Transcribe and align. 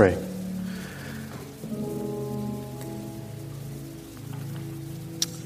Pray. 0.00 0.16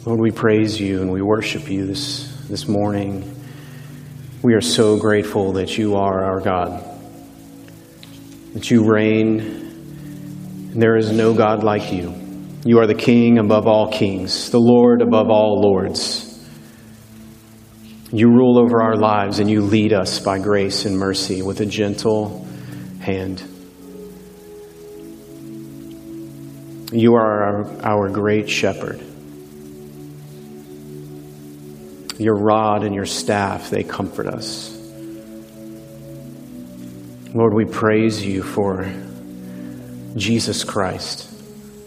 Lord, 0.04 0.20
we 0.20 0.30
praise 0.30 0.78
you 0.78 1.02
and 1.02 1.10
we 1.10 1.22
worship 1.22 1.68
you 1.68 1.86
this, 1.86 2.32
this 2.48 2.68
morning. 2.68 3.34
We 4.42 4.54
are 4.54 4.60
so 4.60 4.96
grateful 4.96 5.54
that 5.54 5.76
you 5.76 5.96
are 5.96 6.24
our 6.24 6.40
God, 6.40 6.84
that 8.52 8.70
you 8.70 8.84
reign, 8.84 9.40
and 9.40 10.80
there 10.80 10.96
is 10.98 11.10
no 11.10 11.34
God 11.34 11.64
like 11.64 11.92
you. 11.92 12.14
You 12.64 12.78
are 12.78 12.86
the 12.86 12.94
King 12.94 13.38
above 13.38 13.66
all 13.66 13.90
kings, 13.90 14.50
the 14.50 14.60
Lord 14.60 15.02
above 15.02 15.30
all 15.30 15.62
lords. 15.62 16.48
You 18.12 18.28
rule 18.28 18.56
over 18.56 18.80
our 18.80 18.94
lives 18.94 19.40
and 19.40 19.50
you 19.50 19.62
lead 19.62 19.92
us 19.92 20.20
by 20.20 20.38
grace 20.38 20.84
and 20.84 20.96
mercy 20.96 21.42
with 21.42 21.60
a 21.60 21.66
gentle 21.66 22.46
hand. 23.00 23.50
You 26.94 27.16
are 27.16 27.42
our, 27.42 27.82
our, 27.82 28.08
great 28.08 28.48
shepherd. 28.48 29.00
Your 32.18 32.36
rod 32.36 32.84
and 32.84 32.94
your 32.94 33.04
staff, 33.04 33.68
they 33.68 33.82
comfort 33.82 34.28
us. 34.28 34.70
Lord, 37.34 37.52
we 37.52 37.64
praise 37.64 38.24
you 38.24 38.44
for 38.44 38.88
Jesus 40.14 40.62
Christ, 40.62 41.28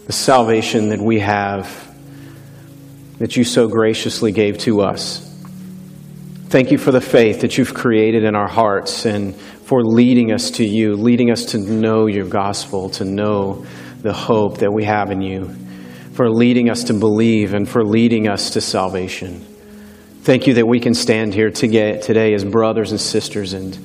the 0.06 0.12
salvation 0.12 0.90
that 0.90 1.00
we 1.00 1.20
have, 1.20 1.90
that 3.18 3.34
you 3.34 3.44
so 3.44 3.66
graciously 3.66 4.30
gave 4.30 4.58
to 4.58 4.82
us. 4.82 5.24
Thank 6.48 6.70
you 6.70 6.76
for 6.76 6.92
the 6.92 7.00
faith 7.00 7.40
that 7.40 7.56
you've 7.56 7.72
created 7.72 8.24
in 8.24 8.34
our 8.34 8.48
hearts 8.48 9.06
and 9.06 9.34
for 9.34 9.82
leading 9.82 10.32
us 10.32 10.50
to 10.52 10.66
you, 10.66 10.96
leading 10.96 11.30
us 11.30 11.46
to 11.46 11.58
know 11.58 12.04
your 12.04 12.26
gospel, 12.26 12.90
to 12.90 13.06
know 13.06 13.64
the 14.02 14.12
hope 14.12 14.58
that 14.58 14.72
we 14.72 14.84
have 14.84 15.10
in 15.10 15.20
you, 15.20 15.54
for 16.12 16.30
leading 16.30 16.70
us 16.70 16.84
to 16.84 16.94
believe 16.94 17.54
and 17.54 17.68
for 17.68 17.84
leading 17.84 18.28
us 18.28 18.50
to 18.50 18.60
salvation. 18.60 19.44
Thank 20.22 20.46
you 20.46 20.54
that 20.54 20.66
we 20.66 20.80
can 20.80 20.94
stand 20.94 21.34
here 21.34 21.50
today 21.50 22.34
as 22.34 22.44
brothers 22.44 22.90
and 22.90 23.00
sisters 23.00 23.54
and, 23.54 23.78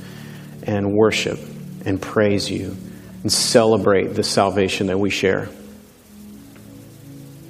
and 0.64 0.94
worship 0.94 1.40
and 1.86 2.02
praise 2.02 2.50
you 2.50 2.76
and 3.22 3.32
celebrate 3.32 4.14
the 4.14 4.24
salvation 4.24 4.88
that 4.88 5.00
we 5.00 5.10
share. 5.10 5.48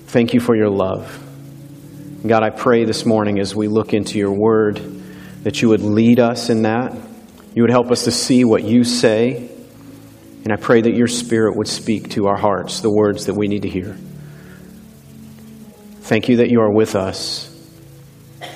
Thank 0.07 0.33
you 0.33 0.39
for 0.39 0.55
your 0.55 0.69
love. 0.69 1.19
God, 2.25 2.43
I 2.43 2.51
pray 2.51 2.85
this 2.85 3.05
morning 3.05 3.39
as 3.39 3.55
we 3.55 3.67
look 3.67 3.93
into 3.93 4.17
your 4.17 4.31
word 4.31 4.77
that 5.43 5.61
you 5.61 5.69
would 5.69 5.81
lead 5.81 6.19
us 6.19 6.49
in 6.49 6.61
that. 6.61 6.95
You 7.55 7.63
would 7.63 7.71
help 7.71 7.91
us 7.91 8.05
to 8.05 8.11
see 8.11 8.45
what 8.45 8.63
you 8.63 8.83
say 8.83 9.49
and 10.43 10.51
I 10.51 10.57
pray 10.57 10.81
that 10.81 10.93
your 10.93 11.07
Spirit 11.07 11.55
would 11.55 11.67
speak 11.67 12.09
to 12.11 12.27
our 12.27 12.37
hearts 12.37 12.81
the 12.81 12.91
words 12.91 13.27
that 13.27 13.33
we 13.33 13.47
need 13.47 13.61
to 13.61 13.69
hear. 13.69 13.95
Thank 16.01 16.27
you 16.27 16.37
that 16.37 16.49
you 16.49 16.59
are 16.59 16.71
with 16.71 16.95
us. 16.95 17.49
I 18.41 18.49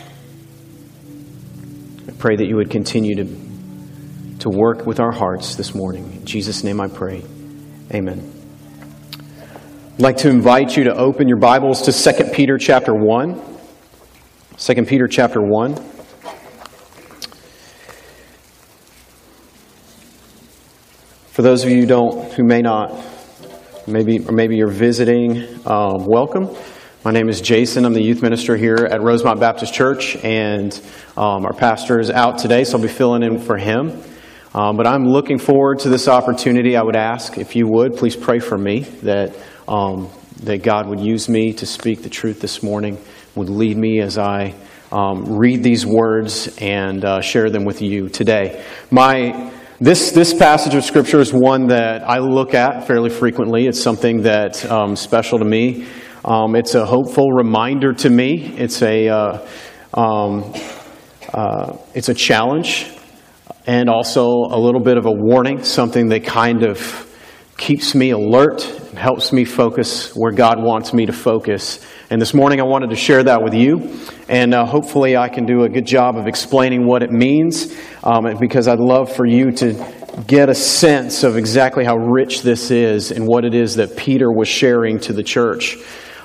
pray 2.17 2.35
that 2.35 2.45
you 2.45 2.57
would 2.57 2.69
continue 2.69 3.15
to, 3.15 3.25
to 4.39 4.49
work 4.49 4.85
with 4.85 4.99
our 4.99 5.13
hearts 5.13 5.55
this 5.55 5.73
morning. 5.73 6.11
In 6.11 6.25
Jesus' 6.25 6.63
name 6.63 6.81
I 6.81 6.87
pray. 6.87 7.23
Amen. 7.93 8.33
I'd 9.93 10.01
like 10.01 10.17
to 10.17 10.29
invite 10.29 10.75
you 10.75 10.83
to 10.83 10.95
open 10.95 11.29
your 11.29 11.39
Bibles 11.39 11.83
to 11.83 12.13
2 12.13 12.31
Peter 12.31 12.57
chapter 12.57 12.93
1. 12.93 13.41
2 14.57 14.73
Peter 14.83 15.07
chapter 15.07 15.41
1. 15.41 15.96
For 21.37 21.43
those 21.43 21.63
of 21.63 21.69
you 21.69 21.81
who 21.81 21.85
don't, 21.85 22.33
who 22.33 22.43
may 22.43 22.63
not, 22.63 22.91
maybe 23.85 24.17
or 24.17 24.31
maybe 24.31 24.55
you're 24.55 24.71
visiting, 24.71 25.43
um, 25.67 26.03
welcome. 26.07 26.49
My 27.05 27.11
name 27.11 27.29
is 27.29 27.41
Jason. 27.41 27.85
I'm 27.85 27.93
the 27.93 28.01
youth 28.01 28.23
minister 28.23 28.57
here 28.57 28.87
at 28.89 29.03
Rosemont 29.03 29.39
Baptist 29.39 29.71
Church, 29.71 30.15
and 30.23 30.73
um, 31.15 31.45
our 31.45 31.53
pastor 31.53 31.99
is 31.99 32.09
out 32.09 32.39
today, 32.39 32.63
so 32.63 32.77
I'll 32.77 32.81
be 32.81 32.89
filling 32.89 33.21
in 33.21 33.37
for 33.37 33.55
him. 33.55 34.01
Um, 34.55 34.77
but 34.77 34.87
I'm 34.87 35.05
looking 35.05 35.37
forward 35.37 35.77
to 35.81 35.89
this 35.89 36.07
opportunity. 36.07 36.75
I 36.75 36.81
would 36.81 36.95
ask 36.95 37.37
if 37.37 37.55
you 37.55 37.67
would 37.67 37.97
please 37.97 38.15
pray 38.15 38.39
for 38.39 38.57
me 38.57 38.79
that 39.03 39.35
um, 39.67 40.09
that 40.41 40.63
God 40.63 40.87
would 40.87 41.01
use 41.01 41.29
me 41.29 41.53
to 41.53 41.67
speak 41.67 42.01
the 42.01 42.09
truth 42.09 42.41
this 42.41 42.63
morning, 42.63 42.97
would 43.35 43.49
lead 43.49 43.77
me 43.77 44.01
as 44.01 44.17
I 44.17 44.55
um, 44.91 45.37
read 45.37 45.61
these 45.61 45.85
words 45.85 46.57
and 46.59 47.05
uh, 47.05 47.21
share 47.21 47.51
them 47.51 47.63
with 47.63 47.83
you 47.83 48.09
today. 48.09 48.65
My 48.89 49.53
this, 49.79 50.11
this 50.11 50.33
passage 50.33 50.73
of 50.73 50.83
Scripture 50.83 51.19
is 51.19 51.31
one 51.31 51.67
that 51.67 52.01
I 52.01 52.17
look 52.17 52.55
at 52.55 52.87
fairly 52.87 53.11
frequently. 53.11 53.67
It's 53.67 53.79
something 53.79 54.23
that's 54.23 54.65
um, 54.65 54.95
special 54.95 55.37
to 55.37 55.45
me. 55.45 55.85
Um, 56.25 56.55
it's 56.55 56.73
a 56.73 56.83
hopeful 56.83 57.31
reminder 57.31 57.93
to 57.93 58.09
me. 58.09 58.55
It's 58.57 58.81
a, 58.81 59.07
uh, 59.07 59.47
um, 59.93 60.51
uh, 61.31 61.77
it's 61.93 62.09
a 62.09 62.15
challenge 62.15 62.91
and 63.67 63.87
also 63.87 64.27
a 64.27 64.57
little 64.57 64.81
bit 64.81 64.97
of 64.97 65.05
a 65.05 65.11
warning, 65.11 65.63
something 65.63 66.09
that 66.09 66.23
kind 66.23 66.63
of 66.63 67.03
keeps 67.57 67.93
me 67.93 68.09
alert 68.09 68.67
and 68.89 68.97
helps 68.97 69.31
me 69.31 69.45
focus 69.45 70.15
where 70.15 70.31
God 70.31 70.59
wants 70.59 70.91
me 70.91 71.05
to 71.05 71.13
focus. 71.13 71.85
And 72.09 72.21
this 72.21 72.33
morning 72.33 72.61
I 72.61 72.63
wanted 72.63 72.91
to 72.91 72.95
share 72.95 73.21
that 73.23 73.43
with 73.43 73.53
you. 73.53 73.99
And 74.29 74.53
uh, 74.53 74.65
hopefully 74.65 75.17
I 75.17 75.27
can 75.27 75.45
do 75.45 75.63
a 75.63 75.69
good 75.69 75.85
job 75.85 76.15
of 76.15 76.25
explaining 76.25 76.87
what 76.87 77.03
it 77.03 77.11
means 77.11 77.75
um, 78.01 78.37
because 78.39 78.69
I'd 78.69 78.79
love 78.79 79.13
for 79.13 79.25
you 79.25 79.51
to 79.51 80.23
get 80.25 80.47
a 80.47 80.55
sense 80.55 81.23
of 81.23 81.35
exactly 81.35 81.83
how 81.83 81.97
rich 81.97 82.43
this 82.43 82.71
is 82.71 83.11
and 83.11 83.27
what 83.27 83.43
it 83.43 83.53
is 83.53 83.75
that 83.75 83.97
Peter 83.97 84.31
was 84.31 84.47
sharing 84.47 84.99
to 85.01 85.11
the 85.11 85.21
church 85.21 85.75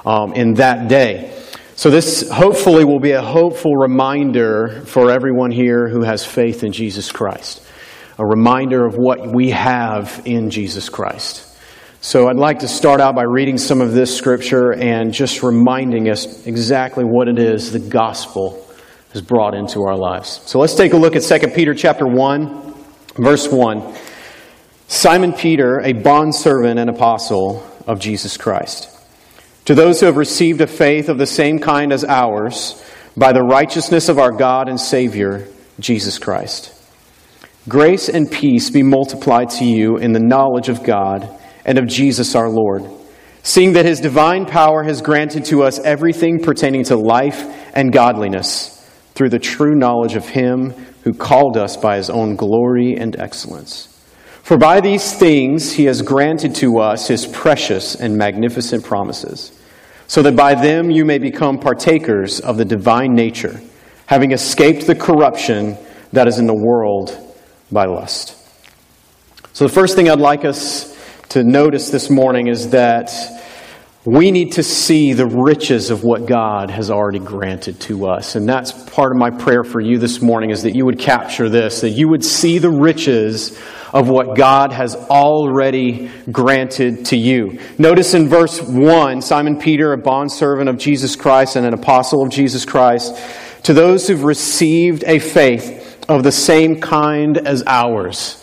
um, 0.06 0.34
in 0.34 0.55
that 0.55 0.88
day. 0.88 1.37
So, 1.75 1.90
this 1.90 2.31
hopefully 2.31 2.85
will 2.85 3.00
be 3.00 3.12
a 3.12 3.23
hopeful 3.23 3.75
reminder 3.76 4.82
for 4.87 5.11
everyone 5.11 5.50
here 5.50 5.88
who 5.88 6.02
has 6.02 6.25
faith 6.25 6.62
in 6.62 6.73
Jesus 6.73 7.11
Christ. 7.11 7.61
A 8.19 8.25
reminder 8.25 8.87
of 8.87 8.94
what 8.94 9.35
we 9.35 9.50
have 9.50 10.23
in 10.26 10.50
Jesus 10.50 10.88
Christ. 10.88 11.51
So 12.04 12.26
I'd 12.26 12.34
like 12.34 12.58
to 12.58 12.69
start 12.69 13.00
out 13.00 13.14
by 13.14 13.22
reading 13.22 13.56
some 13.56 13.81
of 13.81 13.93
this 13.93 14.14
scripture 14.14 14.72
and 14.72 15.14
just 15.14 15.44
reminding 15.44 16.10
us 16.10 16.49
exactly 16.49 17.04
what 17.04 17.28
it 17.28 17.38
is 17.38 17.70
the 17.70 17.78
gospel 17.78 18.69
has 19.12 19.22
brought 19.22 19.54
into 19.54 19.84
our 19.84 19.96
lives. 19.96 20.40
So 20.44 20.58
let's 20.58 20.75
take 20.75 20.94
a 20.94 20.96
look 20.96 21.14
at 21.14 21.22
2 21.22 21.50
Peter 21.54 21.75
chapter 21.75 22.04
1, 22.04 22.75
verse 23.19 23.49
1. 23.49 23.94
Simon 24.88 25.32
Peter, 25.32 25.78
a 25.78 25.93
bondservant 25.93 26.81
and 26.81 26.90
apostle 26.90 27.64
of 27.87 28.00
Jesus 28.00 28.37
Christ. 28.37 28.88
To 29.66 29.76
those 29.76 30.00
who 30.00 30.06
have 30.06 30.16
received 30.16 30.60
a 30.60 30.66
faith 30.66 31.08
of 31.08 31.19
the 31.19 31.26
same 31.26 31.60
kind 31.60 31.93
as 31.93 32.02
ours, 32.02 32.84
by 33.16 33.32
the 33.32 33.44
righteousness 33.44 34.08
of 34.08 34.19
our 34.19 34.32
God 34.32 34.69
and 34.69 34.81
Savior, 34.81 35.46
Jesus 35.78 36.19
Christ. 36.19 36.75
Grace 37.69 38.08
and 38.08 38.28
peace 38.28 38.70
be 38.70 38.82
multiplied 38.82 39.50
to 39.50 39.64
you 39.64 39.99
in 39.99 40.10
the 40.10 40.19
knowledge 40.19 40.69
of 40.69 40.82
God 40.82 41.38
and 41.64 41.79
of 41.79 41.87
Jesus 41.87 42.35
our 42.35 42.49
Lord, 42.49 42.85
seeing 43.43 43.73
that 43.75 43.85
his 43.85 44.00
divine 44.00 44.47
power 44.47 44.82
has 44.82 45.03
granted 45.03 45.44
to 45.47 45.62
us 45.62 45.79
everything 45.81 46.41
pertaining 46.41 46.85
to 46.85 46.97
life 46.97 47.43
and 47.75 47.93
godliness 47.93 48.79
through 49.14 49.31
the 49.31 49.38
true 49.38 49.75
knowledge 49.75 50.14
of 50.14 50.29
him 50.29 50.70
who 51.05 51.12
called 51.12 51.56
us 51.56 51.76
by 51.76 51.97
his 51.97 52.11
own 52.11 52.37
glory 52.37 52.97
and 52.97 53.19
excellence. 53.19 53.88
For 54.43 54.56
by 54.56 54.81
these 54.81 55.12
things 55.14 55.73
he 55.73 55.85
has 55.85 56.03
granted 56.03 56.55
to 56.56 56.79
us 56.79 57.09
his 57.09 57.26
precious 57.26 57.94
and 57.94 58.17
magnificent 58.17 58.85
promises, 58.85 59.59
so 60.09 60.23
that 60.23 60.37
by 60.37 60.55
them 60.55 60.91
you 60.91 61.05
may 61.05 61.19
become 61.19 61.59
partakers 61.59 62.41
of 62.41 62.56
the 62.56 62.64
divine 62.64 63.14
nature, 63.14 63.61
having 64.06 64.32
escaped 64.32 64.87
the 64.87 64.94
corruption 64.94 65.76
that 66.12 66.26
is 66.26 66.38
in 66.38 66.47
the 66.47 66.55
world 66.55 67.17
by 67.70 67.87
lust. 67.87 68.37
So, 69.55 69.67
the 69.67 69.73
first 69.73 69.97
thing 69.97 70.09
I'd 70.11 70.19
like 70.19 70.44
us 70.44 70.92
to 71.32 71.43
notice 71.43 71.88
this 71.88 72.11
morning 72.11 72.49
is 72.49 72.73
that 72.73 73.11
we 74.05 74.31
need 74.31 74.52
to 74.52 74.62
see 74.62 75.14
the 75.14 75.25
riches 75.25 75.88
of 75.88 76.05
what 76.05 76.26
God 76.26 76.69
has 76.69 76.90
already 76.90 77.20
granted 77.20 77.81
to 77.82 78.06
us. 78.06 78.34
And 78.34 78.46
that's 78.46 78.70
part 78.90 79.12
of 79.12 79.17
my 79.17 79.31
prayer 79.31 79.64
for 79.64 79.81
you 79.81 79.96
this 79.96 80.20
morning 80.20 80.50
is 80.50 80.64
that 80.64 80.75
you 80.75 80.84
would 80.84 80.99
capture 80.99 81.49
this, 81.49 81.81
that 81.81 81.90
you 81.90 82.06
would 82.08 82.23
see 82.23 82.58
the 82.58 82.70
riches 82.70 83.58
of 83.94 84.11
what 84.11 84.37
God 84.37 84.75
has 84.75 84.94
already 84.94 86.11
granted 86.31 87.06
to 87.06 87.17
you. 87.17 87.58
Notice 87.78 88.12
in 88.12 88.28
verse 88.28 88.61
1, 88.61 89.23
Simon 89.23 89.58
Peter, 89.58 89.94
a 89.94 89.99
bondservant 89.99 90.69
of 90.69 90.76
Jesus 90.76 91.17
Christ 91.17 91.56
and 91.56 91.64
an 91.64 91.73
apostle 91.73 92.23
of 92.23 92.28
Jesus 92.28 92.67
Christ, 92.67 93.17
to 93.62 93.73
those 93.73 94.06
who've 94.06 94.25
received 94.25 95.02
a 95.06 95.19
faith 95.19 96.05
of 96.11 96.25
the 96.25 96.32
same 96.32 96.78
kind 96.78 97.38
as 97.38 97.62
ours 97.67 98.42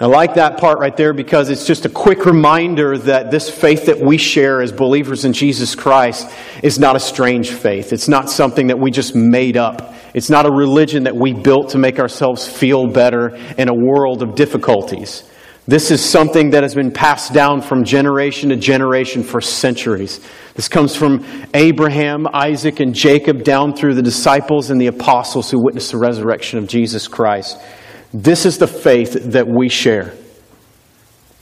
I 0.00 0.06
like 0.06 0.34
that 0.34 0.58
part 0.58 0.78
right 0.78 0.96
there 0.96 1.12
because 1.12 1.50
it's 1.50 1.66
just 1.66 1.84
a 1.84 1.88
quick 1.88 2.24
reminder 2.24 2.96
that 2.98 3.32
this 3.32 3.50
faith 3.50 3.86
that 3.86 3.98
we 3.98 4.16
share 4.16 4.62
as 4.62 4.70
believers 4.70 5.24
in 5.24 5.32
Jesus 5.32 5.74
Christ 5.74 6.30
is 6.62 6.78
not 6.78 6.94
a 6.94 7.00
strange 7.00 7.50
faith. 7.50 7.92
It's 7.92 8.06
not 8.06 8.30
something 8.30 8.68
that 8.68 8.78
we 8.78 8.92
just 8.92 9.16
made 9.16 9.56
up. 9.56 9.96
It's 10.14 10.30
not 10.30 10.46
a 10.46 10.52
religion 10.52 11.02
that 11.02 11.16
we 11.16 11.32
built 11.32 11.70
to 11.70 11.78
make 11.78 11.98
ourselves 11.98 12.46
feel 12.46 12.86
better 12.86 13.34
in 13.58 13.68
a 13.68 13.74
world 13.74 14.22
of 14.22 14.36
difficulties. 14.36 15.24
This 15.66 15.90
is 15.90 16.02
something 16.02 16.50
that 16.50 16.62
has 16.62 16.76
been 16.76 16.92
passed 16.92 17.34
down 17.34 17.60
from 17.60 17.82
generation 17.82 18.50
to 18.50 18.56
generation 18.56 19.24
for 19.24 19.40
centuries. 19.40 20.20
This 20.54 20.68
comes 20.68 20.94
from 20.94 21.26
Abraham, 21.54 22.28
Isaac, 22.32 22.78
and 22.78 22.94
Jacob 22.94 23.42
down 23.42 23.74
through 23.74 23.94
the 23.94 24.02
disciples 24.02 24.70
and 24.70 24.80
the 24.80 24.86
apostles 24.86 25.50
who 25.50 25.60
witnessed 25.60 25.90
the 25.90 25.98
resurrection 25.98 26.60
of 26.60 26.68
Jesus 26.68 27.08
Christ. 27.08 27.58
This 28.12 28.46
is 28.46 28.58
the 28.58 28.66
faith 28.66 29.12
that 29.32 29.46
we 29.46 29.68
share. 29.68 30.14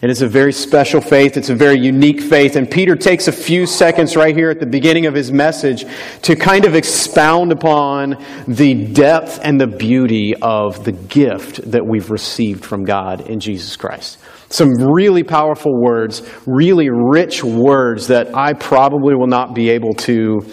It 0.02 0.10
is 0.10 0.20
a 0.20 0.28
very 0.28 0.52
special 0.52 1.00
faith. 1.00 1.38
It's 1.38 1.48
a 1.48 1.54
very 1.54 1.80
unique 1.80 2.20
faith. 2.20 2.54
And 2.54 2.70
Peter 2.70 2.96
takes 2.96 3.28
a 3.28 3.32
few 3.32 3.64
seconds 3.64 4.14
right 4.14 4.36
here 4.36 4.50
at 4.50 4.60
the 4.60 4.66
beginning 4.66 5.06
of 5.06 5.14
his 5.14 5.32
message 5.32 5.86
to 6.22 6.36
kind 6.36 6.66
of 6.66 6.74
expound 6.74 7.50
upon 7.50 8.22
the 8.46 8.74
depth 8.92 9.40
and 9.42 9.58
the 9.58 9.66
beauty 9.66 10.34
of 10.42 10.84
the 10.84 10.92
gift 10.92 11.70
that 11.70 11.86
we've 11.86 12.10
received 12.10 12.62
from 12.62 12.84
God 12.84 13.22
in 13.30 13.40
Jesus 13.40 13.74
Christ. 13.76 14.18
Some 14.50 14.68
really 14.74 15.22
powerful 15.22 15.72
words, 15.72 16.22
really 16.46 16.90
rich 16.90 17.42
words 17.42 18.08
that 18.08 18.36
I 18.36 18.52
probably 18.52 19.14
will 19.14 19.28
not 19.28 19.54
be 19.54 19.70
able 19.70 19.94
to 19.94 20.46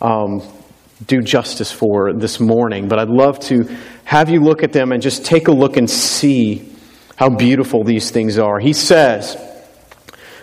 um, 0.00 0.40
do 1.06 1.20
justice 1.20 1.70
for 1.70 2.14
this 2.14 2.40
morning, 2.40 2.88
but 2.88 2.98
I'd 2.98 3.10
love 3.10 3.38
to 3.40 3.68
have 4.06 4.30
you 4.30 4.40
look 4.40 4.62
at 4.62 4.72
them 4.72 4.92
and 4.92 5.02
just 5.02 5.24
take 5.24 5.48
a 5.48 5.52
look 5.52 5.76
and 5.76 5.90
see 5.90 6.72
how 7.16 7.28
beautiful 7.28 7.82
these 7.82 8.12
things 8.12 8.38
are. 8.38 8.60
He 8.60 8.72
says, 8.72 9.36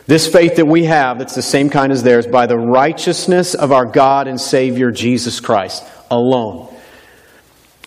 This 0.06 0.27
faith 0.27 0.57
that 0.57 0.68
we 0.68 0.83
have, 0.83 1.18
that's 1.18 1.33
the 1.33 1.42
same 1.42 1.69
kind 1.69 1.94
as 1.94 2.04
theirs, 2.04 2.27
by 2.27 2.45
the 2.45 2.57
righteousness 2.57 3.56
of 3.56 3.71
our 3.71 3.86
God 3.86 4.27
and 4.27 4.39
Savior 4.39 4.92
Jesus 4.92 5.39
Christ 5.39 5.81
alone. 6.12 6.75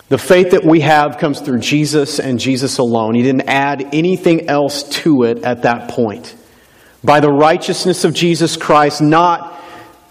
The 0.09 0.17
faith 0.17 0.51
that 0.51 0.65
we 0.65 0.79
have 0.79 1.19
comes 1.19 1.41
through 1.41 1.59
Jesus 1.59 2.19
and 2.19 2.39
Jesus 2.39 2.79
alone. 2.79 3.13
He 3.13 3.21
didn't 3.21 3.47
add 3.47 3.93
anything 3.93 4.49
else 4.49 4.81
to 5.01 5.25
it 5.25 5.43
at 5.43 5.61
that 5.61 5.91
point. 5.91 6.33
By 7.03 7.19
the 7.19 7.31
righteousness 7.31 8.03
of 8.03 8.15
Jesus 8.15 8.57
Christ, 8.57 8.99
not 8.99 9.56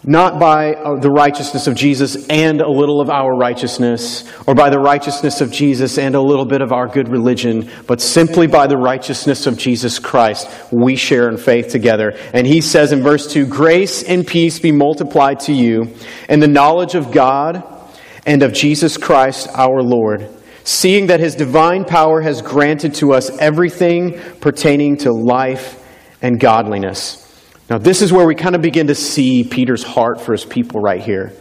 not 0.07 0.39
by 0.39 0.73
uh, 0.75 0.95
the 1.01 1.11
righteousness 1.11 1.67
of 1.67 1.75
Jesus 1.75 2.29
and 2.29 2.61
a 2.61 2.71
little 2.71 3.01
of 3.01 3.11
our 3.11 3.35
righteousness, 3.35 4.25
or 4.47 4.55
by 4.55 4.71
the 4.71 4.79
righteousness 4.79 5.41
of 5.41 5.51
Jesus 5.51 5.99
and 5.99 6.15
a 6.15 6.21
little 6.21 6.45
bit 6.45 6.61
of 6.61 6.73
our 6.73 6.87
good 6.87 7.09
religion, 7.09 7.69
but 7.89 8.01
simply 8.01 8.47
by 8.47 8.69
the 8.69 8.77
righteousness 8.77 9.49
of 9.49 9.59
Jesus 9.59 9.99
Christ, 9.99 10.49
we 10.71 10.95
share 10.95 11.29
in 11.29 11.37
faith 11.37 11.69
together. 11.69 12.17
And 12.33 12.47
he 12.47 12.61
says 12.61 12.93
in 12.93 13.03
verse 13.03 13.33
2 13.33 13.47
Grace 13.47 14.05
and 14.05 14.25
peace 14.25 14.61
be 14.61 14.71
multiplied 14.71 15.41
to 15.41 15.53
you 15.53 15.93
and 16.29 16.41
the 16.41 16.47
knowledge 16.47 16.95
of 16.95 17.11
God 17.11 17.65
and 18.25 18.45
of 18.45 18.53
Jesus 18.53 18.97
Christ 18.97 19.49
our 19.55 19.83
Lord, 19.83 20.29
seeing 20.63 21.09
that 21.09 21.19
his 21.19 21.35
divine 21.35 21.85
power 21.85 22.21
has 22.21 22.43
granted 22.43 22.95
to 22.97 23.13
us 23.13 23.37
everything 23.39 24.21
pertaining 24.41 24.99
to 24.99 25.13
life 25.13 25.83
and 26.23 26.39
godliness 26.39 27.26
now, 27.69 27.79
this 27.79 28.01
is 28.01 28.13
where 28.13 28.27
we 28.27 28.37
kind 28.37 28.55
of 28.55 28.63
begin 28.63 28.87
to 28.87 28.95
see 28.95 29.43
Peter's 29.43 29.83
heart 29.83 30.21
for 30.21 30.33
his 30.33 30.45
people 30.45 30.81
right 30.81 31.03
here. 31.03 31.33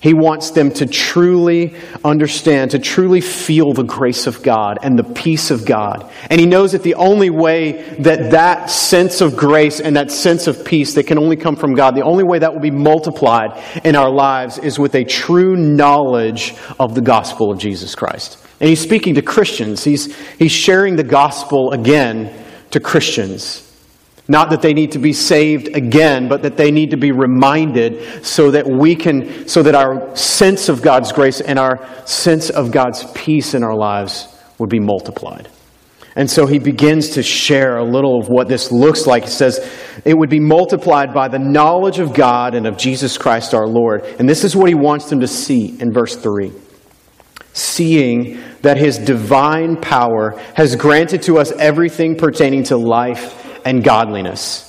He 0.00 0.14
wants 0.14 0.52
them 0.52 0.70
to 0.74 0.86
truly 0.86 1.74
understand, 2.04 2.70
to 2.70 2.78
truly 2.78 3.20
feel 3.20 3.72
the 3.72 3.82
grace 3.82 4.28
of 4.28 4.44
God 4.44 4.78
and 4.82 4.96
the 4.96 5.02
peace 5.02 5.50
of 5.50 5.66
God. 5.66 6.08
And 6.30 6.40
he 6.40 6.46
knows 6.46 6.70
that 6.72 6.84
the 6.84 6.94
only 6.94 7.30
way 7.30 7.82
that 8.00 8.30
that 8.30 8.70
sense 8.70 9.20
of 9.20 9.36
grace 9.36 9.80
and 9.80 9.96
that 9.96 10.12
sense 10.12 10.46
of 10.46 10.64
peace 10.64 10.94
that 10.94 11.08
can 11.08 11.18
only 11.18 11.34
come 11.34 11.56
from 11.56 11.74
God, 11.74 11.96
the 11.96 12.04
only 12.04 12.22
way 12.22 12.38
that 12.38 12.52
will 12.52 12.60
be 12.60 12.70
multiplied 12.70 13.60
in 13.84 13.96
our 13.96 14.10
lives 14.10 14.58
is 14.58 14.78
with 14.78 14.94
a 14.94 15.04
true 15.04 15.56
knowledge 15.56 16.54
of 16.78 16.94
the 16.94 17.00
gospel 17.00 17.50
of 17.50 17.58
Jesus 17.58 17.96
Christ. 17.96 18.38
And 18.60 18.68
he's 18.68 18.80
speaking 18.80 19.16
to 19.16 19.22
Christians. 19.22 19.82
He's, 19.82 20.14
he's 20.38 20.52
sharing 20.52 20.94
the 20.94 21.04
gospel 21.04 21.72
again 21.72 22.32
to 22.70 22.78
Christians. 22.78 23.67
Not 24.30 24.50
that 24.50 24.60
they 24.60 24.74
need 24.74 24.92
to 24.92 24.98
be 24.98 25.14
saved 25.14 25.74
again, 25.74 26.28
but 26.28 26.42
that 26.42 26.58
they 26.58 26.70
need 26.70 26.90
to 26.90 26.98
be 26.98 27.12
reminded 27.12 28.24
so 28.24 28.50
that 28.50 28.66
we 28.68 28.94
can, 28.94 29.48
so 29.48 29.62
that 29.62 29.74
our 29.74 30.14
sense 30.14 30.68
of 30.68 30.82
God's 30.82 31.12
grace 31.12 31.40
and 31.40 31.58
our 31.58 31.88
sense 32.06 32.50
of 32.50 32.70
God's 32.70 33.10
peace 33.12 33.54
in 33.54 33.64
our 33.64 33.74
lives 33.74 34.28
would 34.58 34.68
be 34.68 34.80
multiplied. 34.80 35.48
And 36.14 36.28
so 36.28 36.46
he 36.46 36.58
begins 36.58 37.10
to 37.10 37.22
share 37.22 37.78
a 37.78 37.84
little 37.84 38.20
of 38.20 38.28
what 38.28 38.48
this 38.48 38.70
looks 38.70 39.06
like. 39.06 39.24
He 39.24 39.30
says, 39.30 39.66
it 40.04 40.18
would 40.18 40.28
be 40.28 40.40
multiplied 40.40 41.14
by 41.14 41.28
the 41.28 41.38
knowledge 41.38 42.00
of 42.00 42.12
God 42.12 42.54
and 42.54 42.66
of 42.66 42.76
Jesus 42.76 43.16
Christ 43.16 43.54
our 43.54 43.68
Lord. 43.68 44.02
And 44.18 44.28
this 44.28 44.44
is 44.44 44.54
what 44.54 44.68
he 44.68 44.74
wants 44.74 45.08
them 45.08 45.20
to 45.20 45.28
see 45.28 45.78
in 45.80 45.92
verse 45.92 46.16
3 46.16 46.52
seeing 47.54 48.40
that 48.62 48.76
his 48.76 48.98
divine 48.98 49.76
power 49.76 50.40
has 50.54 50.76
granted 50.76 51.20
to 51.22 51.38
us 51.38 51.50
everything 51.52 52.14
pertaining 52.14 52.62
to 52.62 52.76
life 52.76 53.47
and 53.68 53.84
godliness. 53.84 54.64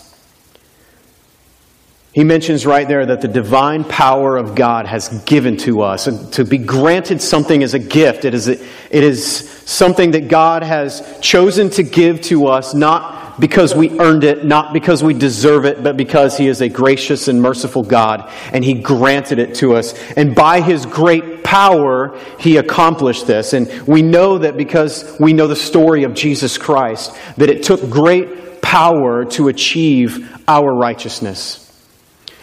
He 2.11 2.25
mentions 2.25 2.65
right 2.65 2.85
there 2.85 3.05
that 3.05 3.21
the 3.21 3.29
divine 3.29 3.85
power 3.85 4.35
of 4.35 4.53
God 4.53 4.85
has 4.85 5.07
given 5.23 5.55
to 5.57 5.83
us. 5.83 6.07
And 6.07 6.33
to 6.33 6.43
be 6.43 6.57
granted 6.57 7.21
something 7.21 7.63
as 7.63 7.73
a 7.73 7.79
gift, 7.79 8.25
it 8.25 8.33
is, 8.33 8.49
a, 8.49 8.53
it 8.53 9.03
is 9.03 9.49
something 9.61 10.11
that 10.11 10.27
God 10.27 10.63
has 10.63 11.17
chosen 11.21 11.69
to 11.71 11.83
give 11.83 12.19
to 12.23 12.47
us, 12.47 12.73
not 12.73 13.39
because 13.39 13.73
we 13.73 13.97
earned 14.01 14.25
it, 14.25 14.43
not 14.43 14.73
because 14.73 15.01
we 15.01 15.13
deserve 15.13 15.63
it, 15.63 15.81
but 15.81 15.95
because 15.95 16.35
He 16.35 16.47
is 16.47 16.59
a 16.59 16.67
gracious 16.67 17.29
and 17.29 17.41
merciful 17.41 17.83
God, 17.83 18.29
and 18.51 18.65
He 18.65 18.73
granted 18.73 19.39
it 19.39 19.55
to 19.55 19.75
us. 19.75 19.93
And 20.17 20.35
by 20.35 20.59
His 20.59 20.85
great 20.85 21.45
power, 21.45 22.19
He 22.37 22.57
accomplished 22.57 23.27
this. 23.27 23.53
And 23.53 23.71
we 23.87 24.01
know 24.01 24.39
that 24.39 24.57
because 24.57 25.15
we 25.21 25.31
know 25.31 25.47
the 25.47 25.55
story 25.55 26.03
of 26.03 26.15
Jesus 26.15 26.57
Christ, 26.57 27.15
that 27.37 27.49
it 27.49 27.63
took 27.63 27.89
great 27.89 28.48
power 28.69 29.25
to 29.25 29.47
achieve 29.47 30.39
our 30.47 30.71
righteousness. 30.71 31.65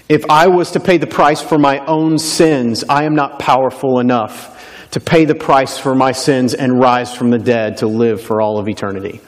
If 0.09 0.25
I 0.29 0.49
was 0.49 0.73
to 0.73 0.81
pay 0.81 0.99
the 0.99 1.07
price 1.07 1.41
for 1.41 1.57
my 1.57 1.79
own 1.87 2.19
sins, 2.19 2.83
I 2.89 3.05
am 3.05 3.15
not 3.15 3.39
powerful 3.39 4.01
enough 4.01 4.89
to 4.91 4.99
pay 4.99 5.25
the 5.25 5.37
price 5.37 5.79
for 5.79 5.95
my 5.95 6.11
sins 6.11 6.53
and 6.53 6.81
rise 6.81 7.15
from 7.15 7.31
the 7.31 7.39
dead 7.39 7.77
to 7.77 7.87
live 7.87 8.21
for 8.21 8.41
all 8.41 8.59
of 8.59 8.69
eternity. 8.69 9.21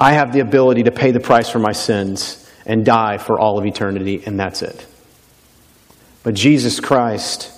I 0.00 0.14
have 0.14 0.32
the 0.32 0.40
ability 0.40 0.82
to 0.82 0.90
pay 0.90 1.12
the 1.12 1.20
price 1.20 1.48
for 1.48 1.60
my 1.60 1.72
sins 1.72 2.50
and 2.66 2.84
die 2.84 3.18
for 3.18 3.38
all 3.38 3.56
of 3.56 3.64
eternity, 3.64 4.24
and 4.26 4.36
that's 4.40 4.60
it. 4.60 4.84
But 6.24 6.34
Jesus 6.34 6.80
Christ 6.80 7.52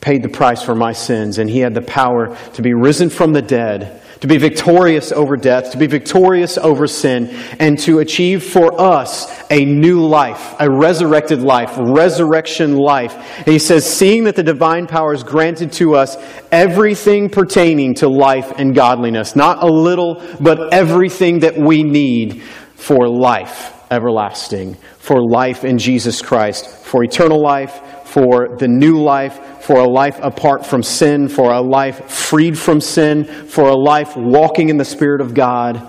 paid 0.00 0.22
the 0.22 0.30
price 0.30 0.62
for 0.62 0.74
my 0.74 0.92
sins, 0.92 1.36
and 1.36 1.50
He 1.50 1.58
had 1.58 1.74
the 1.74 1.82
power 1.82 2.34
to 2.54 2.62
be 2.62 2.72
risen 2.72 3.10
from 3.10 3.34
the 3.34 3.42
dead 3.42 4.00
to 4.20 4.26
be 4.26 4.38
victorious 4.38 5.12
over 5.12 5.36
death, 5.36 5.70
to 5.72 5.78
be 5.78 5.86
victorious 5.86 6.58
over 6.58 6.86
sin, 6.86 7.28
and 7.58 7.78
to 7.80 7.98
achieve 7.98 8.42
for 8.42 8.80
us 8.80 9.44
a 9.50 9.64
new 9.64 10.06
life, 10.06 10.54
a 10.58 10.70
resurrected 10.70 11.42
life, 11.42 11.74
resurrection 11.78 12.76
life. 12.76 13.14
And 13.38 13.48
he 13.48 13.58
says, 13.58 13.84
seeing 13.84 14.24
that 14.24 14.36
the 14.36 14.42
divine 14.42 14.86
power 14.86 15.12
is 15.12 15.22
granted 15.22 15.72
to 15.72 15.94
us 15.94 16.16
everything 16.50 17.28
pertaining 17.28 17.94
to 17.94 18.08
life 18.08 18.52
and 18.58 18.74
godliness, 18.74 19.36
not 19.36 19.62
a 19.62 19.66
little, 19.66 20.22
but 20.40 20.72
everything 20.72 21.40
that 21.40 21.56
we 21.56 21.82
need 21.82 22.42
for 22.74 23.08
life 23.08 23.72
everlasting, 23.90 24.74
for 24.98 25.22
life 25.22 25.64
in 25.64 25.78
Jesus 25.78 26.20
Christ, 26.20 26.66
for 26.68 27.04
eternal 27.04 27.40
life, 27.40 27.80
for 28.16 28.56
the 28.56 28.66
new 28.66 28.98
life, 28.98 29.62
for 29.62 29.76
a 29.80 29.86
life 29.86 30.18
apart 30.22 30.64
from 30.64 30.82
sin, 30.82 31.28
for 31.28 31.52
a 31.52 31.60
life 31.60 32.08
freed 32.08 32.58
from 32.58 32.80
sin, 32.80 33.26
for 33.26 33.68
a 33.68 33.76
life 33.76 34.16
walking 34.16 34.70
in 34.70 34.78
the 34.78 34.86
Spirit 34.86 35.20
of 35.20 35.34
God, 35.34 35.86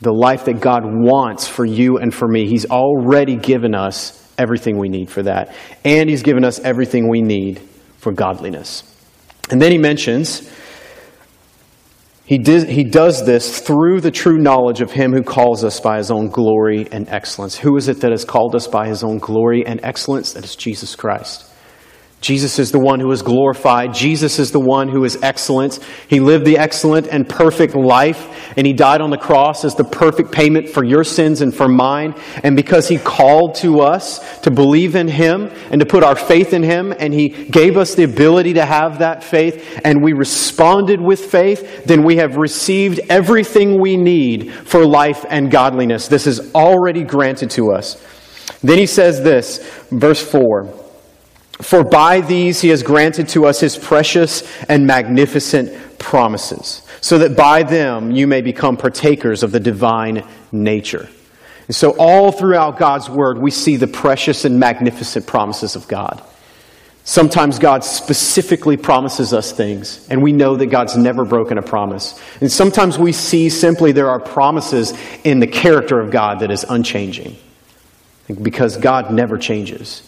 the 0.00 0.10
life 0.10 0.46
that 0.46 0.58
God 0.58 0.84
wants 0.86 1.46
for 1.46 1.66
you 1.66 1.98
and 1.98 2.14
for 2.14 2.26
me. 2.26 2.48
He's 2.48 2.64
already 2.64 3.36
given 3.36 3.74
us 3.74 4.26
everything 4.38 4.78
we 4.78 4.88
need 4.88 5.10
for 5.10 5.22
that. 5.24 5.54
And 5.84 6.08
He's 6.08 6.22
given 6.22 6.46
us 6.46 6.60
everything 6.60 7.10
we 7.10 7.20
need 7.20 7.58
for 7.98 8.10
godliness. 8.10 8.82
And 9.50 9.60
then 9.60 9.70
He 9.70 9.76
mentions. 9.76 10.50
He, 12.28 12.36
did, 12.36 12.68
he 12.68 12.84
does 12.84 13.24
this 13.24 13.58
through 13.58 14.02
the 14.02 14.10
true 14.10 14.36
knowledge 14.36 14.82
of 14.82 14.92
Him 14.92 15.14
who 15.14 15.22
calls 15.22 15.64
us 15.64 15.80
by 15.80 15.96
His 15.96 16.10
own 16.10 16.28
glory 16.28 16.86
and 16.92 17.08
excellence. 17.08 17.56
Who 17.56 17.74
is 17.78 17.88
it 17.88 18.02
that 18.02 18.10
has 18.10 18.26
called 18.26 18.54
us 18.54 18.66
by 18.66 18.86
His 18.86 19.02
own 19.02 19.16
glory 19.16 19.64
and 19.64 19.80
excellence? 19.82 20.34
That 20.34 20.44
is 20.44 20.54
Jesus 20.54 20.94
Christ. 20.94 21.47
Jesus 22.20 22.58
is 22.58 22.72
the 22.72 22.80
one 22.80 22.98
who 22.98 23.12
is 23.12 23.22
glorified. 23.22 23.94
Jesus 23.94 24.40
is 24.40 24.50
the 24.50 24.58
one 24.58 24.88
who 24.88 25.04
is 25.04 25.16
excellent. 25.22 25.78
He 26.08 26.18
lived 26.18 26.44
the 26.44 26.58
excellent 26.58 27.06
and 27.06 27.28
perfect 27.28 27.76
life, 27.76 28.52
and 28.56 28.66
He 28.66 28.72
died 28.72 29.00
on 29.00 29.10
the 29.10 29.16
cross 29.16 29.64
as 29.64 29.76
the 29.76 29.84
perfect 29.84 30.32
payment 30.32 30.68
for 30.68 30.82
your 30.82 31.04
sins 31.04 31.42
and 31.42 31.54
for 31.54 31.68
mine. 31.68 32.16
And 32.42 32.56
because 32.56 32.88
He 32.88 32.98
called 32.98 33.54
to 33.56 33.80
us 33.80 34.40
to 34.40 34.50
believe 34.50 34.96
in 34.96 35.06
Him 35.06 35.52
and 35.70 35.80
to 35.80 35.86
put 35.86 36.02
our 36.02 36.16
faith 36.16 36.52
in 36.52 36.64
Him, 36.64 36.92
and 36.98 37.14
He 37.14 37.28
gave 37.28 37.76
us 37.76 37.94
the 37.94 38.02
ability 38.02 38.54
to 38.54 38.66
have 38.66 38.98
that 38.98 39.22
faith, 39.22 39.80
and 39.84 40.02
we 40.02 40.12
responded 40.12 41.00
with 41.00 41.24
faith, 41.24 41.84
then 41.84 42.02
we 42.02 42.16
have 42.16 42.36
received 42.36 42.98
everything 43.08 43.80
we 43.80 43.96
need 43.96 44.52
for 44.52 44.84
life 44.84 45.24
and 45.28 45.52
godliness. 45.52 46.08
This 46.08 46.26
is 46.26 46.52
already 46.52 47.04
granted 47.04 47.50
to 47.50 47.70
us. 47.70 48.04
Then 48.60 48.78
He 48.78 48.86
says 48.86 49.22
this, 49.22 49.58
verse 49.92 50.20
4. 50.20 50.86
For 51.60 51.82
by 51.82 52.20
these 52.20 52.60
he 52.60 52.68
has 52.68 52.82
granted 52.82 53.28
to 53.30 53.46
us 53.46 53.60
his 53.60 53.76
precious 53.76 54.42
and 54.68 54.86
magnificent 54.86 55.98
promises, 55.98 56.82
so 57.00 57.18
that 57.18 57.36
by 57.36 57.64
them 57.64 58.12
you 58.12 58.26
may 58.26 58.42
become 58.42 58.76
partakers 58.76 59.42
of 59.42 59.50
the 59.50 59.60
divine 59.60 60.24
nature. 60.52 61.08
And 61.66 61.74
so, 61.74 61.90
all 61.98 62.32
throughout 62.32 62.78
God's 62.78 63.10
word, 63.10 63.38
we 63.38 63.50
see 63.50 63.76
the 63.76 63.86
precious 63.86 64.44
and 64.44 64.58
magnificent 64.58 65.26
promises 65.26 65.76
of 65.76 65.86
God. 65.88 66.22
Sometimes 67.04 67.58
God 67.58 67.84
specifically 67.84 68.76
promises 68.76 69.32
us 69.32 69.50
things, 69.50 70.06
and 70.10 70.22
we 70.22 70.32
know 70.32 70.56
that 70.56 70.66
God's 70.66 70.96
never 70.96 71.24
broken 71.24 71.58
a 71.58 71.62
promise. 71.62 72.20
And 72.40 72.52
sometimes 72.52 72.98
we 72.98 73.12
see 73.12 73.48
simply 73.48 73.92
there 73.92 74.10
are 74.10 74.20
promises 74.20 74.92
in 75.24 75.40
the 75.40 75.46
character 75.46 76.00
of 76.00 76.10
God 76.10 76.40
that 76.40 76.50
is 76.50 76.64
unchanging, 76.68 77.36
because 78.42 78.76
God 78.76 79.10
never 79.10 79.38
changes. 79.38 80.02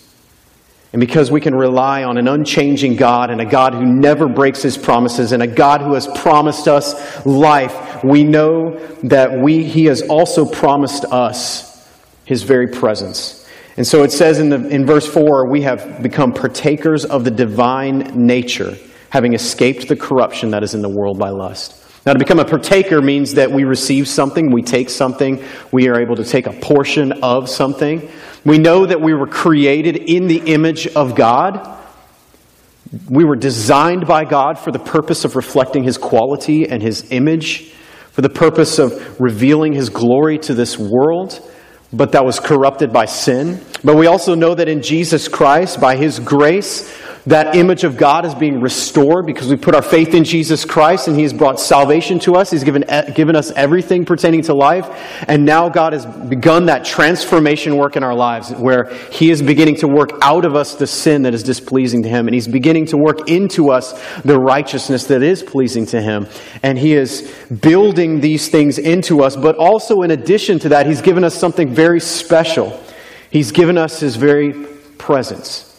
And 0.93 0.99
because 0.99 1.31
we 1.31 1.41
can 1.41 1.55
rely 1.55 2.03
on 2.03 2.19
an 2.19 2.27
unchanging 2.27 2.97
God 2.97 3.31
and 3.31 3.41
a 3.41 3.45
God 3.45 3.75
who 3.75 3.87
never 3.87 4.27
breaks 4.27 4.61
his 4.61 4.77
promises 4.77 5.31
and 5.31 5.43
a 5.43 5.47
God 5.47 5.83
who 5.83 5.95
has 5.95 6.09
promised 6.09 6.67
us 6.67 7.25
life, 7.25 8.03
we 8.03 8.25
know 8.25 8.77
that 9.05 9.41
we, 9.41 9.63
he 9.63 9.85
has 9.85 10.03
also 10.03 10.45
promised 10.45 11.05
us 11.05 11.89
his 12.25 12.43
very 12.43 12.67
presence. 12.67 13.49
And 13.77 13.87
so 13.87 14.03
it 14.03 14.11
says 14.11 14.41
in, 14.41 14.49
the, 14.49 14.69
in 14.69 14.85
verse 14.85 15.07
4 15.07 15.49
we 15.49 15.63
have 15.63 16.03
become 16.03 16.33
partakers 16.33 17.05
of 17.05 17.25
the 17.25 17.31
divine 17.31 18.27
nature, 18.27 18.77
having 19.11 19.33
escaped 19.33 19.87
the 19.87 19.97
corruption 19.97 20.51
that 20.51 20.65
is 20.65 20.75
in 20.75 20.83
the 20.83 20.89
world 20.89 21.19
by 21.19 21.31
lust. 21.31 21.77
Now, 22.07 22.15
to 22.15 22.19
become 22.19 22.39
a 22.39 22.45
partaker 22.47 23.03
means 23.03 23.35
that 23.35 23.51
we 23.51 23.65
receive 23.65 24.09
something, 24.09 24.51
we 24.51 24.63
take 24.63 24.89
something, 24.89 25.45
we 25.71 25.89
are 25.89 26.01
able 26.01 26.17
to 26.17 26.25
take 26.25 26.47
a 26.47 26.53
portion 26.53 27.13
of 27.23 27.49
something. 27.49 28.11
We 28.45 28.59
know 28.59 28.87
that 28.87 29.01
we 29.01 29.13
were 29.13 29.27
created 29.27 29.97
in 29.97 30.27
the 30.27 30.39
image 30.39 30.87
of 30.87 31.15
God. 31.15 31.79
We 33.09 33.25
were 33.25 33.37
designed 33.37 34.07
by 34.07 34.25
God 34.25 34.59
for 34.59 34.73
the 34.73 34.79
purpose 34.79 35.25
of 35.25 35.37
reflecting 35.37 35.85
His 35.85 35.99
quality 35.99 36.69
and 36.69 36.83
His 36.83 37.13
image, 37.13 37.73
for 38.13 38.23
the 38.23 38.31
purpose 38.31 38.79
of 38.79 39.21
revealing 39.21 39.73
His 39.73 39.91
glory 39.91 40.39
to 40.39 40.55
this 40.55 40.79
world, 40.79 41.41
but 41.93 42.13
that 42.13 42.25
was 42.25 42.41
corrupted 42.41 42.93
by 42.93 43.05
sin. 43.05 43.61
But 43.85 43.97
we 43.97 44.07
also 44.07 44.35
know 44.35 44.55
that 44.55 44.69
in 44.69 44.83
Jesus 44.83 45.29
Christ, 45.29 45.81
by 45.81 45.97
His 45.97 46.19
grace, 46.19 46.93
that 47.27 47.55
image 47.55 47.85
of 47.85 47.97
God 47.97 48.25
is 48.25 48.35
being 48.35 48.61
restored 48.61 49.27
because 49.27 49.49
we 49.49 49.57
put 49.57 49.75
our 49.75 49.83
faith 49.83 50.15
in 50.15 50.25
Jesus 50.25 50.65
Christ 50.65 51.07
and 51.07 51.17
He 51.17 51.23
has 51.23 51.33
brought 51.33 51.61
salvation 51.61 52.19
to 52.21 52.35
us. 52.35 52.50
He's 52.50 52.65
given, 52.65 52.89
eh, 52.89 53.11
given 53.11 53.37
us 53.37 53.50
everything 53.53 54.05
pertaining 54.05 54.43
to 54.43 54.55
life. 54.55 54.89
And 55.29 55.45
now 55.45 55.69
God 55.69 55.93
has 55.93 56.07
begun 56.07 56.67
that 56.67 56.85
transformation 56.85 57.77
work 57.77 57.97
in 57.97 58.03
our 58.03 58.15
lives 58.15 58.53
where 58.53 58.85
He 59.11 59.31
is 59.31 59.43
beginning 59.43 59.77
to 59.77 59.89
work 59.89 60.11
out 60.23 60.45
of 60.45 60.55
us 60.55 60.75
the 60.75 60.87
sin 60.87 61.23
that 61.23 61.35
is 61.35 61.43
displeasing 61.43 62.03
to 62.05 62.09
Him. 62.09 62.27
And 62.27 62.35
He's 62.35 62.49
beginning 62.49 62.87
to 62.87 62.97
work 62.97 63.29
into 63.29 63.71
us 63.71 63.93
the 64.23 64.39
righteousness 64.39 65.05
that 65.05 65.23
is 65.23 65.43
pleasing 65.43 65.87
to 65.87 66.00
Him. 66.00 66.27
And 66.62 66.79
He 66.79 66.95
is 66.95 67.31
building 67.61 68.21
these 68.21 68.49
things 68.49 68.79
into 68.79 69.23
us. 69.23 69.37
But 69.37 69.57
also, 69.57 70.03
in 70.03 70.11
addition 70.11 70.59
to 70.61 70.71
that, 70.71 70.87
He's 70.87 71.03
given 71.03 71.25
us 71.25 71.35
something 71.35 71.75
very 71.75 72.00
special. 72.00 72.83
He's 73.31 73.53
given 73.53 73.77
us 73.77 74.00
His 74.00 74.17
very 74.17 74.53
presence. 74.97 75.70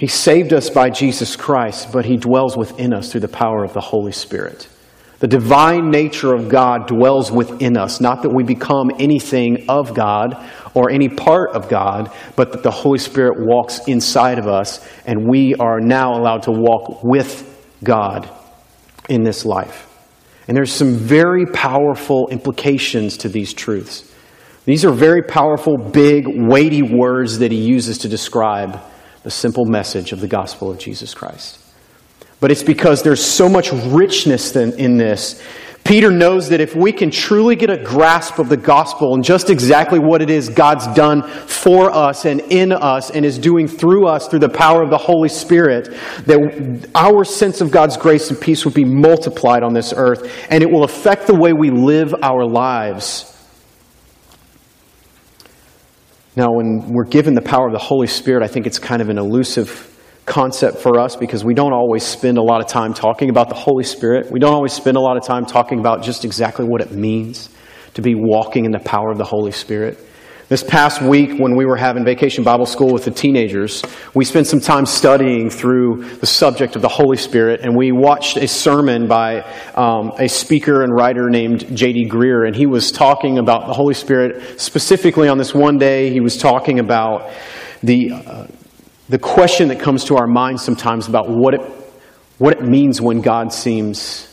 He 0.00 0.06
saved 0.06 0.54
us 0.54 0.70
by 0.70 0.88
Jesus 0.88 1.36
Christ, 1.36 1.92
but 1.92 2.06
He 2.06 2.16
dwells 2.16 2.56
within 2.56 2.94
us 2.94 3.12
through 3.12 3.20
the 3.20 3.28
power 3.28 3.62
of 3.62 3.74
the 3.74 3.82
Holy 3.82 4.12
Spirit. 4.12 4.66
The 5.18 5.28
divine 5.28 5.90
nature 5.90 6.32
of 6.32 6.48
God 6.48 6.86
dwells 6.86 7.30
within 7.30 7.76
us, 7.76 8.00
not 8.00 8.22
that 8.22 8.30
we 8.30 8.42
become 8.42 8.90
anything 8.98 9.66
of 9.68 9.92
God 9.92 10.42
or 10.72 10.88
any 10.88 11.10
part 11.10 11.50
of 11.50 11.68
God, 11.68 12.10
but 12.34 12.52
that 12.52 12.62
the 12.62 12.70
Holy 12.70 12.98
Spirit 12.98 13.44
walks 13.46 13.80
inside 13.88 14.38
of 14.38 14.46
us 14.46 14.82
and 15.04 15.28
we 15.28 15.54
are 15.56 15.80
now 15.80 16.14
allowed 16.14 16.44
to 16.44 16.50
walk 16.50 17.04
with 17.04 17.46
God 17.84 18.30
in 19.10 19.22
this 19.22 19.44
life. 19.44 19.86
And 20.48 20.56
there's 20.56 20.72
some 20.72 20.94
very 20.94 21.44
powerful 21.44 22.28
implications 22.28 23.18
to 23.18 23.28
these 23.28 23.52
truths. 23.52 24.10
These 24.64 24.86
are 24.86 24.92
very 24.92 25.22
powerful, 25.22 25.76
big, 25.76 26.24
weighty 26.26 26.80
words 26.80 27.40
that 27.40 27.52
he 27.52 27.58
uses 27.58 27.98
to 27.98 28.08
describe 28.08 28.80
the 29.22 29.30
simple 29.30 29.64
message 29.64 30.12
of 30.12 30.20
the 30.20 30.28
gospel 30.28 30.70
of 30.70 30.78
Jesus 30.78 31.14
Christ. 31.14 31.58
But 32.40 32.50
it's 32.50 32.62
because 32.62 33.02
there's 33.02 33.24
so 33.24 33.48
much 33.48 33.70
richness 33.72 34.56
in 34.56 34.96
this. 34.96 35.42
Peter 35.84 36.10
knows 36.10 36.50
that 36.50 36.60
if 36.60 36.76
we 36.76 36.92
can 36.92 37.10
truly 37.10 37.56
get 37.56 37.70
a 37.70 37.76
grasp 37.76 38.38
of 38.38 38.48
the 38.48 38.56
gospel 38.56 39.14
and 39.14 39.24
just 39.24 39.50
exactly 39.50 39.98
what 39.98 40.22
it 40.22 40.30
is 40.30 40.48
God's 40.48 40.86
done 40.88 41.22
for 41.22 41.90
us 41.90 42.26
and 42.26 42.40
in 42.42 42.70
us 42.70 43.10
and 43.10 43.24
is 43.24 43.38
doing 43.38 43.66
through 43.66 44.06
us 44.06 44.28
through 44.28 44.38
the 44.40 44.48
power 44.48 44.82
of 44.82 44.90
the 44.90 44.98
Holy 44.98 45.28
Spirit, 45.28 45.88
that 46.26 46.90
our 46.94 47.24
sense 47.24 47.60
of 47.60 47.70
God's 47.70 47.96
grace 47.96 48.30
and 48.30 48.40
peace 48.40 48.64
will 48.64 48.72
be 48.72 48.84
multiplied 48.84 49.62
on 49.62 49.72
this 49.72 49.92
earth 49.96 50.30
and 50.50 50.62
it 50.62 50.70
will 50.70 50.84
affect 50.84 51.26
the 51.26 51.34
way 51.34 51.52
we 51.52 51.70
live 51.70 52.14
our 52.22 52.44
lives 52.44 53.39
now, 56.36 56.52
when 56.52 56.92
we're 56.92 57.06
given 57.06 57.34
the 57.34 57.42
power 57.42 57.66
of 57.66 57.72
the 57.72 57.78
Holy 57.78 58.06
Spirit, 58.06 58.44
I 58.44 58.46
think 58.46 58.66
it's 58.66 58.78
kind 58.78 59.02
of 59.02 59.08
an 59.08 59.18
elusive 59.18 59.86
concept 60.26 60.78
for 60.78 61.00
us 61.00 61.16
because 61.16 61.44
we 61.44 61.54
don't 61.54 61.72
always 61.72 62.04
spend 62.04 62.38
a 62.38 62.42
lot 62.42 62.60
of 62.60 62.68
time 62.68 62.94
talking 62.94 63.30
about 63.30 63.48
the 63.48 63.56
Holy 63.56 63.82
Spirit. 63.82 64.30
We 64.30 64.38
don't 64.38 64.54
always 64.54 64.72
spend 64.72 64.96
a 64.96 65.00
lot 65.00 65.16
of 65.16 65.24
time 65.24 65.44
talking 65.44 65.80
about 65.80 66.04
just 66.04 66.24
exactly 66.24 66.64
what 66.64 66.82
it 66.82 66.92
means 66.92 67.48
to 67.94 68.02
be 68.02 68.14
walking 68.14 68.64
in 68.64 68.70
the 68.70 68.78
power 68.78 69.10
of 69.10 69.18
the 69.18 69.24
Holy 69.24 69.50
Spirit. 69.50 69.98
This 70.50 70.64
past 70.64 71.00
week, 71.00 71.38
when 71.38 71.54
we 71.54 71.64
were 71.64 71.76
having 71.76 72.04
vacation 72.04 72.42
Bible 72.42 72.66
school 72.66 72.92
with 72.92 73.04
the 73.04 73.12
teenagers, 73.12 73.84
we 74.14 74.24
spent 74.24 74.48
some 74.48 74.58
time 74.58 74.84
studying 74.84 75.48
through 75.48 76.02
the 76.16 76.26
subject 76.26 76.74
of 76.74 76.82
the 76.82 76.88
Holy 76.88 77.16
Spirit, 77.18 77.60
and 77.60 77.76
we 77.76 77.92
watched 77.92 78.36
a 78.36 78.48
sermon 78.48 79.06
by 79.06 79.42
um, 79.76 80.10
a 80.18 80.28
speaker 80.28 80.82
and 80.82 80.92
writer 80.92 81.30
named 81.30 81.76
J.D. 81.76 82.08
Greear, 82.08 82.48
and 82.48 82.56
he 82.56 82.66
was 82.66 82.90
talking 82.90 83.38
about 83.38 83.68
the 83.68 83.72
Holy 83.72 83.94
Spirit. 83.94 84.60
Specifically, 84.60 85.28
on 85.28 85.38
this 85.38 85.54
one 85.54 85.78
day, 85.78 86.10
he 86.10 86.18
was 86.18 86.36
talking 86.36 86.80
about 86.80 87.30
the, 87.84 88.10
uh, 88.10 88.46
the 89.08 89.20
question 89.20 89.68
that 89.68 89.78
comes 89.78 90.06
to 90.06 90.16
our 90.16 90.26
minds 90.26 90.64
sometimes 90.64 91.06
about 91.06 91.28
what 91.28 91.54
it, 91.54 91.60
what 92.38 92.54
it 92.54 92.64
means 92.64 93.00
when 93.00 93.20
God 93.20 93.52
seems 93.52 94.26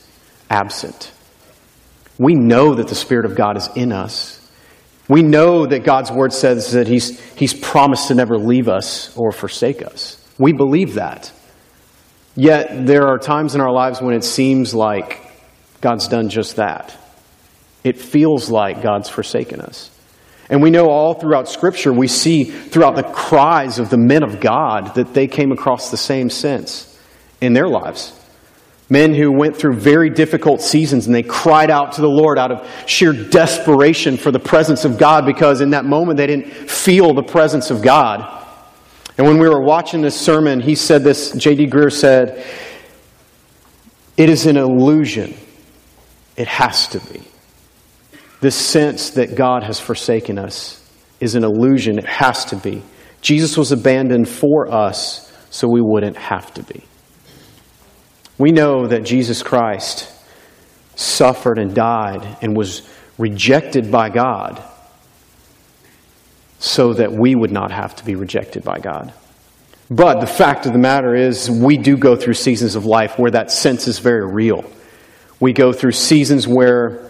absent. 0.49 1.11
We 2.17 2.33
know 2.33 2.73
that 2.73 2.87
the 2.87 2.95
Spirit 2.95 3.27
of 3.27 3.35
God 3.35 3.55
is 3.55 3.69
in 3.75 3.91
us. 3.91 4.36
We 5.07 5.21
know 5.21 5.65
that 5.65 5.83
God's 5.83 6.11
word 6.11 6.33
says 6.33 6.71
that 6.73 6.87
he's, 6.87 7.19
he's 7.35 7.53
promised 7.53 8.09
to 8.09 8.15
never 8.15 8.37
leave 8.37 8.67
us 8.67 9.15
or 9.15 9.31
forsake 9.31 9.81
us. 9.81 10.23
We 10.37 10.51
believe 10.51 10.95
that. 10.95 11.31
Yet 12.35 12.85
there 12.85 13.07
are 13.07 13.17
times 13.17 13.55
in 13.55 13.61
our 13.61 13.71
lives 13.71 14.01
when 14.01 14.13
it 14.13 14.23
seems 14.23 14.73
like 14.73 15.21
God's 15.81 16.07
done 16.07 16.29
just 16.29 16.57
that. 16.57 16.95
It 17.83 17.97
feels 17.97 18.49
like 18.49 18.81
God's 18.81 19.09
forsaken 19.09 19.61
us. 19.61 19.89
And 20.49 20.61
we 20.61 20.69
know 20.69 20.89
all 20.89 21.13
throughout 21.13 21.49
Scripture, 21.49 21.91
we 21.91 22.07
see 22.07 22.43
throughout 22.43 22.95
the 22.95 23.03
cries 23.03 23.79
of 23.79 23.89
the 23.89 23.97
men 23.97 24.23
of 24.23 24.39
God 24.39 24.95
that 24.95 25.13
they 25.13 25.27
came 25.27 25.51
across 25.51 25.89
the 25.91 25.97
same 25.97 26.29
sense 26.29 26.97
in 27.41 27.53
their 27.53 27.67
lives. 27.67 28.13
Men 28.89 29.13
who 29.13 29.31
went 29.31 29.57
through 29.57 29.73
very 29.73 30.09
difficult 30.09 30.61
seasons 30.61 31.07
and 31.07 31.15
they 31.15 31.23
cried 31.23 31.69
out 31.69 31.93
to 31.93 32.01
the 32.01 32.09
Lord 32.09 32.39
out 32.39 32.51
of 32.51 32.69
sheer 32.85 33.11
desperation 33.11 34.15
for 34.15 34.31
the 34.31 34.39
presence 34.39 34.85
of 34.85 34.97
God 34.97 35.25
because 35.25 35.59
in 35.59 35.71
that 35.71 35.83
moment 35.83 36.17
they 36.17 36.27
didn't 36.27 36.51
feel 36.51 37.13
the 37.13 37.23
presence 37.23 37.69
of 37.69 37.81
God. 37.81 38.33
And 39.17 39.27
when 39.27 39.39
we 39.39 39.49
were 39.49 39.61
watching 39.61 40.01
this 40.01 40.19
sermon, 40.19 40.61
he 40.61 40.75
said 40.75 41.03
this, 41.03 41.31
J.D. 41.31 41.67
Greear 41.67 41.91
said, 41.91 42.45
It 44.15 44.29
is 44.29 44.45
an 44.45 44.55
illusion. 44.55 45.35
It 46.37 46.47
has 46.47 46.87
to 46.89 46.99
be. 46.99 47.23
This 48.39 48.55
sense 48.55 49.11
that 49.11 49.35
God 49.35 49.63
has 49.63 49.79
forsaken 49.79 50.37
us 50.37 50.87
is 51.19 51.33
an 51.35 51.43
illusion. 51.43 51.97
It 51.97 52.05
has 52.05 52.45
to 52.45 52.55
be. 52.55 52.83
Jesus 53.21 53.57
was 53.57 53.71
abandoned 53.71 54.29
for 54.29 54.71
us 54.71 55.33
so 55.49 55.67
we 55.67 55.81
wouldn't 55.81 56.15
have 56.15 56.53
to 56.53 56.63
be. 56.63 56.83
We 58.37 58.51
know 58.51 58.87
that 58.87 59.03
Jesus 59.03 59.41
Christ 59.41 60.11
suffered 60.95 61.57
and 61.57 61.73
died 61.73 62.37
and 62.41 62.55
was 62.55 62.87
rejected 63.17 63.91
by 63.91 64.09
God 64.09 64.61
so 66.59 66.93
that 66.93 67.11
we 67.11 67.35
would 67.35 67.51
not 67.51 67.71
have 67.71 67.95
to 67.95 68.05
be 68.05 68.15
rejected 68.15 68.63
by 68.63 68.79
God. 68.79 69.13
But 69.89 70.19
the 70.19 70.27
fact 70.27 70.65
of 70.65 70.73
the 70.73 70.79
matter 70.79 71.15
is, 71.15 71.49
we 71.49 71.77
do 71.77 71.97
go 71.97 72.15
through 72.15 72.33
seasons 72.33 72.75
of 72.75 72.85
life 72.85 73.17
where 73.17 73.31
that 73.31 73.51
sense 73.51 73.87
is 73.87 73.99
very 73.99 74.25
real. 74.25 74.65
We 75.39 75.53
go 75.53 75.71
through 75.71 75.93
seasons 75.93 76.47
where 76.47 77.06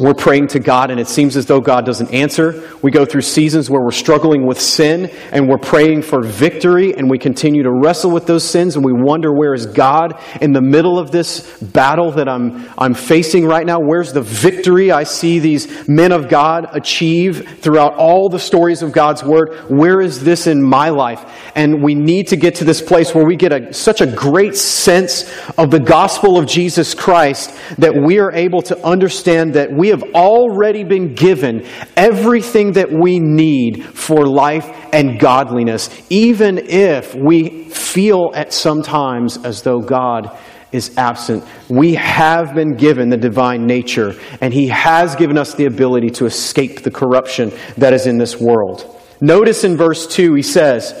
we're 0.00 0.14
praying 0.14 0.48
to 0.48 0.60
God 0.60 0.90
and 0.90 0.98
it 0.98 1.08
seems 1.08 1.36
as 1.36 1.44
though 1.44 1.60
God 1.60 1.84
doesn't 1.84 2.12
answer. 2.12 2.66
We 2.80 2.90
go 2.90 3.04
through 3.04 3.20
seasons 3.20 3.68
where 3.68 3.82
we're 3.82 3.90
struggling 3.90 4.46
with 4.46 4.58
sin 4.58 5.10
and 5.30 5.46
we're 5.46 5.58
praying 5.58 6.02
for 6.02 6.22
victory 6.22 6.94
and 6.94 7.10
we 7.10 7.18
continue 7.18 7.62
to 7.62 7.70
wrestle 7.70 8.10
with 8.10 8.26
those 8.26 8.42
sins 8.42 8.76
and 8.76 8.84
we 8.84 8.94
wonder 8.94 9.30
where 9.30 9.52
is 9.52 9.66
God 9.66 10.18
in 10.40 10.52
the 10.52 10.62
middle 10.62 10.98
of 10.98 11.10
this 11.10 11.60
battle 11.60 12.12
that 12.12 12.28
I'm, 12.28 12.66
I'm 12.78 12.94
facing 12.94 13.44
right 13.44 13.66
now? 13.66 13.78
Where's 13.78 14.14
the 14.14 14.22
victory 14.22 14.90
I 14.90 15.04
see 15.04 15.38
these 15.38 15.86
men 15.86 16.12
of 16.12 16.30
God 16.30 16.68
achieve 16.72 17.58
throughout 17.60 17.94
all 17.94 18.30
the 18.30 18.38
stories 18.38 18.80
of 18.80 18.92
God's 18.92 19.22
Word? 19.22 19.70
Where 19.70 20.00
is 20.00 20.24
this 20.24 20.46
in 20.46 20.62
my 20.62 20.88
life? 20.88 21.24
And 21.54 21.82
we 21.82 21.94
need 21.94 22.28
to 22.28 22.36
get 22.36 22.54
to 22.56 22.64
this 22.64 22.80
place 22.80 23.14
where 23.14 23.26
we 23.26 23.36
get 23.36 23.52
a, 23.52 23.74
such 23.74 24.00
a 24.00 24.06
great 24.06 24.56
sense 24.56 25.30
of 25.58 25.70
the 25.70 25.80
gospel 25.80 26.38
of 26.38 26.46
Jesus 26.46 26.94
Christ 26.94 27.54
that 27.76 27.94
we 27.94 28.18
are 28.18 28.32
able 28.32 28.62
to 28.62 28.82
understand 28.82 29.54
that 29.54 29.70
we 29.90 30.00
have 30.00 30.14
already 30.14 30.84
been 30.84 31.14
given 31.16 31.66
everything 31.96 32.72
that 32.72 32.92
we 32.92 33.18
need 33.18 33.84
for 33.84 34.24
life 34.24 34.70
and 34.92 35.18
godliness, 35.18 35.90
even 36.08 36.58
if 36.58 37.12
we 37.12 37.64
feel 37.64 38.30
at 38.34 38.52
some 38.52 38.82
times 38.82 39.36
as 39.44 39.62
though 39.62 39.80
God 39.80 40.38
is 40.70 40.96
absent. 40.96 41.44
We 41.68 41.94
have 41.94 42.54
been 42.54 42.76
given 42.76 43.08
the 43.08 43.16
divine 43.16 43.66
nature, 43.66 44.14
and 44.40 44.54
He 44.54 44.68
has 44.68 45.16
given 45.16 45.36
us 45.36 45.54
the 45.54 45.64
ability 45.64 46.10
to 46.10 46.26
escape 46.26 46.84
the 46.84 46.92
corruption 46.92 47.52
that 47.76 47.92
is 47.92 48.06
in 48.06 48.16
this 48.16 48.40
world. 48.40 48.96
Notice 49.20 49.64
in 49.64 49.76
verse 49.76 50.06
2, 50.06 50.34
he 50.34 50.42
says, 50.42 50.94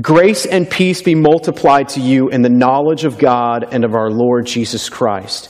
Grace 0.00 0.46
and 0.46 0.70
peace 0.70 1.02
be 1.02 1.16
multiplied 1.16 1.88
to 1.90 2.00
you 2.00 2.28
in 2.28 2.42
the 2.42 2.48
knowledge 2.48 3.04
of 3.04 3.18
God 3.18 3.66
and 3.72 3.84
of 3.84 3.96
our 3.96 4.10
Lord 4.10 4.46
Jesus 4.46 4.88
Christ. 4.88 5.48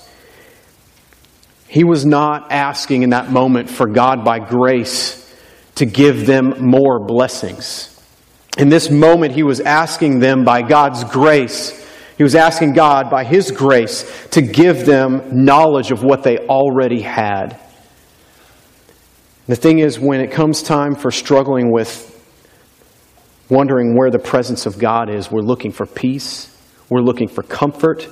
He 1.72 1.84
was 1.84 2.04
not 2.04 2.52
asking 2.52 3.02
in 3.02 3.10
that 3.10 3.30
moment 3.30 3.70
for 3.70 3.86
God 3.86 4.26
by 4.26 4.40
grace 4.40 5.18
to 5.76 5.86
give 5.86 6.26
them 6.26 6.66
more 6.66 7.00
blessings. 7.00 7.88
In 8.58 8.68
this 8.68 8.90
moment, 8.90 9.32
he 9.32 9.42
was 9.42 9.58
asking 9.58 10.18
them 10.18 10.44
by 10.44 10.60
God's 10.60 11.02
grace, 11.02 11.72
he 12.18 12.22
was 12.22 12.34
asking 12.34 12.74
God 12.74 13.08
by 13.08 13.24
his 13.24 13.50
grace 13.50 14.04
to 14.32 14.42
give 14.42 14.84
them 14.84 15.46
knowledge 15.46 15.92
of 15.92 16.04
what 16.04 16.24
they 16.24 16.36
already 16.40 17.00
had. 17.00 17.58
The 19.46 19.56
thing 19.56 19.78
is, 19.78 19.98
when 19.98 20.20
it 20.20 20.30
comes 20.30 20.62
time 20.62 20.94
for 20.94 21.10
struggling 21.10 21.72
with 21.72 22.10
wondering 23.48 23.96
where 23.96 24.10
the 24.10 24.18
presence 24.18 24.66
of 24.66 24.78
God 24.78 25.08
is, 25.08 25.30
we're 25.30 25.40
looking 25.40 25.72
for 25.72 25.86
peace, 25.86 26.54
we're 26.90 27.00
looking 27.00 27.28
for 27.28 27.42
comfort, 27.42 28.06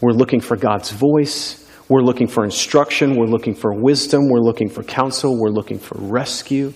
we're 0.00 0.10
looking 0.10 0.40
for 0.40 0.56
God's 0.56 0.90
voice. 0.90 1.63
We're 1.88 2.02
looking 2.02 2.26
for 2.26 2.44
instruction. 2.44 3.16
We're 3.16 3.26
looking 3.26 3.54
for 3.54 3.72
wisdom. 3.74 4.28
We're 4.28 4.40
looking 4.40 4.68
for 4.68 4.82
counsel. 4.82 5.38
We're 5.38 5.50
looking 5.50 5.78
for 5.78 5.98
rescue. 5.98 6.72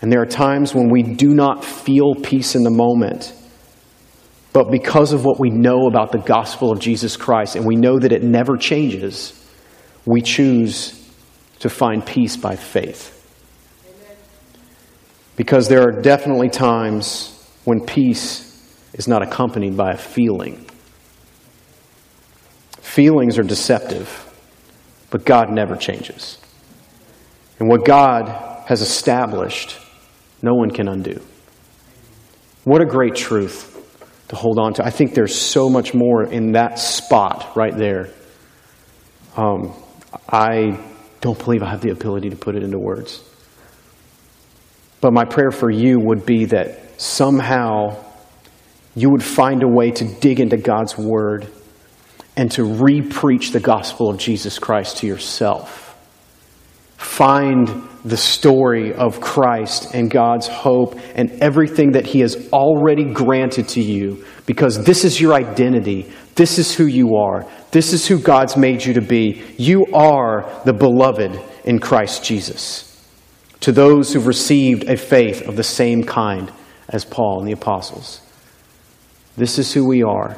And 0.00 0.10
there 0.10 0.20
are 0.20 0.26
times 0.26 0.74
when 0.74 0.88
we 0.88 1.02
do 1.02 1.34
not 1.34 1.64
feel 1.64 2.14
peace 2.14 2.54
in 2.54 2.62
the 2.62 2.70
moment. 2.70 3.32
But 4.52 4.70
because 4.70 5.12
of 5.12 5.24
what 5.24 5.38
we 5.38 5.50
know 5.50 5.86
about 5.86 6.12
the 6.12 6.18
gospel 6.18 6.72
of 6.72 6.80
Jesus 6.80 7.16
Christ, 7.16 7.56
and 7.56 7.66
we 7.66 7.76
know 7.76 7.98
that 7.98 8.12
it 8.12 8.22
never 8.22 8.56
changes, 8.56 9.38
we 10.04 10.20
choose 10.20 10.98
to 11.60 11.70
find 11.70 12.04
peace 12.04 12.36
by 12.36 12.56
faith. 12.56 13.18
Because 15.36 15.68
there 15.68 15.82
are 15.82 16.02
definitely 16.02 16.50
times 16.50 17.28
when 17.64 17.80
peace 17.80 18.48
is 18.94 19.08
not 19.08 19.22
accompanied 19.22 19.76
by 19.76 19.92
a 19.92 19.96
feeling. 19.96 20.66
Feelings 22.92 23.38
are 23.38 23.42
deceptive, 23.42 24.30
but 25.08 25.24
God 25.24 25.50
never 25.50 25.76
changes. 25.76 26.36
And 27.58 27.66
what 27.66 27.86
God 27.86 28.28
has 28.66 28.82
established, 28.82 29.78
no 30.42 30.52
one 30.52 30.70
can 30.70 30.88
undo. 30.88 31.22
What 32.64 32.82
a 32.82 32.84
great 32.84 33.14
truth 33.14 33.70
to 34.28 34.36
hold 34.36 34.58
on 34.58 34.74
to. 34.74 34.84
I 34.84 34.90
think 34.90 35.14
there's 35.14 35.34
so 35.34 35.70
much 35.70 35.94
more 35.94 36.22
in 36.24 36.52
that 36.52 36.78
spot 36.78 37.56
right 37.56 37.74
there. 37.74 38.10
Um, 39.38 39.72
I 40.28 40.78
don't 41.22 41.38
believe 41.38 41.62
I 41.62 41.70
have 41.70 41.80
the 41.80 41.92
ability 41.92 42.28
to 42.28 42.36
put 42.36 42.56
it 42.56 42.62
into 42.62 42.78
words. 42.78 43.24
But 45.00 45.14
my 45.14 45.24
prayer 45.24 45.50
for 45.50 45.70
you 45.70 45.98
would 45.98 46.26
be 46.26 46.44
that 46.44 47.00
somehow 47.00 48.04
you 48.94 49.08
would 49.08 49.24
find 49.24 49.62
a 49.62 49.66
way 49.68 49.92
to 49.92 50.04
dig 50.04 50.40
into 50.40 50.58
God's 50.58 50.98
Word 50.98 51.50
and 52.36 52.50
to 52.52 52.64
re-preach 52.64 53.50
the 53.50 53.60
gospel 53.60 54.08
of 54.08 54.18
Jesus 54.18 54.58
Christ 54.58 54.98
to 54.98 55.06
yourself. 55.06 55.96
Find 56.96 57.68
the 58.04 58.16
story 58.16 58.94
of 58.94 59.20
Christ 59.20 59.94
and 59.94 60.10
God's 60.10 60.48
hope 60.48 60.98
and 61.14 61.30
everything 61.42 61.92
that 61.92 62.06
He 62.06 62.20
has 62.20 62.48
already 62.52 63.12
granted 63.12 63.68
to 63.70 63.82
you 63.82 64.24
because 64.46 64.84
this 64.84 65.04
is 65.04 65.20
your 65.20 65.34
identity. 65.34 66.10
This 66.34 66.58
is 66.58 66.74
who 66.74 66.86
you 66.86 67.16
are. 67.16 67.46
This 67.70 67.92
is 67.92 68.06
who 68.06 68.18
God's 68.18 68.56
made 68.56 68.84
you 68.84 68.94
to 68.94 69.00
be. 69.00 69.42
You 69.58 69.86
are 69.92 70.50
the 70.64 70.72
beloved 70.72 71.40
in 71.64 71.78
Christ 71.78 72.24
Jesus. 72.24 72.88
To 73.60 73.72
those 73.72 74.12
who've 74.12 74.26
received 74.26 74.84
a 74.84 74.96
faith 74.96 75.46
of 75.46 75.56
the 75.56 75.62
same 75.62 76.02
kind 76.02 76.52
as 76.88 77.04
Paul 77.04 77.40
and 77.40 77.48
the 77.48 77.52
apostles, 77.52 78.20
this 79.36 79.58
is 79.58 79.72
who 79.72 79.86
we 79.86 80.02
are 80.02 80.36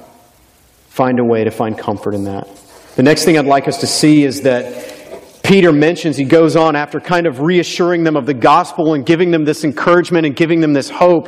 find 0.94 1.18
a 1.18 1.24
way 1.24 1.42
to 1.42 1.50
find 1.50 1.76
comfort 1.76 2.14
in 2.14 2.22
that. 2.22 2.48
The 2.94 3.02
next 3.02 3.24
thing 3.24 3.36
I'd 3.36 3.46
like 3.46 3.66
us 3.66 3.80
to 3.80 3.86
see 3.88 4.22
is 4.22 4.42
that 4.42 5.42
Peter 5.42 5.72
mentions, 5.72 6.16
he 6.16 6.22
goes 6.22 6.54
on 6.54 6.76
after 6.76 7.00
kind 7.00 7.26
of 7.26 7.40
reassuring 7.40 8.04
them 8.04 8.14
of 8.14 8.26
the 8.26 8.34
gospel 8.34 8.94
and 8.94 9.04
giving 9.04 9.32
them 9.32 9.44
this 9.44 9.64
encouragement 9.64 10.24
and 10.24 10.36
giving 10.36 10.60
them 10.60 10.72
this 10.72 10.88
hope. 10.88 11.26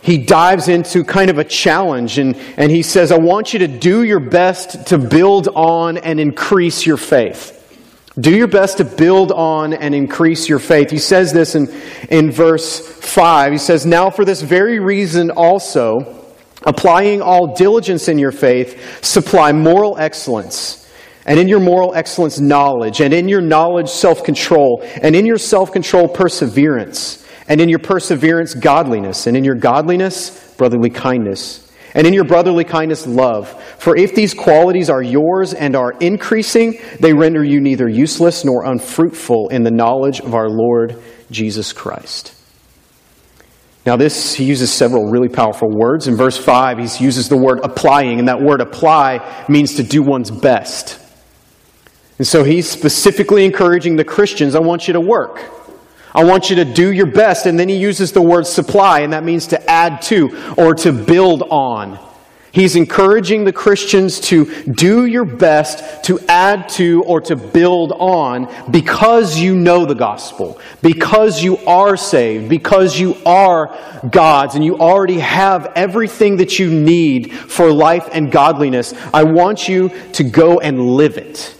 He 0.00 0.16
dives 0.16 0.68
into 0.68 1.04
kind 1.04 1.28
of 1.28 1.36
a 1.36 1.44
challenge 1.44 2.16
and, 2.16 2.34
and 2.56 2.70
he 2.70 2.82
says, 2.82 3.12
I 3.12 3.18
want 3.18 3.52
you 3.52 3.58
to 3.58 3.68
do 3.68 4.04
your 4.04 4.20
best 4.20 4.86
to 4.86 4.96
build 4.96 5.48
on 5.48 5.98
and 5.98 6.18
increase 6.18 6.86
your 6.86 6.96
faith. 6.96 7.50
Do 8.18 8.34
your 8.34 8.48
best 8.48 8.78
to 8.78 8.84
build 8.86 9.32
on 9.32 9.74
and 9.74 9.94
increase 9.94 10.48
your 10.48 10.60
faith. 10.60 10.90
He 10.90 10.98
says 10.98 11.30
this 11.30 11.54
in, 11.54 11.68
in 12.08 12.30
verse 12.30 12.80
5. 12.80 13.52
He 13.52 13.58
says, 13.58 13.84
Now 13.84 14.08
for 14.08 14.24
this 14.24 14.40
very 14.40 14.78
reason 14.78 15.30
also, 15.30 16.23
Applying 16.66 17.20
all 17.20 17.54
diligence 17.54 18.08
in 18.08 18.18
your 18.18 18.32
faith, 18.32 19.04
supply 19.04 19.52
moral 19.52 19.98
excellence. 19.98 20.80
And 21.26 21.38
in 21.38 21.48
your 21.48 21.60
moral 21.60 21.94
excellence, 21.94 22.38
knowledge. 22.38 23.00
And 23.00 23.14
in 23.14 23.28
your 23.28 23.40
knowledge, 23.40 23.88
self 23.88 24.24
control. 24.24 24.82
And 25.02 25.16
in 25.16 25.26
your 25.26 25.38
self 25.38 25.72
control, 25.72 26.08
perseverance. 26.08 27.26
And 27.48 27.60
in 27.60 27.68
your 27.68 27.78
perseverance, 27.78 28.54
godliness. 28.54 29.26
And 29.26 29.36
in 29.36 29.44
your 29.44 29.54
godliness, 29.54 30.54
brotherly 30.56 30.90
kindness. 30.90 31.60
And 31.94 32.06
in 32.06 32.12
your 32.12 32.24
brotherly 32.24 32.64
kindness, 32.64 33.06
love. 33.06 33.62
For 33.78 33.96
if 33.96 34.14
these 34.14 34.34
qualities 34.34 34.90
are 34.90 35.02
yours 35.02 35.54
and 35.54 35.76
are 35.76 35.92
increasing, 35.92 36.80
they 36.98 37.12
render 37.12 37.44
you 37.44 37.60
neither 37.60 37.88
useless 37.88 38.44
nor 38.44 38.64
unfruitful 38.64 39.48
in 39.50 39.62
the 39.62 39.70
knowledge 39.70 40.20
of 40.20 40.34
our 40.34 40.48
Lord 40.48 41.00
Jesus 41.30 41.72
Christ. 41.72 42.34
Now, 43.86 43.96
this, 43.96 44.34
he 44.34 44.44
uses 44.44 44.72
several 44.72 45.10
really 45.10 45.28
powerful 45.28 45.68
words. 45.68 46.08
In 46.08 46.16
verse 46.16 46.38
5, 46.38 46.78
he 46.78 47.04
uses 47.04 47.28
the 47.28 47.36
word 47.36 47.60
applying, 47.62 48.18
and 48.18 48.28
that 48.28 48.40
word 48.40 48.62
apply 48.62 49.44
means 49.48 49.74
to 49.74 49.82
do 49.82 50.02
one's 50.02 50.30
best. 50.30 50.98
And 52.18 52.26
so 52.26 52.44
he's 52.44 52.70
specifically 52.70 53.44
encouraging 53.44 53.96
the 53.96 54.04
Christians 54.04 54.54
I 54.54 54.60
want 54.60 54.86
you 54.88 54.94
to 54.94 55.00
work. 55.00 55.42
I 56.14 56.24
want 56.24 56.48
you 56.48 56.56
to 56.56 56.64
do 56.64 56.92
your 56.92 57.10
best. 57.10 57.46
And 57.46 57.58
then 57.58 57.68
he 57.68 57.76
uses 57.76 58.12
the 58.12 58.22
word 58.22 58.46
supply, 58.46 59.00
and 59.00 59.12
that 59.12 59.24
means 59.24 59.48
to 59.48 59.70
add 59.70 60.00
to 60.02 60.54
or 60.56 60.74
to 60.76 60.92
build 60.92 61.42
on. 61.42 61.98
He's 62.54 62.76
encouraging 62.76 63.42
the 63.42 63.52
Christians 63.52 64.20
to 64.20 64.44
do 64.62 65.06
your 65.06 65.24
best 65.24 66.04
to 66.04 66.20
add 66.28 66.68
to 66.70 67.02
or 67.02 67.20
to 67.22 67.34
build 67.34 67.90
on 67.90 68.48
because 68.70 69.36
you 69.36 69.56
know 69.56 69.84
the 69.84 69.96
gospel, 69.96 70.60
because 70.80 71.42
you 71.42 71.56
are 71.66 71.96
saved, 71.96 72.48
because 72.48 72.96
you 72.96 73.16
are 73.26 73.76
God's, 74.08 74.54
and 74.54 74.64
you 74.64 74.78
already 74.78 75.18
have 75.18 75.72
everything 75.74 76.36
that 76.36 76.60
you 76.60 76.70
need 76.70 77.34
for 77.34 77.72
life 77.72 78.08
and 78.12 78.30
godliness. 78.30 78.94
I 79.12 79.24
want 79.24 79.68
you 79.68 79.90
to 80.12 80.22
go 80.22 80.60
and 80.60 80.80
live 80.80 81.18
it. 81.18 81.56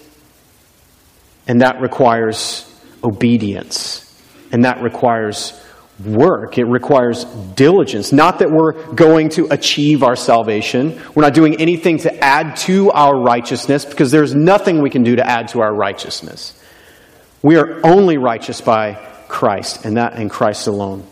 And 1.48 1.61
that 1.61 1.80
requires 1.80 2.72
obedience, 3.02 4.22
and 4.52 4.64
that 4.64 4.80
requires 4.80 5.61
work. 6.04 6.59
It 6.59 6.64
requires 6.64 7.24
diligence. 7.24 8.12
Not 8.12 8.40
that 8.40 8.50
we're 8.50 8.72
going 8.94 9.28
to 9.30 9.46
achieve 9.50 10.02
our 10.02 10.16
salvation. 10.16 11.00
We're 11.14 11.22
not 11.22 11.35
doing 11.35 11.61
anything 11.61 11.98
to 11.98 12.24
add 12.24 12.57
to 12.59 12.90
our 12.90 13.16
righteousness 13.16 13.85
because 13.85 14.11
there's 14.11 14.35
nothing 14.35 14.83
we 14.83 14.90
can 14.90 15.02
do 15.02 15.16
to 15.16 15.26
add 15.26 15.48
to 15.48 15.61
our 15.61 15.72
righteousness. 15.72 16.61
We 17.42 17.57
are 17.57 17.80
only 17.87 18.16
righteous 18.16 18.61
by 18.61 18.94
Christ 19.28 19.85
and 19.85 19.96
that 19.96 20.18
in 20.18 20.28
Christ 20.28 20.66
alone. 20.66 21.07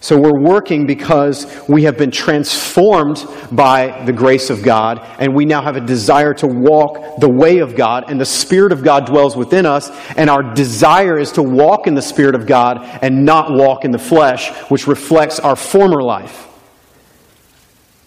So 0.00 0.16
we're 0.20 0.40
working 0.40 0.86
because 0.86 1.46
we 1.68 1.84
have 1.84 1.96
been 1.96 2.10
transformed 2.10 3.26
by 3.50 4.04
the 4.04 4.12
grace 4.12 4.50
of 4.50 4.62
God, 4.62 5.00
and 5.18 5.34
we 5.34 5.44
now 5.46 5.62
have 5.62 5.76
a 5.76 5.80
desire 5.80 6.34
to 6.34 6.46
walk 6.46 7.18
the 7.18 7.28
way 7.28 7.58
of 7.58 7.74
God, 7.74 8.04
and 8.08 8.20
the 8.20 8.26
Spirit 8.26 8.72
of 8.72 8.84
God 8.84 9.06
dwells 9.06 9.36
within 9.36 9.66
us, 9.66 9.90
and 10.16 10.28
our 10.28 10.42
desire 10.54 11.18
is 11.18 11.32
to 11.32 11.42
walk 11.42 11.86
in 11.86 11.94
the 11.94 12.02
Spirit 12.02 12.34
of 12.34 12.46
God 12.46 12.78
and 13.02 13.24
not 13.24 13.50
walk 13.50 13.84
in 13.84 13.90
the 13.90 13.98
flesh, 13.98 14.50
which 14.70 14.86
reflects 14.86 15.40
our 15.40 15.56
former 15.56 16.02
life. 16.02 16.46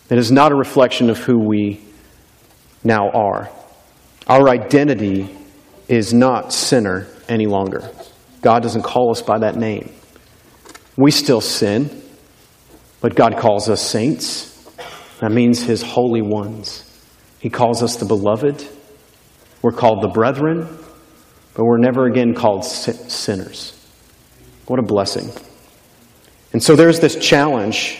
It 0.09 0.17
is 0.17 0.31
not 0.31 0.51
a 0.51 0.55
reflection 0.55 1.09
of 1.09 1.17
who 1.17 1.39
we 1.39 1.81
now 2.83 3.09
are. 3.09 3.49
Our 4.27 4.47
identity 4.47 5.35
is 5.87 6.13
not 6.13 6.53
sinner 6.53 7.07
any 7.27 7.47
longer. 7.47 7.89
God 8.41 8.63
doesn't 8.63 8.83
call 8.83 9.11
us 9.11 9.21
by 9.21 9.39
that 9.39 9.55
name. 9.55 9.91
We 10.99 11.11
still 11.11 11.39
sin, 11.39 12.03
but 12.99 13.15
God 13.15 13.37
calls 13.37 13.69
us 13.69 13.81
saints. 13.81 14.69
That 15.21 15.31
means 15.31 15.63
His 15.63 15.81
holy 15.81 16.21
ones. 16.21 16.83
He 17.39 17.49
calls 17.49 17.81
us 17.81 17.95
the 17.95 18.03
beloved. 18.03 18.67
We're 19.61 19.71
called 19.71 20.03
the 20.03 20.09
brethren, 20.09 20.67
but 21.53 21.63
we're 21.63 21.77
never 21.77 22.05
again 22.05 22.33
called 22.33 22.65
sinners. 22.65 23.81
What 24.67 24.77
a 24.77 24.81
blessing. 24.81 25.31
And 26.51 26.61
so 26.61 26.75
there's 26.75 26.99
this 26.99 27.15
challenge. 27.15 27.97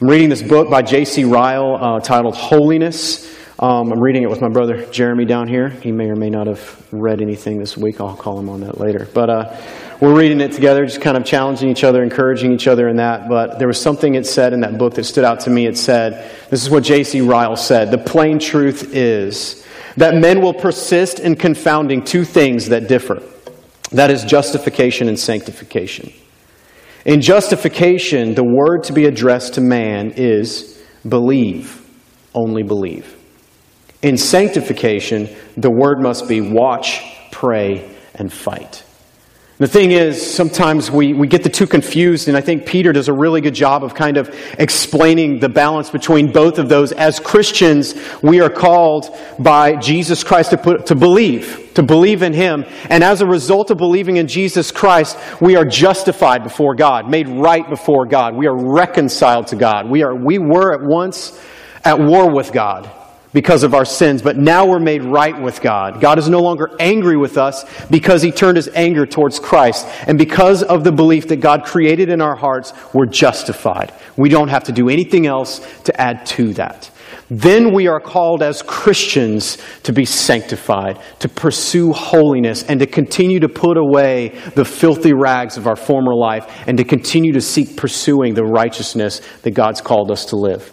I'm 0.00 0.06
reading 0.08 0.28
this 0.28 0.42
book 0.42 0.70
by 0.70 0.82
J.C. 0.82 1.24
Ryle 1.24 1.78
uh, 1.80 1.98
titled 1.98 2.36
Holiness. 2.36 3.28
Um, 3.58 3.92
I'm 3.92 4.00
reading 4.00 4.24
it 4.24 4.30
with 4.30 4.40
my 4.40 4.48
brother 4.48 4.84
Jeremy 4.86 5.24
down 5.24 5.46
here. 5.46 5.68
He 5.68 5.92
may 5.92 6.06
or 6.06 6.16
may 6.16 6.28
not 6.28 6.48
have 6.48 6.88
read 6.90 7.20
anything 7.20 7.58
this 7.58 7.76
week. 7.76 8.00
I'll 8.00 8.16
call 8.16 8.38
him 8.38 8.48
on 8.48 8.60
that 8.62 8.80
later. 8.80 9.06
But 9.14 9.30
uh, 9.30 9.56
we're 10.00 10.18
reading 10.18 10.40
it 10.40 10.50
together, 10.50 10.84
just 10.84 11.00
kind 11.00 11.16
of 11.16 11.24
challenging 11.24 11.68
each 11.68 11.84
other, 11.84 12.02
encouraging 12.02 12.52
each 12.52 12.66
other 12.66 12.88
in 12.88 12.96
that. 12.96 13.28
But 13.28 13.60
there 13.60 13.68
was 13.68 13.80
something 13.80 14.16
it 14.16 14.26
said 14.26 14.52
in 14.52 14.60
that 14.62 14.76
book 14.76 14.94
that 14.94 15.04
stood 15.04 15.24
out 15.24 15.40
to 15.40 15.50
me. 15.50 15.66
It 15.66 15.78
said, 15.78 16.30
This 16.50 16.62
is 16.62 16.70
what 16.70 16.82
J.C. 16.82 17.20
Ryle 17.20 17.54
said 17.54 17.92
The 17.92 17.98
plain 17.98 18.40
truth 18.40 18.92
is 18.92 19.64
that 19.96 20.16
men 20.16 20.40
will 20.40 20.54
persist 20.54 21.20
in 21.20 21.36
confounding 21.36 22.02
two 22.02 22.24
things 22.24 22.68
that 22.70 22.88
differ 22.88 23.22
that 23.92 24.10
is, 24.10 24.24
justification 24.24 25.08
and 25.08 25.18
sanctification. 25.18 26.12
In 27.04 27.20
justification, 27.20 28.34
the 28.34 28.42
word 28.42 28.82
to 28.84 28.92
be 28.92 29.04
addressed 29.04 29.54
to 29.54 29.60
man 29.60 30.12
is 30.16 30.82
believe, 31.06 31.86
only 32.34 32.64
believe. 32.64 33.14
In 34.04 34.18
sanctification, 34.18 35.34
the 35.56 35.70
word 35.70 35.98
must 35.98 36.28
be 36.28 36.42
watch, 36.42 37.02
pray, 37.32 37.90
and 38.14 38.30
fight. 38.30 38.84
The 39.56 39.66
thing 39.66 39.92
is, 39.92 40.34
sometimes 40.34 40.90
we, 40.90 41.14
we 41.14 41.26
get 41.26 41.42
the 41.42 41.48
two 41.48 41.66
confused, 41.66 42.28
and 42.28 42.36
I 42.36 42.42
think 42.42 42.66
Peter 42.66 42.92
does 42.92 43.08
a 43.08 43.14
really 43.14 43.40
good 43.40 43.54
job 43.54 43.82
of 43.82 43.94
kind 43.94 44.18
of 44.18 44.28
explaining 44.58 45.38
the 45.38 45.48
balance 45.48 45.88
between 45.88 46.32
both 46.32 46.58
of 46.58 46.68
those. 46.68 46.92
As 46.92 47.18
Christians, 47.18 47.94
we 48.22 48.42
are 48.42 48.50
called 48.50 49.08
by 49.38 49.76
Jesus 49.76 50.22
Christ 50.22 50.50
to, 50.50 50.58
put, 50.58 50.84
to 50.88 50.94
believe, 50.94 51.70
to 51.72 51.82
believe 51.82 52.22
in 52.22 52.34
Him. 52.34 52.66
And 52.90 53.02
as 53.02 53.22
a 53.22 53.26
result 53.26 53.70
of 53.70 53.78
believing 53.78 54.18
in 54.18 54.28
Jesus 54.28 54.70
Christ, 54.70 55.16
we 55.40 55.56
are 55.56 55.64
justified 55.64 56.42
before 56.42 56.74
God, 56.74 57.08
made 57.08 57.26
right 57.26 57.66
before 57.66 58.04
God. 58.04 58.36
We 58.36 58.48
are 58.48 58.54
reconciled 58.54 59.46
to 59.46 59.56
God. 59.56 59.88
We, 59.88 60.02
are, 60.02 60.14
we 60.14 60.38
were 60.38 60.74
at 60.74 60.86
once 60.86 61.40
at 61.86 61.98
war 61.98 62.30
with 62.30 62.52
God 62.52 62.90
because 63.34 63.64
of 63.64 63.74
our 63.74 63.84
sins, 63.84 64.22
but 64.22 64.38
now 64.38 64.64
we're 64.64 64.78
made 64.78 65.02
right 65.02 65.38
with 65.38 65.60
God. 65.60 66.00
God 66.00 66.18
is 66.18 66.28
no 66.28 66.40
longer 66.40 66.70
angry 66.80 67.18
with 67.18 67.36
us 67.36 67.64
because 67.90 68.22
he 68.22 68.30
turned 68.30 68.56
his 68.56 68.68
anger 68.68 69.04
towards 69.04 69.38
Christ. 69.38 69.86
And 70.06 70.16
because 70.16 70.62
of 70.62 70.84
the 70.84 70.92
belief 70.92 71.28
that 71.28 71.36
God 71.36 71.64
created 71.64 72.08
in 72.08 72.22
our 72.22 72.36
hearts, 72.36 72.72
we're 72.94 73.06
justified. 73.06 73.92
We 74.16 74.28
don't 74.28 74.48
have 74.48 74.64
to 74.64 74.72
do 74.72 74.88
anything 74.88 75.26
else 75.26 75.60
to 75.82 76.00
add 76.00 76.24
to 76.26 76.54
that. 76.54 76.90
Then 77.28 77.74
we 77.74 77.88
are 77.88 78.00
called 78.00 78.42
as 78.42 78.62
Christians 78.62 79.58
to 79.82 79.92
be 79.92 80.04
sanctified, 80.04 81.00
to 81.18 81.28
pursue 81.28 81.92
holiness, 81.92 82.62
and 82.62 82.78
to 82.80 82.86
continue 82.86 83.40
to 83.40 83.48
put 83.48 83.76
away 83.76 84.28
the 84.54 84.64
filthy 84.64 85.12
rags 85.12 85.56
of 85.56 85.66
our 85.66 85.76
former 85.76 86.14
life, 86.14 86.46
and 86.66 86.78
to 86.78 86.84
continue 86.84 87.32
to 87.32 87.40
seek 87.40 87.76
pursuing 87.76 88.34
the 88.34 88.44
righteousness 88.44 89.20
that 89.42 89.52
God's 89.52 89.80
called 89.80 90.10
us 90.10 90.26
to 90.26 90.36
live. 90.36 90.72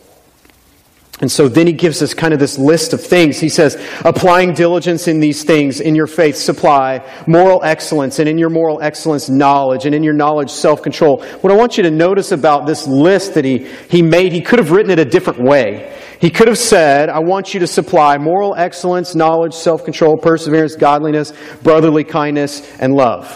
And 1.20 1.32
so 1.32 1.48
then 1.48 1.68
he 1.68 1.74
gives 1.74 2.02
us 2.02 2.16
kind 2.16 2.34
of 2.34 2.40
this 2.40 2.58
list 2.58 2.94
of 2.94 3.02
things. 3.02 3.40
He 3.40 3.50
says, 3.50 3.76
applying 4.04 4.54
diligence 4.54 5.08
in 5.08 5.20
these 5.20 5.44
things, 5.44 5.80
in 5.80 5.94
your 5.94 6.08
faith, 6.08 6.36
supply, 6.36 7.08
moral 7.28 7.64
excellence, 7.64 8.18
and 8.18 8.28
in 8.28 8.40
your 8.40 8.50
moral 8.50 8.82
excellence, 8.82 9.30
knowledge, 9.30 9.86
and 9.86 9.94
in 9.94 10.02
your 10.02 10.16
knowledge, 10.16 10.50
self 10.50 10.82
control. 10.82 11.22
What 11.42 11.54
I 11.54 11.56
want 11.56 11.78
you 11.78 11.84
to 11.84 11.92
notice 11.92 12.32
about 12.32 12.66
this 12.66 12.88
list 12.88 13.36
that 13.36 13.46
he, 13.46 13.68
he 13.90 14.02
made, 14.02 14.32
he 14.32 14.42
could 14.42 14.58
have 14.58 14.72
written 14.72 14.90
it 14.90 14.98
a 14.98 15.06
different 15.06 15.40
way. 15.40 15.96
He 16.20 16.32
could 16.32 16.48
have 16.48 16.58
said, 16.58 17.10
I 17.10 17.20
want 17.20 17.54
you 17.54 17.60
to 17.60 17.68
supply 17.68 18.18
moral 18.18 18.56
excellence, 18.56 19.14
knowledge, 19.14 19.54
self 19.54 19.86
control, 19.86 20.18
perseverance, 20.18 20.76
godliness, 20.76 21.34
brotherly 21.62 22.04
kindness, 22.04 22.68
and 22.80 22.96
love. 22.96 23.28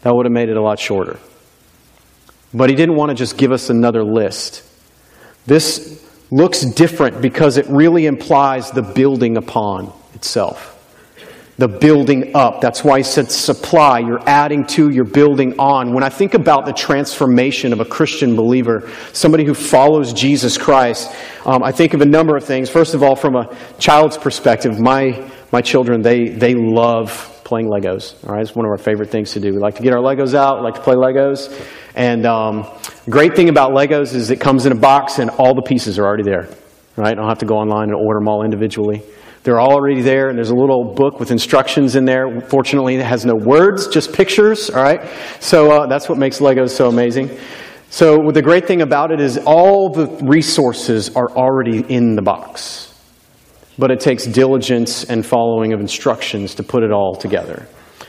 That 0.00 0.12
would 0.12 0.26
have 0.26 0.32
made 0.32 0.48
it 0.48 0.56
a 0.56 0.62
lot 0.62 0.80
shorter. 0.80 1.20
But 2.52 2.68
he 2.68 2.74
didn't 2.74 2.96
want 2.96 3.10
to 3.10 3.14
just 3.14 3.36
give 3.36 3.52
us 3.52 3.70
another 3.70 4.02
list. 4.02 4.64
This 5.46 6.01
looks 6.32 6.62
different 6.62 7.20
because 7.20 7.58
it 7.58 7.66
really 7.68 8.06
implies 8.06 8.70
the 8.70 8.80
building 8.80 9.36
upon 9.36 9.92
itself. 10.14 10.70
The 11.58 11.68
building 11.68 12.34
up. 12.34 12.62
That's 12.62 12.82
why 12.82 12.98
he 12.98 13.02
said 13.04 13.30
supply. 13.30 13.98
You're 13.98 14.26
adding 14.26 14.66
to, 14.68 14.88
you're 14.88 15.04
building 15.04 15.60
on. 15.60 15.92
When 15.92 16.02
I 16.02 16.08
think 16.08 16.32
about 16.32 16.64
the 16.64 16.72
transformation 16.72 17.74
of 17.74 17.80
a 17.80 17.84
Christian 17.84 18.34
believer, 18.34 18.90
somebody 19.12 19.44
who 19.44 19.52
follows 19.52 20.14
Jesus 20.14 20.56
Christ, 20.56 21.14
um, 21.44 21.62
I 21.62 21.70
think 21.70 21.92
of 21.92 22.00
a 22.00 22.06
number 22.06 22.34
of 22.34 22.44
things. 22.44 22.70
First 22.70 22.94
of 22.94 23.02
all, 23.02 23.14
from 23.14 23.36
a 23.36 23.54
child's 23.78 24.16
perspective, 24.16 24.80
my, 24.80 25.30
my 25.52 25.60
children, 25.60 26.00
they, 26.00 26.30
they 26.30 26.54
love 26.54 27.31
playing 27.52 27.68
Legos. 27.68 28.14
All 28.26 28.34
right, 28.34 28.40
it's 28.40 28.56
one 28.56 28.64
of 28.64 28.70
our 28.70 28.78
favorite 28.78 29.10
things 29.10 29.32
to 29.32 29.40
do. 29.40 29.52
We 29.52 29.58
like 29.58 29.74
to 29.74 29.82
get 29.82 29.92
our 29.92 29.98
Legos 29.98 30.32
out, 30.32 30.56
we 30.56 30.64
like 30.64 30.76
to 30.76 30.80
play 30.80 30.94
Legos. 30.94 31.52
And 31.94 32.24
um, 32.24 32.66
great 33.10 33.36
thing 33.36 33.50
about 33.50 33.72
Legos 33.72 34.14
is 34.14 34.30
it 34.30 34.40
comes 34.40 34.64
in 34.64 34.72
a 34.72 34.74
box 34.74 35.18
and 35.18 35.28
all 35.28 35.54
the 35.54 35.60
pieces 35.60 35.98
are 35.98 36.04
already 36.06 36.22
there. 36.22 36.48
Right? 36.96 37.08
I 37.08 37.14
don't 37.14 37.28
have 37.28 37.40
to 37.40 37.44
go 37.44 37.56
online 37.56 37.90
and 37.90 37.94
order 37.94 38.20
them 38.20 38.26
all 38.26 38.42
individually. 38.42 39.02
They're 39.42 39.60
already 39.60 40.00
there, 40.00 40.30
and 40.30 40.38
there's 40.38 40.48
a 40.48 40.54
little 40.54 40.94
book 40.94 41.20
with 41.20 41.30
instructions 41.30 41.94
in 41.94 42.06
there. 42.06 42.40
Fortunately, 42.40 42.94
it 42.94 43.04
has 43.04 43.26
no 43.26 43.34
words, 43.34 43.86
just 43.86 44.14
pictures. 44.14 44.70
All 44.70 44.82
right, 44.82 45.06
so 45.40 45.70
uh, 45.72 45.86
that's 45.88 46.08
what 46.08 46.16
makes 46.16 46.38
Legos 46.38 46.70
so 46.70 46.88
amazing. 46.88 47.38
So 47.90 48.30
the 48.32 48.40
great 48.40 48.66
thing 48.66 48.80
about 48.80 49.10
it 49.10 49.20
is 49.20 49.36
all 49.36 49.90
the 49.90 50.06
resources 50.24 51.14
are 51.14 51.30
already 51.32 51.80
in 51.80 52.14
the 52.14 52.22
box 52.22 52.91
but 53.78 53.90
it 53.90 54.00
takes 54.00 54.26
diligence 54.26 55.04
and 55.04 55.24
following 55.24 55.72
of 55.72 55.80
instructions 55.80 56.54
to 56.56 56.62
put 56.62 56.82
it 56.82 56.92
all 56.92 57.14
together. 57.14 57.66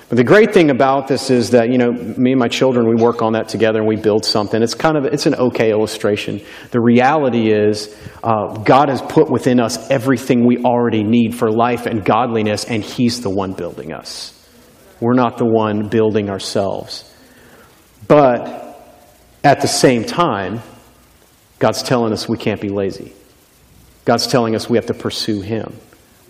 But 0.10 0.18
the 0.18 0.24
great 0.24 0.54
thing 0.54 0.70
about 0.70 1.08
this 1.08 1.32
is 1.32 1.52
that, 1.52 1.70
you 1.70 1.78
know, 1.78 1.92
me 1.92 2.34
and 2.34 2.40
my 2.40 2.48
children, 2.48 2.88
we 2.88 2.96
work 2.96 3.22
on 3.22 3.34
that 3.34 3.48
together 3.48 3.80
and 3.80 3.88
we 3.88 3.96
build 3.96 4.26
something. 4.26 4.62
It's 4.62 4.76
kind 4.76 4.96
of, 4.96 5.06
it's 5.06 5.26
an 5.26 5.34
okay 5.34 5.72
illustration. 5.72 6.42
The 6.72 6.80
reality 6.80 7.52
is, 7.52 7.98
uh, 8.24 8.58
God 8.58 8.90
has 8.90 9.02
put 9.02 9.32
within 9.32 9.60
us 9.60 9.90
everything 9.90 10.46
we 10.46 10.60
already 10.60 11.04
need 11.04 11.34
for 11.34 11.50
life 11.50 11.88
and 11.88 12.06
godliness, 12.06 12.66
and 12.66 12.84
He's 12.84 13.22
the 13.22 13.30
one 13.30 13.54
building 13.54 13.92
us. 13.92 14.40
We're 15.00 15.16
not 15.16 15.38
the 15.38 15.46
one 15.46 15.90
building 15.90 16.30
ourselves. 16.30 17.12
But 18.08 18.94
at 19.44 19.62
the 19.62 19.68
same 19.68 20.04
time, 20.04 20.62
God's 21.60 21.82
telling 21.82 22.14
us 22.14 22.30
we 22.30 22.38
can't 22.38 22.62
be 22.62 22.70
lazy. 22.70 23.14
God's 24.06 24.28
telling 24.28 24.56
us 24.56 24.70
we 24.70 24.78
have 24.78 24.88
to 24.88 24.94
pursue 24.94 25.42
Him. 25.42 25.76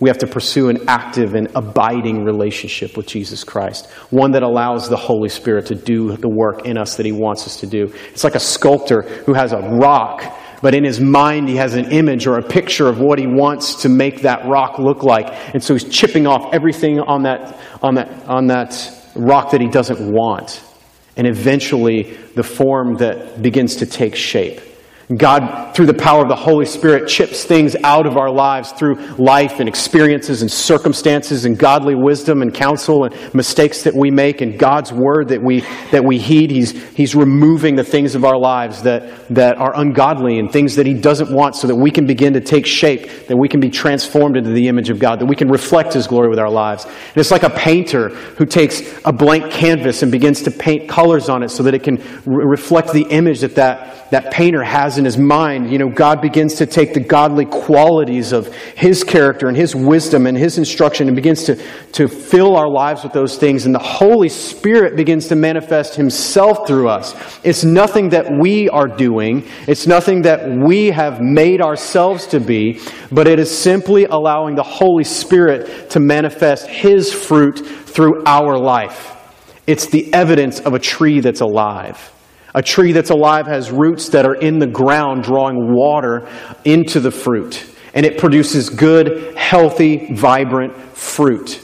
We 0.00 0.08
have 0.10 0.18
to 0.18 0.26
pursue 0.26 0.68
an 0.68 0.88
active 0.88 1.34
and 1.34 1.48
abiding 1.54 2.24
relationship 2.24 2.96
with 2.96 3.06
Jesus 3.06 3.44
Christ, 3.44 3.86
one 4.10 4.32
that 4.32 4.42
allows 4.42 4.88
the 4.88 4.96
Holy 4.96 5.28
Spirit 5.28 5.66
to 5.66 5.74
do 5.74 6.16
the 6.16 6.28
work 6.28 6.66
in 6.66 6.76
us 6.76 6.96
that 6.96 7.06
He 7.06 7.12
wants 7.12 7.46
us 7.46 7.60
to 7.60 7.66
do. 7.66 7.92
It's 8.10 8.24
like 8.24 8.34
a 8.34 8.40
sculptor 8.40 9.02
who 9.02 9.34
has 9.34 9.52
a 9.52 9.58
rock, 9.58 10.24
but 10.64 10.74
in 10.74 10.82
his 10.82 10.98
mind 10.98 11.48
he 11.48 11.56
has 11.56 11.74
an 11.74 11.92
image 11.92 12.26
or 12.26 12.38
a 12.38 12.42
picture 12.42 12.88
of 12.88 12.98
what 12.98 13.18
he 13.18 13.26
wants 13.26 13.82
to 13.82 13.90
make 13.90 14.22
that 14.22 14.46
rock 14.46 14.78
look 14.78 15.02
like. 15.02 15.26
And 15.52 15.62
so 15.62 15.74
he's 15.74 15.84
chipping 15.84 16.26
off 16.26 16.54
everything 16.54 17.00
on 17.00 17.24
that, 17.24 17.60
on 17.82 17.96
that, 17.96 18.26
on 18.26 18.46
that 18.46 18.90
rock 19.14 19.50
that 19.50 19.60
he 19.60 19.68
doesn't 19.68 20.10
want. 20.10 20.62
And 21.18 21.26
eventually 21.26 22.14
the 22.34 22.42
form 22.42 22.96
that 22.96 23.42
begins 23.42 23.76
to 23.76 23.86
take 23.86 24.16
shape. 24.16 24.60
God, 25.14 25.74
through 25.74 25.86
the 25.86 25.94
power 25.94 26.22
of 26.22 26.28
the 26.28 26.36
Holy 26.36 26.64
Spirit, 26.64 27.08
chips 27.08 27.44
things 27.44 27.76
out 27.84 28.06
of 28.06 28.16
our 28.16 28.30
lives 28.30 28.72
through 28.72 28.94
life 29.16 29.60
and 29.60 29.68
experiences 29.68 30.40
and 30.40 30.50
circumstances 30.50 31.44
and 31.44 31.58
godly 31.58 31.94
wisdom 31.94 32.40
and 32.40 32.54
counsel 32.54 33.04
and 33.04 33.34
mistakes 33.34 33.82
that 33.82 33.94
we 33.94 34.10
make 34.10 34.40
and 34.40 34.58
God's 34.58 34.92
word 34.92 35.28
that 35.28 35.42
we, 35.42 35.60
that 35.90 36.04
we 36.04 36.18
heed. 36.18 36.50
He's, 36.50 36.72
he's 36.94 37.14
removing 37.14 37.76
the 37.76 37.84
things 37.84 38.14
of 38.14 38.24
our 38.24 38.38
lives 38.38 38.82
that, 38.82 39.28
that 39.34 39.58
are 39.58 39.78
ungodly 39.78 40.38
and 40.38 40.50
things 40.50 40.76
that 40.76 40.86
He 40.86 40.94
doesn't 40.94 41.30
want 41.30 41.56
so 41.56 41.66
that 41.66 41.76
we 41.76 41.90
can 41.90 42.06
begin 42.06 42.32
to 42.34 42.40
take 42.40 42.64
shape, 42.64 43.26
that 43.26 43.36
we 43.36 43.48
can 43.48 43.60
be 43.60 43.70
transformed 43.70 44.36
into 44.36 44.50
the 44.50 44.68
image 44.68 44.88
of 44.88 44.98
God, 44.98 45.20
that 45.20 45.26
we 45.26 45.36
can 45.36 45.48
reflect 45.48 45.92
His 45.92 46.06
glory 46.06 46.28
with 46.28 46.38
our 46.38 46.50
lives. 46.50 46.84
And 46.84 47.16
it's 47.16 47.30
like 47.30 47.42
a 47.42 47.50
painter 47.50 48.08
who 48.08 48.46
takes 48.46 48.82
a 49.04 49.12
blank 49.12 49.50
canvas 49.50 50.02
and 50.02 50.10
begins 50.10 50.42
to 50.42 50.50
paint 50.50 50.88
colors 50.88 51.28
on 51.28 51.42
it 51.42 51.50
so 51.50 51.62
that 51.64 51.74
it 51.74 51.82
can 51.82 51.96
re- 52.24 52.44
reflect 52.46 52.92
the 52.92 53.02
image 53.10 53.40
that 53.40 53.56
that, 53.56 54.10
that 54.10 54.32
painter 54.32 54.62
has 54.62 54.93
in 54.98 55.04
his 55.04 55.18
mind, 55.18 55.70
you 55.70 55.78
know, 55.78 55.88
God 55.88 56.20
begins 56.20 56.54
to 56.54 56.66
take 56.66 56.94
the 56.94 57.00
godly 57.00 57.44
qualities 57.44 58.32
of 58.32 58.54
his 58.54 59.04
character 59.04 59.48
and 59.48 59.56
his 59.56 59.74
wisdom 59.74 60.26
and 60.26 60.36
his 60.36 60.58
instruction 60.58 61.08
and 61.08 61.16
begins 61.16 61.44
to, 61.44 61.56
to 61.92 62.08
fill 62.08 62.56
our 62.56 62.68
lives 62.68 63.02
with 63.02 63.12
those 63.12 63.36
things. 63.36 63.66
And 63.66 63.74
the 63.74 63.78
Holy 63.78 64.28
Spirit 64.28 64.96
begins 64.96 65.28
to 65.28 65.36
manifest 65.36 65.96
himself 65.96 66.66
through 66.66 66.88
us. 66.88 67.14
It's 67.44 67.64
nothing 67.64 68.10
that 68.10 68.26
we 68.30 68.68
are 68.68 68.88
doing, 68.88 69.48
it's 69.66 69.86
nothing 69.86 70.22
that 70.22 70.48
we 70.48 70.88
have 70.88 71.20
made 71.20 71.60
ourselves 71.60 72.26
to 72.28 72.40
be, 72.40 72.80
but 73.10 73.26
it 73.26 73.38
is 73.38 73.56
simply 73.56 74.04
allowing 74.04 74.54
the 74.54 74.62
Holy 74.62 75.04
Spirit 75.04 75.90
to 75.90 76.00
manifest 76.00 76.66
his 76.66 77.12
fruit 77.12 77.58
through 77.58 78.22
our 78.24 78.58
life. 78.58 79.10
It's 79.66 79.86
the 79.86 80.12
evidence 80.12 80.60
of 80.60 80.74
a 80.74 80.78
tree 80.78 81.20
that's 81.20 81.40
alive. 81.40 82.13
A 82.54 82.62
tree 82.62 82.92
that's 82.92 83.10
alive 83.10 83.46
has 83.46 83.72
roots 83.72 84.10
that 84.10 84.24
are 84.24 84.34
in 84.34 84.60
the 84.60 84.66
ground 84.66 85.24
drawing 85.24 85.74
water 85.74 86.28
into 86.64 87.00
the 87.00 87.10
fruit. 87.10 87.64
And 87.94 88.06
it 88.06 88.18
produces 88.18 88.70
good, 88.70 89.36
healthy, 89.36 90.14
vibrant 90.14 90.76
fruit. 90.96 91.60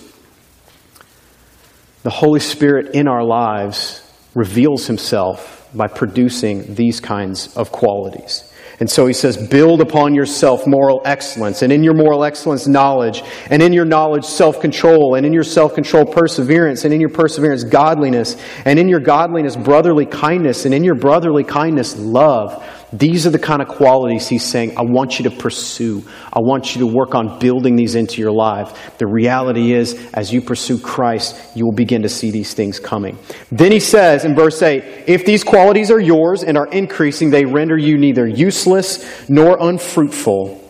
The 2.02 2.10
Holy 2.10 2.40
Spirit 2.40 2.94
in 2.94 3.06
our 3.08 3.24
lives 3.24 4.02
reveals 4.34 4.86
himself 4.86 5.68
by 5.74 5.86
producing 5.86 6.74
these 6.74 6.98
kinds 6.98 7.56
of 7.56 7.70
qualities. 7.70 8.49
And 8.80 8.90
so 8.90 9.06
he 9.06 9.12
says, 9.12 9.36
build 9.36 9.82
upon 9.82 10.14
yourself 10.14 10.66
moral 10.66 11.02
excellence, 11.04 11.60
and 11.60 11.70
in 11.70 11.84
your 11.84 11.92
moral 11.92 12.24
excellence, 12.24 12.66
knowledge, 12.66 13.22
and 13.50 13.62
in 13.62 13.74
your 13.74 13.84
knowledge, 13.84 14.24
self 14.24 14.58
control, 14.58 15.16
and 15.16 15.26
in 15.26 15.34
your 15.34 15.44
self 15.44 15.74
control, 15.74 16.06
perseverance, 16.06 16.86
and 16.86 16.94
in 16.94 16.98
your 16.98 17.10
perseverance, 17.10 17.62
godliness, 17.62 18.36
and 18.64 18.78
in 18.78 18.88
your 18.88 19.00
godliness, 19.00 19.54
brotherly 19.54 20.06
kindness, 20.06 20.64
and 20.64 20.72
in 20.72 20.82
your 20.82 20.94
brotherly 20.94 21.44
kindness, 21.44 21.94
love. 21.98 22.64
These 22.92 23.26
are 23.26 23.30
the 23.30 23.38
kind 23.38 23.62
of 23.62 23.68
qualities 23.68 24.28
he's 24.28 24.44
saying, 24.44 24.76
I 24.76 24.82
want 24.82 25.18
you 25.18 25.30
to 25.30 25.30
pursue. 25.30 26.02
I 26.32 26.40
want 26.40 26.74
you 26.74 26.80
to 26.80 26.86
work 26.86 27.14
on 27.14 27.38
building 27.38 27.76
these 27.76 27.94
into 27.94 28.20
your 28.20 28.32
life. 28.32 28.96
The 28.98 29.06
reality 29.06 29.72
is, 29.72 29.94
as 30.12 30.32
you 30.32 30.40
pursue 30.40 30.78
Christ, 30.78 31.56
you 31.56 31.64
will 31.64 31.72
begin 31.72 32.02
to 32.02 32.08
see 32.08 32.32
these 32.32 32.52
things 32.52 32.80
coming. 32.80 33.16
Then 33.52 33.70
he 33.70 33.78
says 33.78 34.24
in 34.24 34.34
verse 34.34 34.60
8, 34.60 35.04
if 35.06 35.24
these 35.24 35.44
qualities 35.44 35.92
are 35.92 36.00
yours 36.00 36.42
and 36.42 36.58
are 36.58 36.66
increasing, 36.66 37.30
they 37.30 37.44
render 37.44 37.78
you 37.78 37.96
neither 37.96 38.26
useless 38.26 39.28
nor 39.28 39.56
unfruitful 39.60 40.68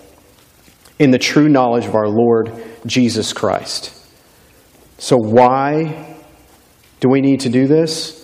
in 0.98 1.10
the 1.10 1.18
true 1.18 1.48
knowledge 1.48 1.86
of 1.86 1.94
our 1.94 2.08
Lord 2.08 2.52
Jesus 2.84 3.32
Christ. 3.32 3.96
So, 4.98 5.16
why 5.16 6.16
do 7.00 7.08
we 7.08 7.22
need 7.22 7.40
to 7.40 7.48
do 7.48 7.66
this? 7.66 8.19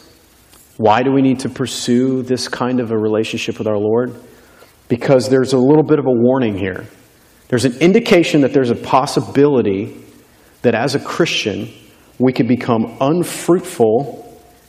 Why 0.76 1.02
do 1.02 1.10
we 1.10 1.22
need 1.22 1.40
to 1.40 1.48
pursue 1.48 2.22
this 2.22 2.48
kind 2.48 2.80
of 2.80 2.90
a 2.90 2.98
relationship 2.98 3.58
with 3.58 3.66
our 3.66 3.78
Lord? 3.78 4.14
Because 4.88 5.28
there's 5.28 5.52
a 5.52 5.58
little 5.58 5.82
bit 5.82 5.98
of 5.98 6.06
a 6.06 6.12
warning 6.12 6.58
here. 6.58 6.86
There's 7.48 7.64
an 7.64 7.78
indication 7.78 8.42
that 8.42 8.52
there's 8.52 8.70
a 8.70 8.74
possibility 8.74 9.96
that 10.62 10.74
as 10.74 10.94
a 10.94 11.00
Christian, 11.00 11.72
we 12.18 12.32
could 12.32 12.48
become 12.48 12.96
unfruitful 13.00 14.22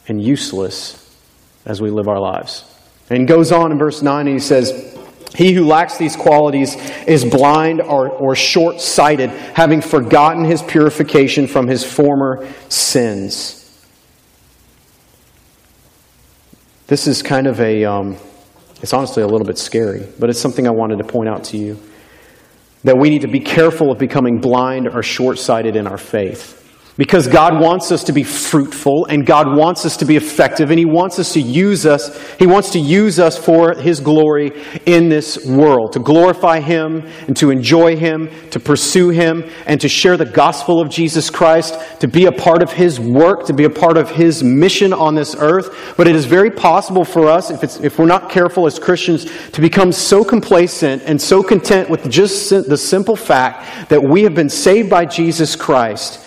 and 0.08 0.24
useless 0.24 1.04
as 1.66 1.82
we 1.82 1.90
live 1.90 2.08
our 2.08 2.20
lives. 2.20 2.64
And 3.10 3.28
goes 3.28 3.52
on 3.52 3.72
in 3.72 3.78
verse 3.78 4.02
9 4.02 4.28
and 4.28 4.36
he 4.36 4.40
says, 4.40 4.98
He 5.36 5.54
who 5.54 5.66
lacks 5.66 5.98
these 5.98 6.16
qualities 6.16 6.76
is 7.06 7.26
blind 7.26 7.82
or, 7.82 8.10
or 8.10 8.36
short 8.36 8.80
sighted, 8.80 9.30
having 9.30 9.82
forgotten 9.82 10.46
his 10.46 10.62
purification 10.62 11.48
from 11.48 11.68
his 11.68 11.84
former 11.84 12.48
sins. 12.70 13.57
This 16.88 17.06
is 17.06 17.22
kind 17.22 17.48
of 17.48 17.60
a, 17.60 17.84
um, 17.84 18.16
it's 18.82 18.94
honestly 18.94 19.22
a 19.22 19.28
little 19.28 19.46
bit 19.46 19.58
scary, 19.58 20.08
but 20.20 20.30
it's 20.30 20.40
something 20.40 20.66
I 20.66 20.72
wanted 20.72 21.00
to 21.00 21.04
point 21.04 21.28
out 21.28 21.44
to 21.46 21.58
you. 21.58 21.78
That 22.86 22.98
we 22.98 23.10
need 23.10 23.24
to 23.24 23.28
be 23.28 23.42
careful 23.42 23.92
of 23.92 23.98
becoming 23.98 24.40
blind 24.40 24.88
or 24.88 25.04
short 25.04 25.38
sighted 25.38 25.76
in 25.76 25.86
our 25.86 25.98
faith. 25.98 26.57
Because 26.98 27.28
God 27.28 27.62
wants 27.62 27.92
us 27.92 28.04
to 28.06 28.12
be 28.12 28.24
fruitful 28.24 29.06
and 29.06 29.24
God 29.24 29.56
wants 29.56 29.86
us 29.86 29.98
to 29.98 30.06
be 30.06 30.16
effective 30.16 30.72
and 30.72 30.80
He 30.80 30.86
wants 30.86 31.20
us 31.20 31.34
to 31.34 31.40
use 31.40 31.86
us. 31.86 32.20
He 32.38 32.48
wants 32.48 32.72
to 32.72 32.80
use 32.80 33.20
us 33.20 33.38
for 33.38 33.76
His 33.76 34.00
glory 34.00 34.52
in 34.88 35.08
this 35.08 35.46
world, 35.46 35.94
to 35.94 36.00
glorify 36.00 36.60
Him 36.60 37.08
and 37.28 37.38
to 37.38 37.52
enjoy 37.52 37.96
Him, 37.96 38.32
to 38.50 38.60
pursue 38.60 39.10
Him 39.10 39.48
and 39.68 39.80
to 39.80 39.88
share 39.88 40.18
the 40.18 40.26
gospel 40.26 40.82
of 40.82 40.90
Jesus 40.90 41.30
Christ, 41.30 41.78
to 42.00 42.08
be 42.08 42.26
a 42.26 42.32
part 42.32 42.64
of 42.64 42.72
His 42.72 43.00
work, 43.00 43.46
to 43.46 43.54
be 43.54 43.66
a 43.66 43.70
part 43.70 43.96
of 43.96 44.10
His 44.10 44.44
mission 44.44 44.92
on 44.92 45.14
this 45.14 45.36
earth. 45.38 45.94
But 45.98 46.08
it 46.08 46.16
is 46.16 46.26
very 46.26 46.50
possible 46.50 47.06
for 47.06 47.28
us, 47.28 47.52
if, 47.52 47.64
it's, 47.64 47.80
if 47.80 48.00
we're 48.00 48.08
not 48.08 48.32
careful 48.32 48.66
as 48.66 48.80
Christians, 48.80 49.26
to 49.52 49.62
become 49.62 49.92
so 49.92 50.24
complacent 50.24 51.04
and 51.06 51.22
so 51.22 51.44
content 51.44 51.92
with 51.92 52.10
just 52.10 52.50
the 52.50 52.78
simple 52.78 53.16
fact 53.16 53.90
that 53.90 54.02
we 54.02 54.24
have 54.24 54.34
been 54.34 54.50
saved 54.50 54.90
by 54.90 55.06
Jesus 55.06 55.56
Christ 55.56 56.24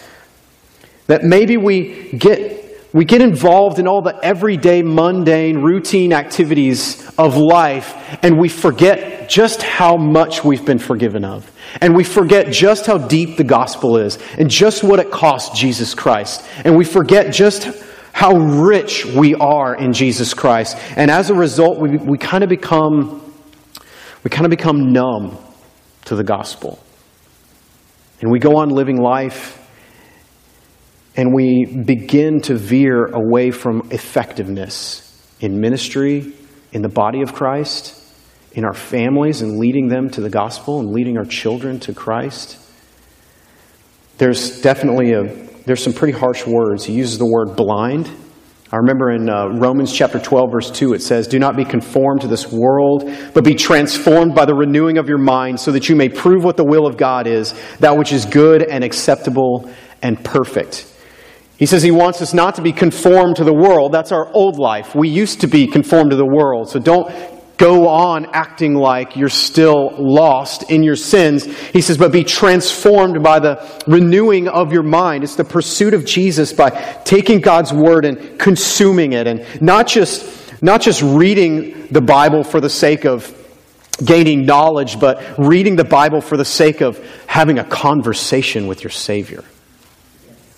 that 1.10 1.24
maybe 1.24 1.56
we 1.56 2.08
get, 2.12 2.88
we 2.92 3.04
get 3.04 3.20
involved 3.20 3.80
in 3.80 3.88
all 3.88 4.00
the 4.00 4.16
everyday, 4.22 4.80
mundane, 4.80 5.58
routine 5.58 6.12
activities 6.12 7.10
of 7.18 7.36
life, 7.36 8.16
and 8.22 8.38
we 8.38 8.48
forget 8.48 9.28
just 9.28 9.60
how 9.60 9.96
much 9.96 10.44
we've 10.44 10.64
been 10.64 10.78
forgiven 10.78 11.24
of. 11.24 11.50
And 11.80 11.96
we 11.96 12.04
forget 12.04 12.52
just 12.52 12.86
how 12.86 12.96
deep 12.96 13.36
the 13.36 13.44
gospel 13.44 13.96
is, 13.96 14.18
and 14.38 14.48
just 14.48 14.84
what 14.84 15.00
it 15.00 15.10
cost 15.10 15.56
Jesus 15.56 15.94
Christ. 15.94 16.44
And 16.64 16.76
we 16.76 16.84
forget 16.84 17.32
just 17.34 17.68
how 18.12 18.36
rich 18.36 19.04
we 19.04 19.34
are 19.34 19.74
in 19.74 19.92
Jesus 19.92 20.32
Christ. 20.32 20.76
And 20.96 21.10
as 21.10 21.30
a 21.30 21.34
result, 21.34 21.80
we, 21.80 21.96
we 21.96 22.18
kind 22.18 22.44
of 22.44 22.48
become 22.48 23.20
we 24.22 24.30
kind 24.30 24.44
of 24.44 24.50
become 24.50 24.92
numb 24.92 25.38
to 26.04 26.14
the 26.14 26.24
gospel. 26.24 26.78
And 28.20 28.30
we 28.30 28.38
go 28.38 28.58
on 28.58 28.68
living 28.68 29.00
life 29.00 29.59
and 31.16 31.34
we 31.34 31.64
begin 31.64 32.40
to 32.42 32.54
veer 32.54 33.06
away 33.06 33.50
from 33.50 33.88
effectiveness 33.90 35.06
in 35.40 35.60
ministry, 35.60 36.32
in 36.72 36.82
the 36.82 36.88
body 36.88 37.22
of 37.22 37.32
Christ, 37.32 37.96
in 38.52 38.64
our 38.64 38.74
families, 38.74 39.42
and 39.42 39.58
leading 39.58 39.88
them 39.88 40.10
to 40.10 40.20
the 40.20 40.30
gospel 40.30 40.80
and 40.80 40.92
leading 40.92 41.18
our 41.18 41.24
children 41.24 41.80
to 41.80 41.92
Christ. 41.92 42.58
There's 44.18 44.60
definitely 44.60 45.12
a, 45.12 45.24
there's 45.64 45.82
some 45.82 45.92
pretty 45.92 46.16
harsh 46.16 46.46
words. 46.46 46.84
He 46.84 46.92
uses 46.92 47.18
the 47.18 47.26
word 47.26 47.56
blind. 47.56 48.10
I 48.72 48.76
remember 48.76 49.10
in 49.10 49.28
uh, 49.28 49.48
Romans 49.48 49.92
chapter 49.92 50.20
12, 50.20 50.52
verse 50.52 50.70
2, 50.70 50.94
it 50.94 51.02
says, 51.02 51.26
Do 51.26 51.40
not 51.40 51.56
be 51.56 51.64
conformed 51.64 52.20
to 52.20 52.28
this 52.28 52.52
world, 52.52 53.10
but 53.34 53.42
be 53.42 53.56
transformed 53.56 54.36
by 54.36 54.44
the 54.44 54.54
renewing 54.54 54.96
of 54.96 55.08
your 55.08 55.18
mind, 55.18 55.58
so 55.58 55.72
that 55.72 55.88
you 55.88 55.96
may 55.96 56.08
prove 56.08 56.44
what 56.44 56.56
the 56.56 56.64
will 56.64 56.86
of 56.86 56.96
God 56.96 57.26
is, 57.26 57.52
that 57.80 57.96
which 57.96 58.12
is 58.12 58.26
good 58.26 58.62
and 58.62 58.84
acceptable 58.84 59.68
and 60.02 60.22
perfect. 60.24 60.86
He 61.60 61.66
says 61.66 61.82
he 61.82 61.90
wants 61.90 62.22
us 62.22 62.32
not 62.32 62.54
to 62.54 62.62
be 62.62 62.72
conformed 62.72 63.36
to 63.36 63.44
the 63.44 63.52
world. 63.52 63.92
That's 63.92 64.12
our 64.12 64.32
old 64.32 64.58
life. 64.58 64.94
We 64.94 65.10
used 65.10 65.42
to 65.42 65.46
be 65.46 65.66
conformed 65.66 66.10
to 66.10 66.16
the 66.16 66.24
world. 66.24 66.70
So 66.70 66.80
don't 66.80 67.12
go 67.58 67.86
on 67.86 68.24
acting 68.32 68.74
like 68.74 69.14
you're 69.14 69.28
still 69.28 69.92
lost 69.98 70.70
in 70.70 70.82
your 70.82 70.96
sins. 70.96 71.44
He 71.44 71.82
says, 71.82 71.98
but 71.98 72.12
be 72.12 72.24
transformed 72.24 73.22
by 73.22 73.40
the 73.40 73.62
renewing 73.86 74.48
of 74.48 74.72
your 74.72 74.82
mind. 74.82 75.22
It's 75.22 75.36
the 75.36 75.44
pursuit 75.44 75.92
of 75.92 76.06
Jesus 76.06 76.54
by 76.54 76.70
taking 77.04 77.42
God's 77.42 77.74
word 77.74 78.06
and 78.06 78.38
consuming 78.38 79.12
it 79.12 79.26
and 79.26 79.44
not 79.60 79.86
just, 79.86 80.62
not 80.62 80.80
just 80.80 81.02
reading 81.02 81.88
the 81.88 82.00
Bible 82.00 82.42
for 82.42 82.62
the 82.62 82.70
sake 82.70 83.04
of 83.04 83.36
gaining 84.02 84.46
knowledge, 84.46 84.98
but 84.98 85.22
reading 85.36 85.76
the 85.76 85.84
Bible 85.84 86.22
for 86.22 86.38
the 86.38 86.44
sake 86.46 86.80
of 86.80 86.98
having 87.26 87.58
a 87.58 87.64
conversation 87.64 88.66
with 88.66 88.82
your 88.82 88.90
Savior. 88.90 89.44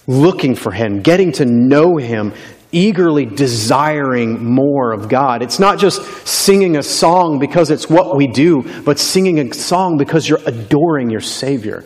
Looking 0.07 0.55
for 0.55 0.73
Him, 0.73 1.01
getting 1.03 1.33
to 1.33 1.45
know 1.45 1.97
Him, 1.97 2.33
eagerly 2.73 3.27
desiring 3.27 4.45
more 4.45 4.93
of 4.93 5.09
God. 5.09 5.43
It's 5.43 5.59
not 5.59 5.79
just 5.79 6.03
singing 6.27 6.77
a 6.77 6.83
song 6.83 7.39
because 7.39 7.71
it's 7.71 7.89
what 7.89 8.17
we 8.17 8.27
do, 8.27 8.83
but 8.83 8.99
singing 8.99 9.39
a 9.39 9.55
song 9.55 9.99
because 9.99 10.29
you're 10.29 10.41
adoring 10.47 11.11
your 11.11 11.21
Savior. 11.21 11.85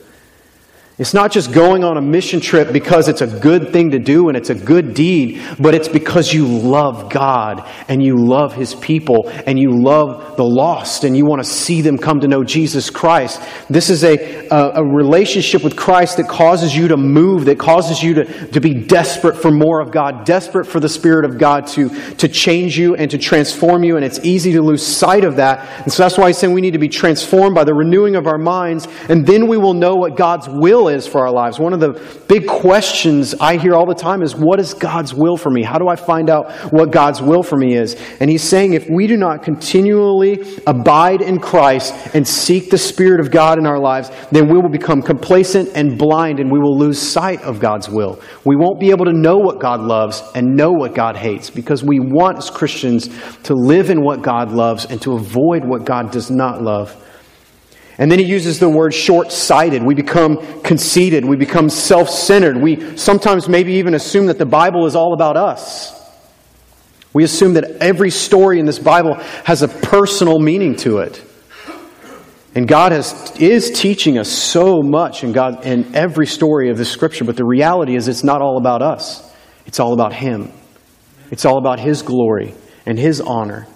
It's 0.99 1.13
not 1.13 1.31
just 1.31 1.53
going 1.53 1.85
on 1.85 1.99
a 1.99 2.01
mission 2.01 2.41
trip 2.41 2.73
because 2.73 3.09
it's 3.09 3.21
a 3.21 3.27
good 3.27 3.71
thing 3.71 3.91
to 3.91 3.99
do 3.99 4.29
and 4.29 4.37
it's 4.37 4.49
a 4.49 4.55
good 4.55 4.95
deed, 4.95 5.43
but 5.59 5.75
it's 5.75 5.89
because 5.89 6.33
you 6.33 6.47
love 6.47 7.13
God 7.13 7.69
and 7.87 8.03
you 8.03 8.17
love 8.17 8.55
His 8.55 8.75
people 8.75 9.29
and 9.29 9.59
you 9.59 9.79
love 9.79 10.39
the 10.39 10.45
lost 10.45 11.05
and 11.05 11.15
you 11.15 11.27
want 11.27 11.45
to 11.45 11.49
see 11.49 11.83
them 11.83 11.99
come 11.99 12.21
to 12.21 12.29
know 12.29 12.45
Jesus 12.45 12.89
Christ. 12.89 13.43
This 13.69 13.91
is 13.91 14.05
a, 14.05 14.47
a, 14.49 14.71
a, 14.77 14.85
relationship 14.85 15.63
with 15.63 15.77
Christ 15.77 16.17
that 16.17 16.29
causes 16.29 16.75
you 16.75 16.89
to 16.89 16.97
move, 16.97 17.45
that 17.45 17.59
causes 17.59 18.03
you 18.03 18.15
to, 18.15 18.47
to 18.53 18.61
be 18.63 18.73
desperate 18.73 19.37
for 19.37 19.51
more 19.51 19.81
of 19.81 19.91
God, 19.91 20.25
desperate 20.25 20.65
for 20.65 20.81
the 20.81 20.89
Spirit 20.89 21.27
of 21.27 21.37
God 21.37 21.67
to, 21.69 21.91
to 22.15 22.27
change 22.27 22.79
you 22.79 22.95
and 22.95 23.11
to 23.11 23.19
transform 23.19 23.85
you. 23.85 23.97
And 23.97 24.05
it's 24.05 24.21
easy 24.21 24.53
to 24.53 24.63
lose 24.63 24.87
sight 24.87 25.25
of 25.25 25.37
that. 25.37 25.83
And 25.83 25.93
so 25.93 26.05
that's 26.05 26.17
why 26.17 26.29
He's 26.29 26.39
saying 26.39 26.55
we 26.55 26.63
need 26.63 26.73
to 26.73 26.79
be 26.79 26.89
transformed 26.89 27.55
by 27.55 27.65
the 27.65 27.75
renewing 27.75 28.17
of 28.17 28.27
our 28.27 28.39
minds, 28.39 28.89
and 29.11 29.27
then 29.27 29.47
we 29.47 29.59
will 29.59 29.75
know 29.75 29.97
what 29.97 30.17
God's 30.17 30.49
will 30.49 30.86
is 30.89 31.07
for 31.07 31.21
our 31.27 31.33
lives. 31.33 31.59
One 31.59 31.73
of 31.73 31.81
the 31.81 32.01
big 32.29 32.47
questions 32.47 33.35
I 33.35 33.57
hear 33.57 33.75
all 33.75 33.87
the 33.87 33.95
time 33.95 34.23
is 34.23 34.35
what 34.35 34.61
is 34.61 34.75
God's 34.75 35.15
will 35.15 35.37
for 35.37 35.51
me? 35.51 35.63
How 35.63 35.79
do 35.79 35.89
I 35.89 35.97
find 35.97 36.31
out 36.31 36.53
what 36.73 36.91
God's 36.91 37.21
will 37.23 37.43
for 37.43 37.57
me 37.57 37.75
is? 37.75 37.97
And 38.21 38.31
he's 38.31 38.43
saying 38.43 38.75
if 38.75 38.89
we 38.89 39.07
do 39.07 39.17
not 39.17 39.43
continually 39.43 40.61
abide 40.67 41.23
in 41.23 41.39
Christ 41.39 42.15
and 42.15 42.27
seek 42.27 42.71
the 42.71 42.79
Spirit 42.79 43.21
of 43.21 43.31
God 43.31 43.59
in 43.59 43.67
our 43.67 43.79
lives, 43.79 44.11
then 44.31 44.49
we 44.49 44.61
will 44.61 44.71
become 44.71 45.03
complacent 45.03 45.71
and 45.75 45.99
blind 45.99 46.41
and 46.41 46.51
we 46.51 46.59
will 46.59 46.79
lose 46.79 47.01
sight 47.01 47.41
of 47.43 47.61
God's 47.61 47.89
will. 47.89 48.21
We 48.45 48.57
won't 48.57 48.81
be 48.81 48.91
able 48.91 49.05
to 49.07 49.13
know 49.13 49.37
what 49.37 49.61
God 49.61 49.81
loves 49.81 50.23
and 50.35 50.57
know 50.57 50.73
what 50.73 50.95
God 50.95 51.17
hates 51.17 51.51
because 51.51 51.83
we 51.83 52.01
want 52.01 52.39
as 52.39 52.51
Christians 52.51 53.09
to 53.45 53.55
live 53.55 53.91
in 53.91 54.03
what 54.03 54.23
God 54.23 54.53
loves 54.53 54.85
and 54.87 55.01
to 55.03 55.15
avoid 55.15 55.65
what 55.65 55.85
God 55.85 56.11
does 56.11 56.31
not 56.31 56.63
love. 56.63 57.03
And 57.99 58.13
then 58.13 58.19
he 58.19 58.27
uses 58.27 58.59
the 58.59 58.69
word 58.69 58.93
short 58.93 59.33
sighted. 59.33 59.83
We 59.83 59.95
become 59.95 60.63
conceited. 60.63 61.25
We 61.25 61.37
become 61.37 61.71
self 61.71 62.11
centered. 62.11 62.57
We 62.57 62.97
sometimes 62.97 63.49
maybe 63.49 63.75
even 63.75 63.95
assume 63.95 64.27
that 64.27 64.39
the 64.39 64.47
Bible 64.47 64.87
is 64.87 64.95
all 64.95 65.15
about 65.15 65.37
us. 65.37 65.95
We 67.15 67.25
assume 67.25 67.55
that 67.55 67.65
every 67.81 68.11
story 68.11 68.61
in 68.61 68.67
this 68.67 68.79
Bible 68.79 69.15
has 69.45 69.63
a 69.63 69.69
personal 69.69 70.39
meaning 70.39 70.77
to 70.77 70.99
it. 70.99 71.23
And 72.55 72.69
God 72.69 72.93
has, 72.93 73.33
is 73.39 73.71
teaching 73.71 74.19
us 74.19 74.31
so 74.31 74.83
much 74.83 75.25
in, 75.25 75.33
God, 75.33 75.65
in 75.65 75.95
every 75.95 76.27
story 76.27 76.71
of 76.71 76.77
the 76.77 76.85
Scripture, 76.85 77.25
but 77.25 77.37
the 77.37 77.45
reality 77.45 77.97
is 77.97 78.09
it's 78.09 78.25
not 78.25 78.43
all 78.43 78.59
about 78.59 78.83
us. 78.83 79.31
It's 79.67 79.81
all 79.81 79.95
about 79.95 80.13
Him. 80.13 80.53
It's 81.31 81.45
all 81.45 81.59
about 81.59 81.81
His 81.81 82.03
glory 82.03 82.55
and 82.85 82.99
His 82.99 83.21
honor. 83.21 83.67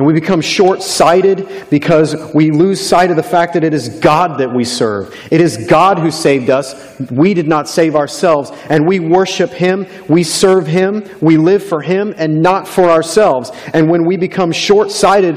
And 0.00 0.06
we 0.06 0.14
become 0.14 0.40
short 0.40 0.82
sighted 0.82 1.66
because 1.68 2.32
we 2.32 2.50
lose 2.50 2.80
sight 2.80 3.10
of 3.10 3.16
the 3.16 3.22
fact 3.22 3.52
that 3.52 3.64
it 3.64 3.74
is 3.74 4.00
God 4.00 4.38
that 4.38 4.50
we 4.50 4.64
serve. 4.64 5.14
It 5.30 5.42
is 5.42 5.66
God 5.66 5.98
who 5.98 6.10
saved 6.10 6.48
us. 6.48 6.98
We 7.10 7.34
did 7.34 7.46
not 7.46 7.68
save 7.68 7.94
ourselves. 7.94 8.50
And 8.70 8.88
we 8.88 8.98
worship 8.98 9.50
Him, 9.50 9.86
we 10.08 10.24
serve 10.24 10.66
Him, 10.66 11.06
we 11.20 11.36
live 11.36 11.62
for 11.62 11.82
Him, 11.82 12.14
and 12.16 12.40
not 12.40 12.66
for 12.66 12.84
ourselves. 12.84 13.52
And 13.74 13.90
when 13.90 14.06
we 14.06 14.16
become 14.16 14.52
short 14.52 14.90
sighted, 14.90 15.36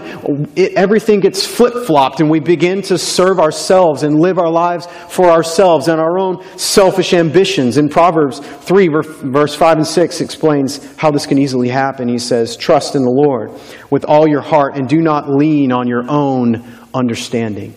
everything 0.57 1.19
gets 1.19 1.45
flip 1.45 1.85
flopped, 1.85 2.21
and 2.21 2.29
we 2.29 2.39
begin 2.39 2.81
to 2.83 2.97
serve 2.97 3.41
ourselves 3.41 4.03
and 4.03 4.17
live 4.17 4.39
our 4.39 4.49
lives 4.49 4.87
for 5.09 5.25
ourselves 5.25 5.89
and 5.89 5.99
our 5.99 6.17
own 6.17 6.41
selfish 6.57 7.13
ambitions. 7.13 7.75
In 7.75 7.89
Proverbs 7.89 8.39
3, 8.39 8.87
verse 8.87 9.55
5 9.55 9.79
and 9.79 9.87
6, 9.87 10.21
explains 10.21 10.95
how 10.95 11.11
this 11.11 11.25
can 11.25 11.37
easily 11.37 11.67
happen. 11.67 12.07
He 12.07 12.17
says, 12.17 12.55
Trust 12.55 12.95
in 12.95 13.03
the 13.03 13.11
Lord 13.11 13.51
with 13.89 14.05
all 14.05 14.25
your 14.25 14.41
heart 14.41 14.52
and 14.53 14.87
do 14.87 15.01
not 15.01 15.29
lean 15.29 15.71
on 15.71 15.87
your 15.87 16.09
own 16.09 16.63
understanding. 16.93 17.73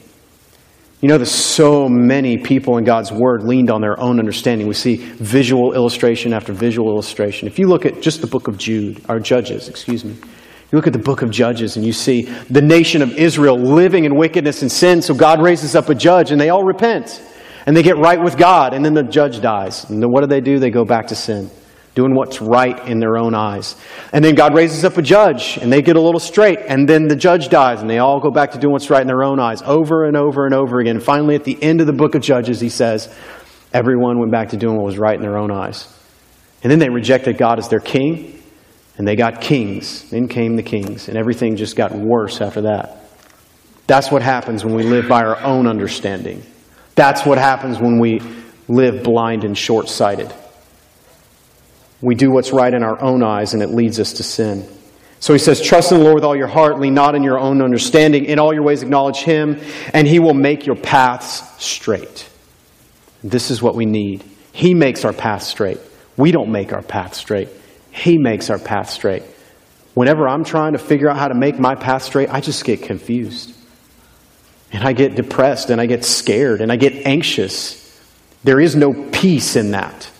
You 1.00 1.08
know, 1.08 1.18
that 1.18 1.26
so 1.26 1.88
many 1.88 2.38
people 2.38 2.78
in 2.78 2.84
God's 2.84 3.12
Word 3.12 3.42
leaned 3.42 3.70
on 3.70 3.80
their 3.80 3.98
own 4.00 4.18
understanding. 4.18 4.66
We 4.66 4.74
see 4.74 4.96
visual 4.96 5.72
illustration 5.74 6.32
after 6.32 6.52
visual 6.52 6.90
illustration. 6.90 7.48
If 7.48 7.58
you 7.58 7.68
look 7.68 7.84
at 7.86 8.00
just 8.00 8.20
the 8.20 8.26
book 8.26 8.48
of 8.48 8.56
Jude, 8.58 9.02
or 9.08 9.20
Judges, 9.20 9.68
excuse 9.68 10.04
me, 10.04 10.12
you 10.12 10.76
look 10.76 10.86
at 10.86 10.92
the 10.92 10.98
book 10.98 11.22
of 11.22 11.30
Judges 11.30 11.76
and 11.76 11.84
you 11.84 11.92
see 11.92 12.22
the 12.50 12.62
nation 12.62 13.02
of 13.02 13.16
Israel 13.16 13.56
living 13.56 14.04
in 14.04 14.16
wickedness 14.16 14.62
and 14.62 14.72
sin, 14.72 15.02
so 15.02 15.14
God 15.14 15.40
raises 15.40 15.74
up 15.74 15.88
a 15.88 15.94
judge 15.94 16.32
and 16.32 16.40
they 16.40 16.48
all 16.48 16.64
repent 16.64 17.22
and 17.66 17.76
they 17.76 17.82
get 17.82 17.96
right 17.98 18.20
with 18.20 18.36
God, 18.36 18.74
and 18.74 18.84
then 18.84 18.94
the 18.94 19.02
judge 19.02 19.40
dies. 19.40 19.88
And 19.90 20.00
then 20.02 20.10
what 20.10 20.20
do 20.20 20.28
they 20.28 20.40
do? 20.40 20.58
They 20.58 20.70
go 20.70 20.84
back 20.84 21.08
to 21.08 21.14
sin 21.16 21.50
doing 21.96 22.14
what's 22.14 22.42
right 22.42 22.86
in 22.86 23.00
their 23.00 23.16
own 23.16 23.34
eyes. 23.34 23.74
And 24.12 24.22
then 24.22 24.34
God 24.34 24.54
raises 24.54 24.84
up 24.84 24.98
a 24.98 25.02
judge, 25.02 25.56
and 25.56 25.72
they 25.72 25.80
get 25.80 25.96
a 25.96 26.00
little 26.00 26.20
straight, 26.20 26.58
and 26.68 26.86
then 26.86 27.08
the 27.08 27.16
judge 27.16 27.48
dies, 27.48 27.80
and 27.80 27.88
they 27.88 27.98
all 27.98 28.20
go 28.20 28.30
back 28.30 28.52
to 28.52 28.58
doing 28.58 28.72
what's 28.72 28.90
right 28.90 29.00
in 29.00 29.06
their 29.06 29.24
own 29.24 29.40
eyes 29.40 29.62
over 29.62 30.04
and 30.04 30.14
over 30.14 30.44
and 30.44 30.54
over 30.54 30.78
again. 30.78 31.00
Finally, 31.00 31.34
at 31.34 31.44
the 31.44 31.60
end 31.60 31.80
of 31.80 31.86
the 31.86 31.94
book 31.94 32.14
of 32.14 32.20
Judges, 32.20 32.60
he 32.60 32.68
says, 32.68 33.12
everyone 33.72 34.18
went 34.18 34.30
back 34.30 34.50
to 34.50 34.58
doing 34.58 34.76
what 34.76 34.84
was 34.84 34.98
right 34.98 35.16
in 35.16 35.22
their 35.22 35.38
own 35.38 35.50
eyes. 35.50 35.92
And 36.62 36.70
then 36.70 36.78
they 36.78 36.90
rejected 36.90 37.38
God 37.38 37.58
as 37.58 37.68
their 37.68 37.80
king, 37.80 38.42
and 38.98 39.08
they 39.08 39.16
got 39.16 39.40
kings. 39.40 40.10
Then 40.10 40.28
came 40.28 40.56
the 40.56 40.62
kings, 40.62 41.08
and 41.08 41.16
everything 41.16 41.56
just 41.56 41.76
got 41.76 41.92
worse 41.92 42.42
after 42.42 42.62
that. 42.62 43.04
That's 43.86 44.10
what 44.10 44.20
happens 44.20 44.66
when 44.66 44.74
we 44.74 44.82
live 44.82 45.08
by 45.08 45.24
our 45.24 45.40
own 45.40 45.66
understanding. 45.66 46.42
That's 46.94 47.24
what 47.24 47.38
happens 47.38 47.78
when 47.78 47.98
we 47.98 48.20
live 48.68 49.02
blind 49.02 49.44
and 49.44 49.56
short 49.56 49.88
sighted. 49.88 50.30
We 52.00 52.14
do 52.14 52.30
what's 52.30 52.52
right 52.52 52.72
in 52.72 52.82
our 52.82 53.00
own 53.00 53.22
eyes, 53.22 53.54
and 53.54 53.62
it 53.62 53.68
leads 53.68 53.98
us 53.98 54.14
to 54.14 54.22
sin. 54.22 54.68
So 55.18 55.32
he 55.32 55.38
says, 55.38 55.60
Trust 55.62 55.92
in 55.92 55.98
the 55.98 56.04
Lord 56.04 56.16
with 56.16 56.24
all 56.24 56.36
your 56.36 56.46
heart, 56.46 56.78
lean 56.78 56.94
not 56.94 57.14
in 57.14 57.22
your 57.22 57.38
own 57.38 57.62
understanding. 57.62 58.26
In 58.26 58.38
all 58.38 58.52
your 58.52 58.62
ways, 58.62 58.82
acknowledge 58.82 59.18
him, 59.18 59.60
and 59.94 60.06
he 60.06 60.18
will 60.18 60.34
make 60.34 60.66
your 60.66 60.76
paths 60.76 61.42
straight. 61.64 62.28
This 63.24 63.50
is 63.50 63.62
what 63.62 63.74
we 63.74 63.86
need. 63.86 64.22
He 64.52 64.74
makes 64.74 65.04
our 65.04 65.12
path 65.12 65.42
straight. 65.42 65.78
We 66.16 66.32
don't 66.32 66.50
make 66.50 66.72
our 66.72 66.82
path 66.82 67.14
straight, 67.14 67.48
he 67.90 68.18
makes 68.18 68.50
our 68.50 68.58
path 68.58 68.90
straight. 68.90 69.22
Whenever 69.94 70.28
I'm 70.28 70.44
trying 70.44 70.74
to 70.74 70.78
figure 70.78 71.08
out 71.08 71.16
how 71.16 71.28
to 71.28 71.34
make 71.34 71.58
my 71.58 71.74
path 71.74 72.02
straight, 72.02 72.28
I 72.28 72.40
just 72.40 72.64
get 72.66 72.82
confused. 72.82 73.54
And 74.70 74.84
I 74.84 74.92
get 74.92 75.14
depressed, 75.14 75.70
and 75.70 75.80
I 75.80 75.86
get 75.86 76.04
scared, 76.04 76.60
and 76.60 76.70
I 76.70 76.76
get 76.76 77.06
anxious. 77.06 77.82
There 78.44 78.60
is 78.60 78.76
no 78.76 78.92
peace 79.10 79.56
in 79.56 79.70
that. 79.70 80.10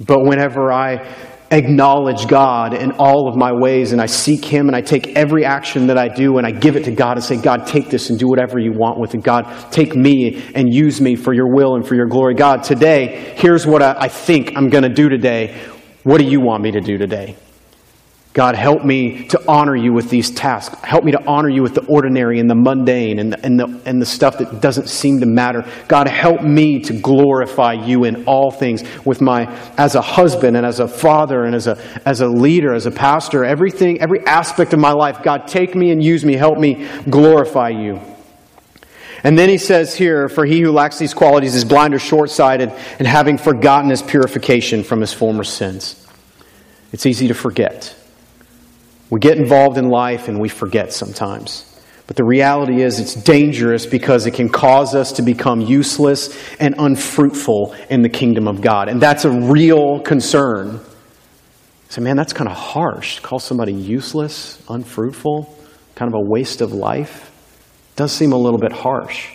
But 0.00 0.24
whenever 0.24 0.72
I 0.72 1.14
acknowledge 1.50 2.26
God 2.26 2.74
in 2.74 2.92
all 2.92 3.28
of 3.28 3.36
my 3.36 3.52
ways 3.52 3.92
and 3.92 4.00
I 4.00 4.06
seek 4.06 4.44
Him 4.44 4.66
and 4.66 4.74
I 4.74 4.80
take 4.80 5.08
every 5.16 5.44
action 5.44 5.86
that 5.86 5.98
I 5.98 6.08
do 6.08 6.38
and 6.38 6.46
I 6.46 6.50
give 6.50 6.76
it 6.76 6.84
to 6.84 6.90
God 6.90 7.16
and 7.16 7.24
say, 7.24 7.36
God, 7.36 7.66
take 7.66 7.90
this 7.90 8.10
and 8.10 8.18
do 8.18 8.28
whatever 8.28 8.58
you 8.58 8.72
want 8.72 8.98
with 8.98 9.14
it. 9.14 9.22
God, 9.22 9.46
take 9.70 9.94
me 9.94 10.42
and 10.54 10.72
use 10.72 11.00
me 11.00 11.14
for 11.16 11.32
your 11.32 11.52
will 11.52 11.76
and 11.76 11.86
for 11.86 11.94
your 11.94 12.06
glory. 12.06 12.34
God, 12.34 12.64
today, 12.64 13.34
here's 13.36 13.66
what 13.66 13.82
I, 13.82 14.08
think 14.08 14.56
I'm 14.56 14.68
going 14.68 14.82
to 14.82 14.88
do 14.88 15.08
today. 15.08 15.56
What 16.02 16.18
do 16.18 16.24
you 16.24 16.40
want 16.40 16.62
me 16.62 16.72
to 16.72 16.80
do 16.80 16.98
today? 16.98 17.36
God, 18.34 18.56
help 18.56 18.84
me 18.84 19.28
to 19.28 19.40
honor 19.46 19.76
you 19.76 19.92
with 19.92 20.10
these 20.10 20.28
tasks. 20.28 20.76
Help 20.82 21.04
me 21.04 21.12
to 21.12 21.24
honor 21.24 21.48
you 21.48 21.62
with 21.62 21.76
the 21.76 21.84
ordinary 21.86 22.40
and 22.40 22.50
the 22.50 22.56
mundane 22.56 23.20
and 23.20 23.32
the, 23.32 23.46
and, 23.46 23.60
the, 23.60 23.80
and 23.86 24.02
the 24.02 24.06
stuff 24.06 24.38
that 24.38 24.60
doesn't 24.60 24.88
seem 24.88 25.20
to 25.20 25.26
matter. 25.26 25.64
God, 25.86 26.08
help 26.08 26.42
me 26.42 26.80
to 26.80 26.92
glorify 26.92 27.74
you 27.74 28.02
in 28.02 28.24
all 28.24 28.50
things 28.50 28.82
with 29.04 29.20
my, 29.20 29.46
as 29.76 29.94
a 29.94 30.02
husband 30.02 30.56
and 30.56 30.66
as 30.66 30.80
a 30.80 30.88
father 30.88 31.44
and 31.44 31.54
as 31.54 31.68
a, 31.68 31.80
as 32.04 32.22
a 32.22 32.26
leader, 32.26 32.74
as 32.74 32.86
a 32.86 32.90
pastor, 32.90 33.44
everything, 33.44 34.00
every 34.00 34.26
aspect 34.26 34.72
of 34.72 34.80
my 34.80 34.92
life. 34.92 35.22
God, 35.22 35.46
take 35.46 35.76
me 35.76 35.92
and 35.92 36.02
use 36.02 36.24
me. 36.24 36.34
Help 36.34 36.58
me 36.58 36.88
glorify 37.08 37.68
you. 37.68 38.00
And 39.22 39.38
then 39.38 39.48
he 39.48 39.58
says 39.58 39.94
here, 39.94 40.28
For 40.28 40.44
he 40.44 40.60
who 40.60 40.72
lacks 40.72 40.98
these 40.98 41.14
qualities 41.14 41.54
is 41.54 41.64
blind 41.64 41.94
or 41.94 42.00
short 42.00 42.30
sighted, 42.30 42.72
and 42.98 43.06
having 43.06 43.38
forgotten 43.38 43.90
his 43.90 44.02
purification 44.02 44.82
from 44.82 45.00
his 45.00 45.12
former 45.12 45.44
sins. 45.44 46.04
It's 46.92 47.06
easy 47.06 47.28
to 47.28 47.34
forget. 47.34 47.94
We 49.14 49.20
get 49.20 49.38
involved 49.38 49.78
in 49.78 49.90
life 49.90 50.26
and 50.26 50.40
we 50.40 50.48
forget 50.48 50.92
sometimes. 50.92 51.64
But 52.08 52.16
the 52.16 52.24
reality 52.24 52.82
is, 52.82 52.98
it's 52.98 53.14
dangerous 53.14 53.86
because 53.86 54.26
it 54.26 54.32
can 54.32 54.48
cause 54.48 54.96
us 54.96 55.12
to 55.12 55.22
become 55.22 55.60
useless 55.60 56.36
and 56.58 56.74
unfruitful 56.76 57.76
in 57.88 58.02
the 58.02 58.08
kingdom 58.08 58.48
of 58.48 58.60
God. 58.60 58.88
And 58.88 59.00
that's 59.00 59.24
a 59.24 59.30
real 59.30 60.00
concern. 60.00 60.80
So, 61.90 62.00
man, 62.00 62.16
that's 62.16 62.32
kind 62.32 62.50
of 62.50 62.56
harsh. 62.56 63.20
Call 63.20 63.38
somebody 63.38 63.72
useless, 63.72 64.60
unfruitful, 64.68 65.56
kind 65.94 66.12
of 66.12 66.20
a 66.20 66.28
waste 66.28 66.60
of 66.60 66.72
life. 66.72 67.30
Does 67.94 68.10
seem 68.10 68.32
a 68.32 68.36
little 68.36 68.58
bit 68.58 68.72
harsh. 68.72 69.28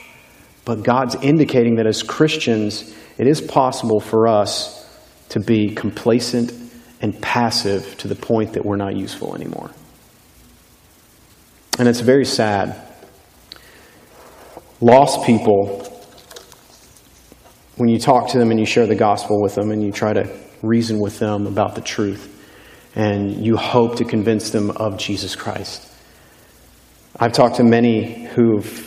But 0.65 0.83
God's 0.83 1.15
indicating 1.15 1.75
that 1.75 1.87
as 1.87 2.03
Christians, 2.03 2.93
it 3.17 3.27
is 3.27 3.39
possible 3.39 4.01
for 4.01 4.27
us 4.27 4.85
to 5.29 5.39
be 5.39 5.73
complacent 5.73 6.51
and 7.01 7.19
passive 7.21 7.97
to 7.97 8.07
the 8.07 8.15
point 8.15 8.53
that 8.53 8.65
we're 8.65 8.75
not 8.75 8.95
useful 8.95 9.35
anymore. 9.35 9.71
And 11.77 11.87
it's 11.87 12.01
very 12.01 12.25
sad 12.25 12.89
lost 14.81 15.25
people, 15.25 15.85
when 17.75 17.89
you 17.89 17.99
talk 17.99 18.29
to 18.29 18.37
them 18.37 18.51
and 18.51 18.59
you 18.59 18.65
share 18.65 18.87
the 18.87 18.95
gospel 18.95 19.41
with 19.41 19.55
them 19.55 19.71
and 19.71 19.83
you 19.83 19.91
try 19.91 20.13
to 20.13 20.29
reason 20.61 20.99
with 20.99 21.19
them 21.19 21.47
about 21.47 21.75
the 21.75 21.81
truth 21.81 22.35
and 22.95 23.45
you 23.45 23.55
hope 23.55 23.95
to 23.97 24.03
convince 24.03 24.49
them 24.49 24.71
of 24.71 24.97
Jesus 24.97 25.35
Christ. 25.35 25.85
I've 27.17 27.31
talked 27.31 27.57
to 27.57 27.63
many 27.63 28.25
who've 28.25 28.85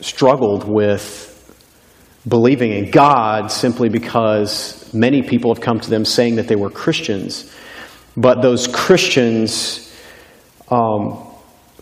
struggled 0.00 0.68
with 0.68 1.28
believing 2.26 2.72
in 2.72 2.90
God 2.90 3.50
simply 3.50 3.88
because 3.88 4.92
many 4.94 5.22
people 5.22 5.52
have 5.52 5.62
come 5.62 5.80
to 5.80 5.90
them 5.90 6.04
saying 6.04 6.36
that 6.36 6.48
they 6.48 6.56
were 6.56 6.70
Christians. 6.70 7.52
But 8.16 8.42
those 8.42 8.68
Christians 8.68 9.92
um, 10.70 11.26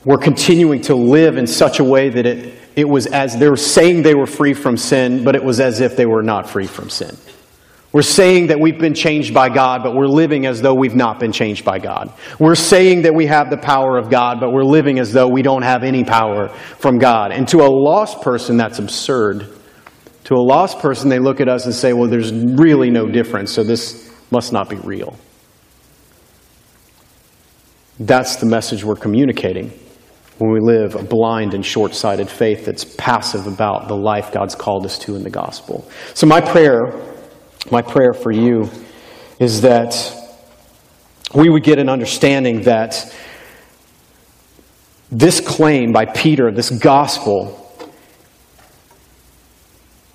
were 0.05 0.19
continuing 0.19 0.81
to 0.83 0.95
live 0.95 1.37
in 1.37 1.47
such 1.47 1.79
a 1.79 1.85
way 1.85 2.09
that 2.09 2.25
it, 2.25 2.55
it 2.77 2.89
was 2.89 3.07
as 3.07 3.37
they 3.37 3.51
were 3.51 3.57
saying 3.57 4.03
they 4.03 4.15
were 4.15 4.27
free 4.27 4.55
from 4.55 4.77
sin, 4.77 5.25
but 5.25 5.35
it 5.35 5.45
was 5.45 5.61
as 5.61 5.81
if 5.81 5.97
they 5.97 6.07
were 6.07 6.23
not 6.23 6.49
free 6.49 6.67
from 6.67 6.89
sin. 6.89 7.17
We're 7.93 8.03
saying 8.03 8.47
that 8.47 8.61
we've 8.61 8.79
been 8.79 8.95
changed 8.95 9.35
by 9.35 9.49
God, 9.49 9.83
but 9.83 9.97
we're 9.97 10.07
living 10.07 10.47
as 10.47 10.63
though 10.63 10.75
we've 10.75 10.95
not 10.95 11.19
been 11.19 11.33
changed 11.33 11.65
by 11.65 11.81
God. 11.81 12.13
We're 12.39 12.55
saying 12.55 13.03
that 13.03 13.15
we 13.15 13.27
have 13.27 13.51
the 13.51 13.57
power 13.57 13.99
of 13.99 14.09
God, 14.09 14.39
but 14.39 14.53
we're 14.53 14.63
living 14.63 15.01
as 15.01 15.13
though 15.13 15.27
we 15.27 15.43
don't 15.43 15.63
have 15.63 15.83
any 15.83 16.05
power 16.05 16.49
from 16.79 16.99
God. 16.99 17.33
And 17.33 17.49
to 17.49 17.63
a 17.63 17.67
lost 17.67 18.23
person, 18.23 18.57
that's 18.57 18.79
absurd. 18.79 19.60
To 20.31 20.37
a 20.37 20.39
lost 20.39 20.79
person, 20.79 21.09
they 21.09 21.19
look 21.19 21.41
at 21.41 21.49
us 21.49 21.65
and 21.65 21.75
say, 21.75 21.93
well, 21.93 22.09
there's 22.09 22.33
really 22.33 22.89
no 22.89 23.09
difference, 23.09 23.51
so 23.51 23.65
this 23.65 24.15
must 24.31 24.53
not 24.53 24.69
be 24.69 24.77
real. 24.77 25.17
That's 27.99 28.37
the 28.37 28.47
message 28.47 28.85
we're 28.85 28.95
communicating 28.95 29.73
when 30.39 30.53
we 30.53 30.61
live 30.61 30.95
a 30.95 31.03
blind 31.03 31.53
and 31.53 31.67
short 31.67 31.97
sighted 31.97 32.31
faith 32.31 32.65
that's 32.65 32.85
passive 32.85 33.49
about 33.49 33.89
the 33.89 33.97
life 33.97 34.31
God's 34.31 34.55
called 34.55 34.87
us 34.87 35.01
to 35.01 35.17
in 35.17 35.25
the 35.25 35.31
gospel. 35.31 35.91
So, 36.15 36.29
my 36.29 36.41
prayer, 36.41 36.93
my 37.73 37.83
prayer 37.83 38.13
for 38.13 38.31
you 38.31 38.71
is 39.41 39.63
that 39.63 40.15
we 41.35 41.51
would 41.51 41.65
get 41.65 41.81
an 41.81 41.89
understanding 41.89 42.63
that 42.63 43.13
this 45.11 45.41
claim 45.41 45.91
by 45.91 46.05
Peter, 46.05 46.53
this 46.53 46.71
gospel, 46.71 47.60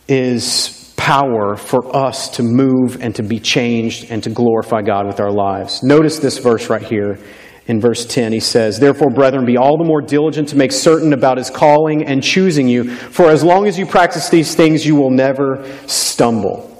is 0.07 0.93
power 0.97 1.55
for 1.55 1.95
us 1.95 2.29
to 2.29 2.43
move 2.43 3.01
and 3.01 3.13
to 3.15 3.23
be 3.23 3.39
changed 3.39 4.09
and 4.09 4.23
to 4.23 4.29
glorify 4.29 4.81
God 4.81 5.05
with 5.05 5.19
our 5.19 5.31
lives. 5.31 5.83
Notice 5.83 6.19
this 6.19 6.37
verse 6.37 6.69
right 6.69 6.81
here 6.81 7.19
in 7.67 7.81
verse 7.81 8.05
10, 8.05 8.31
he 8.31 8.39
says, 8.39 8.79
Therefore, 8.79 9.09
brethren, 9.09 9.45
be 9.45 9.57
all 9.57 9.77
the 9.77 9.83
more 9.83 10.01
diligent 10.01 10.49
to 10.49 10.55
make 10.55 10.71
certain 10.71 11.13
about 11.13 11.37
his 11.37 11.49
calling 11.49 12.05
and 12.05 12.21
choosing 12.21 12.67
you, 12.67 12.83
for 12.95 13.29
as 13.29 13.43
long 13.43 13.67
as 13.67 13.77
you 13.79 13.87
practice 13.87 14.29
these 14.29 14.53
things, 14.53 14.85
you 14.85 14.95
will 14.95 15.09
never 15.09 15.65
stumble. 15.87 16.71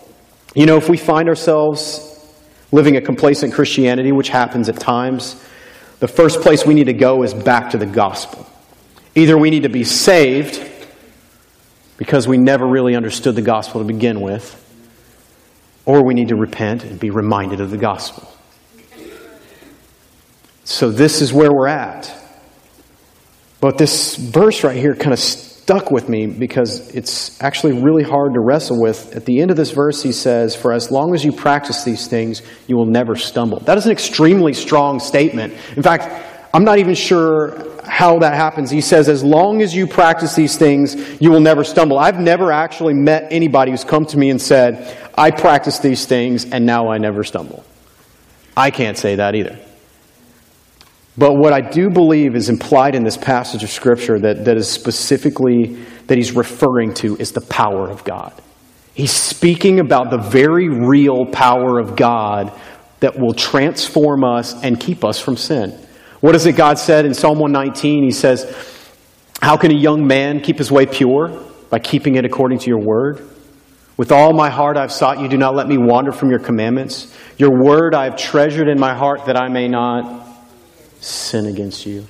You 0.54 0.68
know, 0.68 0.78
if 0.78 0.88
we 0.88 0.98
find 0.98 1.28
ourselves 1.28 2.12
living 2.72 2.98
a 2.98 3.02
complacent 3.02 3.54
Christianity, 3.54 4.12
which 4.12 4.30
happens 4.30 4.70
at 4.70 4.80
times, 4.80 5.44
the 6.00 6.08
first 6.08 6.42
place 6.42 6.66
we 6.66 6.76
need 6.76 6.86
to 6.86 6.94
go 6.94 7.24
is 7.24 7.34
back 7.34 7.72
to 7.72 7.78
the 7.78 7.86
gospel. 7.86 8.48
Either 9.16 9.38
we 9.38 9.50
need 9.50 9.64
to 9.64 9.70
be 9.70 9.84
saved 9.84 10.58
because 11.98 12.28
we 12.28 12.38
never 12.38 12.68
really 12.68 12.96
understood 12.96 13.36
the 13.36 13.42
gospel 13.42 13.82
to 13.82 13.88
begin 13.88 14.22
with, 14.22 14.62
or 15.86 16.06
we 16.06 16.14
need 16.14 16.30
to 16.30 16.36
repent 16.36 16.84
and 16.84 17.00
be 17.00 17.10
reminded 17.10 17.62
of 17.62 17.72
the 17.72 17.78
gospel. 17.78 18.32
So 20.64 20.90
this 20.90 21.22
is 21.22 21.32
where 21.32 21.54
we're 21.54 21.68
at. 21.68 22.12
But 23.62 23.78
this 23.78 24.16
verse 24.16 24.64
right 24.64 24.76
here 24.76 24.96
kind 24.96 25.14
of 25.14 25.20
stuck 25.20 25.90
with 25.90 26.10
me 26.10 26.28
because 26.28 26.90
it's 26.90 27.42
actually 27.42 27.82
really 27.82 28.04
hard 28.04 28.34
to 28.34 28.40
wrestle 28.40 28.80
with. 28.80 29.16
At 29.16 29.26
the 29.26 29.42
end 29.42 29.50
of 29.52 29.58
this 29.58 29.72
verse, 29.72 30.04
he 30.04 30.12
says, 30.12 30.56
For 30.56 30.72
as 30.74 30.92
long 30.92 31.16
as 31.16 31.24
you 31.24 31.32
practice 31.32 31.84
these 31.84 32.08
things, 32.08 32.42
you 32.68 32.76
will 32.78 32.86
never 32.86 33.16
stumble. 33.16 33.60
That 33.62 33.78
is 33.78 33.86
an 33.86 33.92
extremely 33.92 34.54
strong 34.54 35.00
statement. 35.00 35.54
In 35.76 35.82
fact, 35.82 36.35
I'm 36.56 36.64
not 36.64 36.80
even 36.80 36.96
sure 36.96 37.82
how 37.84 38.20
that 38.20 38.34
happens. 38.34 38.72
He 38.72 38.80
says, 38.80 39.10
As 39.10 39.26
long 39.26 39.62
as 39.62 39.76
you 39.76 39.88
practice 39.88 40.36
these 40.36 40.58
things, 40.58 40.96
you 41.22 41.30
will 41.30 41.42
never 41.42 41.66
stumble. 41.66 42.00
I've 42.00 42.18
never 42.18 42.50
actually 42.50 42.94
met 42.94 43.28
anybody 43.30 43.72
who's 43.72 43.84
come 43.84 44.06
to 44.06 44.18
me 44.18 44.30
and 44.30 44.42
said, 44.42 44.98
I 45.18 45.32
practice 45.32 45.80
these 45.80 46.06
things 46.06 46.46
and 46.46 46.66
now 46.66 46.88
I 46.88 46.98
never 46.98 47.26
stumble. 47.26 47.66
I 48.56 48.72
can't 48.72 48.98
say 48.98 49.16
that 49.16 49.36
either. 49.36 49.60
But 51.18 51.34
what 51.34 51.52
I 51.52 51.60
do 51.60 51.90
believe 51.90 52.38
is 52.38 52.48
implied 52.48 52.96
in 52.96 53.04
this 53.04 53.18
passage 53.18 53.62
of 53.62 53.70
Scripture 53.70 54.18
that, 54.20 54.46
that 54.46 54.56
is 54.56 54.70
specifically, 54.70 55.84
that 56.08 56.18
he's 56.18 56.32
referring 56.32 56.94
to 56.96 57.18
is 57.18 57.34
the 57.34 57.42
power 57.42 57.90
of 57.90 58.06
God. 58.06 58.32
He's 58.94 59.12
speaking 59.12 59.82
about 59.82 60.10
the 60.10 60.20
very 60.20 60.70
real 60.70 61.26
power 61.26 61.80
of 61.80 61.98
God 61.98 62.58
that 63.02 63.20
will 63.20 63.34
transform 63.34 64.24
us 64.24 64.54
and 64.64 64.80
keep 64.80 65.04
us 65.04 65.20
from 65.20 65.36
sin. 65.36 65.78
What 66.26 66.34
is 66.34 66.48
it 66.48 66.54
God 66.54 66.80
said 66.80 67.06
in 67.06 67.14
Psalm 67.14 67.38
119? 67.38 68.04
He 68.04 68.10
says, 68.10 68.52
How 69.44 69.58
can 69.58 69.70
a 69.70 69.76
young 69.76 70.08
man 70.08 70.42
keep 70.42 70.58
his 70.58 70.72
way 70.72 70.88
pure? 70.88 71.28
By 71.70 71.78
keeping 71.78 72.16
it 72.16 72.26
according 72.26 72.58
to 72.58 72.68
your 72.68 72.80
word. 72.80 73.30
With 73.96 74.12
all 74.12 74.34
my 74.34 74.50
heart 74.50 74.76
I've 74.76 74.92
sought 74.92 75.20
you, 75.20 75.28
do 75.28 75.38
not 75.38 75.54
let 75.54 75.68
me 75.68 75.78
wander 75.78 76.12
from 76.12 76.32
your 76.32 76.40
commandments. 76.40 77.16
Your 77.38 77.52
word 77.52 77.94
I 77.94 78.06
have 78.06 78.18
treasured 78.18 78.68
in 78.70 78.80
my 78.80 78.96
heart 78.96 79.28
that 79.28 79.40
I 79.40 79.50
may 79.50 79.68
not 79.68 80.28
sin 81.00 81.46
against 81.46 81.86
you. 81.86 82.08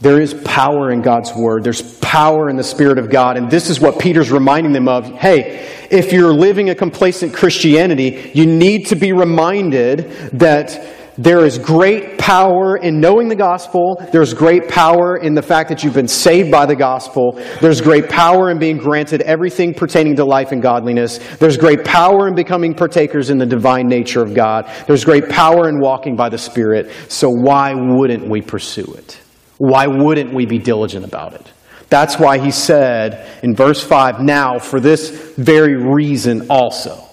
There 0.00 0.18
is 0.18 0.32
power 0.32 0.90
in 0.90 1.02
God's 1.02 1.34
Word. 1.34 1.62
There's 1.62 1.98
power 1.98 2.48
in 2.48 2.56
the 2.56 2.64
Spirit 2.64 2.96
of 2.96 3.10
God. 3.10 3.36
And 3.36 3.50
this 3.50 3.68
is 3.68 3.80
what 3.80 3.98
Peter's 3.98 4.30
reminding 4.30 4.72
them 4.72 4.88
of. 4.88 5.04
Hey, 5.12 5.68
if 5.90 6.10
you're 6.10 6.32
living 6.32 6.70
a 6.70 6.74
complacent 6.74 7.34
Christianity, 7.34 8.32
you 8.34 8.46
need 8.46 8.86
to 8.86 8.96
be 8.96 9.12
reminded 9.12 10.10
that 10.38 11.01
there 11.18 11.44
is 11.44 11.58
great 11.58 12.18
power 12.18 12.76
in 12.76 12.98
knowing 12.98 13.28
the 13.28 13.36
gospel. 13.36 14.02
There's 14.12 14.32
great 14.32 14.68
power 14.68 15.18
in 15.18 15.34
the 15.34 15.42
fact 15.42 15.68
that 15.68 15.84
you've 15.84 15.94
been 15.94 16.08
saved 16.08 16.50
by 16.50 16.64
the 16.64 16.76
gospel. 16.76 17.32
There's 17.60 17.80
great 17.80 18.08
power 18.08 18.50
in 18.50 18.58
being 18.58 18.78
granted 18.78 19.20
everything 19.22 19.74
pertaining 19.74 20.16
to 20.16 20.24
life 20.24 20.52
and 20.52 20.62
godliness. 20.62 21.18
There's 21.36 21.58
great 21.58 21.84
power 21.84 22.28
in 22.28 22.34
becoming 22.34 22.74
partakers 22.74 23.28
in 23.28 23.38
the 23.38 23.46
divine 23.46 23.88
nature 23.88 24.22
of 24.22 24.32
God. 24.32 24.70
There's 24.86 25.04
great 25.04 25.28
power 25.28 25.68
in 25.68 25.80
walking 25.80 26.16
by 26.16 26.30
the 26.30 26.38
Spirit. 26.38 26.90
So 27.08 27.28
why 27.28 27.74
wouldn't 27.74 28.26
we 28.28 28.40
pursue 28.40 28.94
it? 28.94 29.20
Why 29.58 29.86
wouldn't 29.86 30.32
we 30.32 30.46
be 30.46 30.58
diligent 30.58 31.04
about 31.04 31.34
it? 31.34 31.52
That's 31.90 32.18
why 32.18 32.38
he 32.38 32.50
said 32.50 33.28
in 33.42 33.54
verse 33.54 33.84
5 33.84 34.20
now, 34.20 34.58
for 34.58 34.80
this 34.80 35.10
very 35.36 35.76
reason 35.76 36.46
also. 36.48 37.04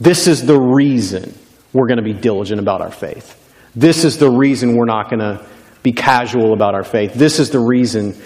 This 0.00 0.26
is 0.26 0.46
the 0.46 0.58
reason 0.58 1.34
we're 1.74 1.88
going 1.88 1.98
to 1.98 2.02
be 2.02 2.14
diligent 2.14 2.60
about 2.60 2.80
our 2.80 2.90
faith. 2.90 3.40
This 3.74 4.04
is 4.04 4.16
the 4.16 4.30
reason 4.30 4.76
we're 4.76 4.86
not 4.86 5.10
going 5.10 5.18
to 5.18 5.44
be 5.82 5.92
casual 5.92 6.54
about 6.54 6.74
our 6.74 6.84
faith. 6.84 7.12
This 7.12 7.38
is 7.38 7.50
the 7.50 7.58
reason 7.58 8.16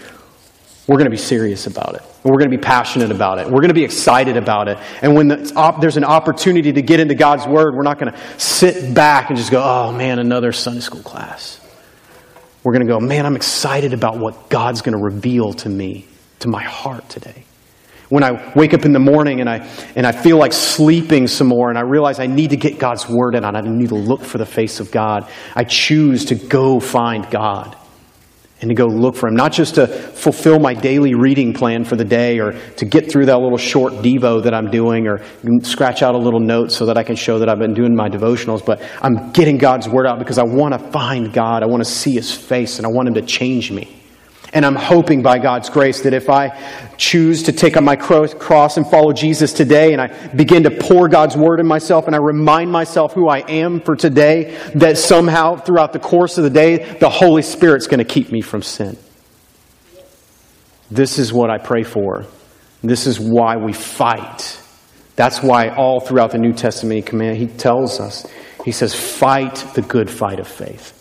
we're 0.87 0.97
going 0.97 1.07
to 1.07 1.11
be 1.11 1.17
serious 1.17 1.67
about 1.67 1.97
it. 1.97 2.03
We're 2.23 2.39
going 2.39 2.51
to 2.51 2.57
be 2.57 2.63
passionate 2.63 3.11
about 3.11 3.39
it. 3.39 3.47
We're 3.47 3.61
going 3.61 3.69
to 3.69 3.75
be 3.75 3.85
excited 3.85 4.37
about 4.37 4.69
it. 4.69 4.79
And 5.03 5.15
when 5.17 5.29
there's 5.29 5.97
an 5.97 6.05
opportunity 6.05 6.73
to 6.73 6.83
get 6.83 7.01
into 7.01 7.15
God's 7.15 7.47
Word, 7.47 7.75
we're 7.75 7.83
not 7.83 7.99
going 7.99 8.13
to 8.13 8.19
sit 8.39 8.95
back 8.95 9.31
and 9.31 9.39
just 9.39 9.51
go, 9.51 9.63
oh 9.63 9.93
man, 9.93 10.19
another 10.19 10.53
Sunday 10.53 10.81
school 10.81 11.03
class. 11.03 11.61
We're 12.63 12.73
going 12.73 12.87
to 12.87 12.93
go, 12.93 13.01
man, 13.01 13.25
I'm 13.25 13.37
excited 13.37 13.95
about 13.95 14.19
what 14.19 14.51
God's 14.51 14.83
going 14.83 14.97
to 14.97 15.03
reveal 15.03 15.55
to 15.55 15.69
me, 15.69 16.07
to 16.41 16.49
my 16.49 16.63
heart 16.63 17.09
today 17.09 17.45
when 18.09 18.25
I 18.25 18.53
wake 18.55 18.73
up 18.73 18.85
in 18.85 18.93
the 18.93 18.99
morning 18.99 19.41
and 19.41 19.49
I, 19.49 19.69
and 19.95 20.07
I 20.07 20.13
feel 20.13 20.39
like 20.39 20.53
sleeping 20.53 21.27
some 21.27 21.47
more 21.47 21.69
and 21.69 21.79
I 21.79 21.83
realize 21.83 22.19
I 22.21 22.27
need 22.27 22.51
to 22.51 22.57
get 22.57 22.79
God's 22.79 23.09
word 23.09 23.35
in 23.35 23.45
I 23.45 23.61
need 23.61 23.91
to 23.91 23.95
look 23.95 24.23
for 24.23 24.39
the 24.39 24.47
face 24.47 24.81
of 24.81 24.91
God, 24.91 25.31
I 25.55 25.65
choose 25.65 26.27
to 26.27 26.35
go 26.35 26.81
find 26.81 27.29
God 27.31 27.77
and 28.61 28.71
to 28.71 28.75
go 28.75 28.87
look 28.87 29.15
for 29.15 29.29
Him. 29.29 29.37
Not 29.37 29.53
just 29.53 29.77
to 29.77 29.87
fulfill 29.87 30.59
my 30.59 30.75
daily 30.75 31.15
reading 31.15 31.53
plan 31.53 31.85
for 31.85 31.97
the 31.97 32.05
day 32.05 32.41
or 32.41 32.53
to 32.77 32.85
get 32.85 33.11
through 33.11 33.27
that 33.27 33.39
little 33.39 33.59
short 33.59 33.93
Devo 33.95 34.43
that 34.43 34.55
I'm 34.55 34.71
doing 34.71 35.07
or 35.07 35.23
scratch 35.63 36.03
out 36.03 36.15
a 36.15 36.19
little 36.19 36.41
note 36.41 36.73
so 36.73 36.87
that 36.87 36.97
I 36.97 37.05
can 37.05 37.15
show 37.15 37.39
that 37.39 37.49
I've 37.49 37.59
been 37.59 37.75
doing 37.75 37.95
my 37.95 38.09
devotionals, 38.09 38.65
but 38.65 38.83
I'm 39.01 39.31
getting 39.33 39.59
God's 39.59 39.89
word 39.89 40.07
out 40.07 40.19
because 40.19 40.39
I 40.39 40.45
want 40.45 40.73
to 40.75 40.81
find 40.91 41.33
God. 41.33 41.63
I 41.63 41.67
want 41.67 41.85
to 41.85 41.91
see 41.91 42.15
His 42.15 42.33
face 42.33 42.79
and 42.79 42.87
I 42.87 42.91
want 42.91 43.09
Him 43.09 43.15
to 43.15 43.23
change 43.23 43.71
me. 43.71 43.98
And 44.53 44.65
I'm 44.65 44.77
hoping 44.77 45.23
by 45.23 45.39
God's 45.39 45.69
grace 45.69 46.01
that 46.03 46.15
if 46.15 46.31
I 46.31 46.59
choose 46.97 47.43
to 47.45 47.53
take 47.53 47.77
on 47.77 47.85
my 47.85 47.97
cross 47.97 48.77
and 48.77 48.87
follow 48.87 49.13
Jesus 49.13 49.53
today, 49.53 49.93
and 49.93 50.01
I 50.01 50.07
begin 50.29 50.63
to 50.63 50.71
pour 50.71 51.09
God's 51.09 51.37
word 51.37 51.61
in 51.61 51.67
myself, 51.67 52.07
and 52.07 52.17
I 52.17 52.19
remind 52.19 52.73
myself 52.73 53.13
who 53.13 53.29
I 53.29 53.41
am 53.41 53.81
for 53.81 53.95
today, 53.95 54.59
that 54.75 54.97
somehow 54.97 55.57
throughout 55.57 55.93
the 55.93 55.99
course 55.99 56.39
of 56.39 56.45
the 56.45 56.51
day, 56.51 56.99
the 56.99 57.11
Holy 57.11 57.43
Spirit's 57.43 57.87
going 57.87 57.99
to 57.99 58.05
keep 58.05 58.33
me 58.33 58.41
from 58.41 58.63
sin. 58.63 58.97
This 60.91 61.19
is 61.19 61.33
what 61.33 61.51
I 61.51 61.59
pray 61.59 61.83
for. 61.83 62.25
This 62.83 63.07
is 63.07 63.21
why 63.21 63.59
we 63.59 63.75
fight. 63.75 64.63
That's 65.15 65.43
why 65.43 65.69
all 65.69 66.01
throughout 66.01 66.31
the 66.31 66.39
New 66.39 66.55
Testament 66.55 67.05
command, 67.05 67.37
he 67.37 67.49
tells 67.49 68.01
us, 68.01 68.27
he 68.65 68.73
says, 68.73 68.95
fight 68.95 69.57
the 69.75 69.83
good 69.83 70.09
fight 70.09 70.41
of 70.41 70.49
faith. 70.49 70.95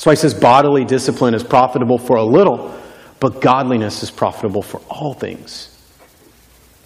That's 0.00 0.06
why 0.06 0.12
he 0.12 0.16
says 0.16 0.32
bodily 0.32 0.86
discipline 0.86 1.34
is 1.34 1.44
profitable 1.44 1.98
for 1.98 2.16
a 2.16 2.24
little, 2.24 2.74
but 3.20 3.42
godliness 3.42 4.02
is 4.02 4.10
profitable 4.10 4.62
for 4.62 4.80
all 4.88 5.12
things. 5.12 5.78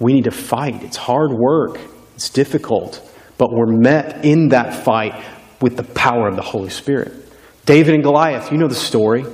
We 0.00 0.14
need 0.14 0.24
to 0.24 0.32
fight. 0.32 0.82
It's 0.82 0.96
hard 0.96 1.30
work, 1.30 1.78
it's 2.16 2.28
difficult, 2.28 3.08
but 3.38 3.52
we're 3.52 3.72
met 3.72 4.24
in 4.24 4.48
that 4.48 4.82
fight 4.84 5.24
with 5.62 5.76
the 5.76 5.84
power 5.84 6.26
of 6.26 6.34
the 6.34 6.42
Holy 6.42 6.70
Spirit. 6.70 7.12
David 7.66 7.94
and 7.94 8.02
Goliath, 8.02 8.50
you 8.50 8.58
know 8.58 8.66
the 8.66 8.74
story. 8.74 9.24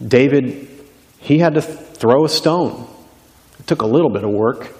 David, 0.00 0.68
he 1.18 1.40
had 1.40 1.54
to 1.54 1.60
throw 1.60 2.24
a 2.24 2.28
stone. 2.28 2.88
It 3.58 3.66
took 3.66 3.82
a 3.82 3.86
little 3.86 4.10
bit 4.10 4.22
of 4.22 4.30
work. 4.30 4.76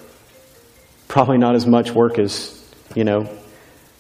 Probably 1.09 1.39
not 1.39 1.57
as 1.57 1.67
much 1.67 1.91
work 1.91 2.21
as, 2.21 2.73
you 2.95 3.03
know, 3.03 3.29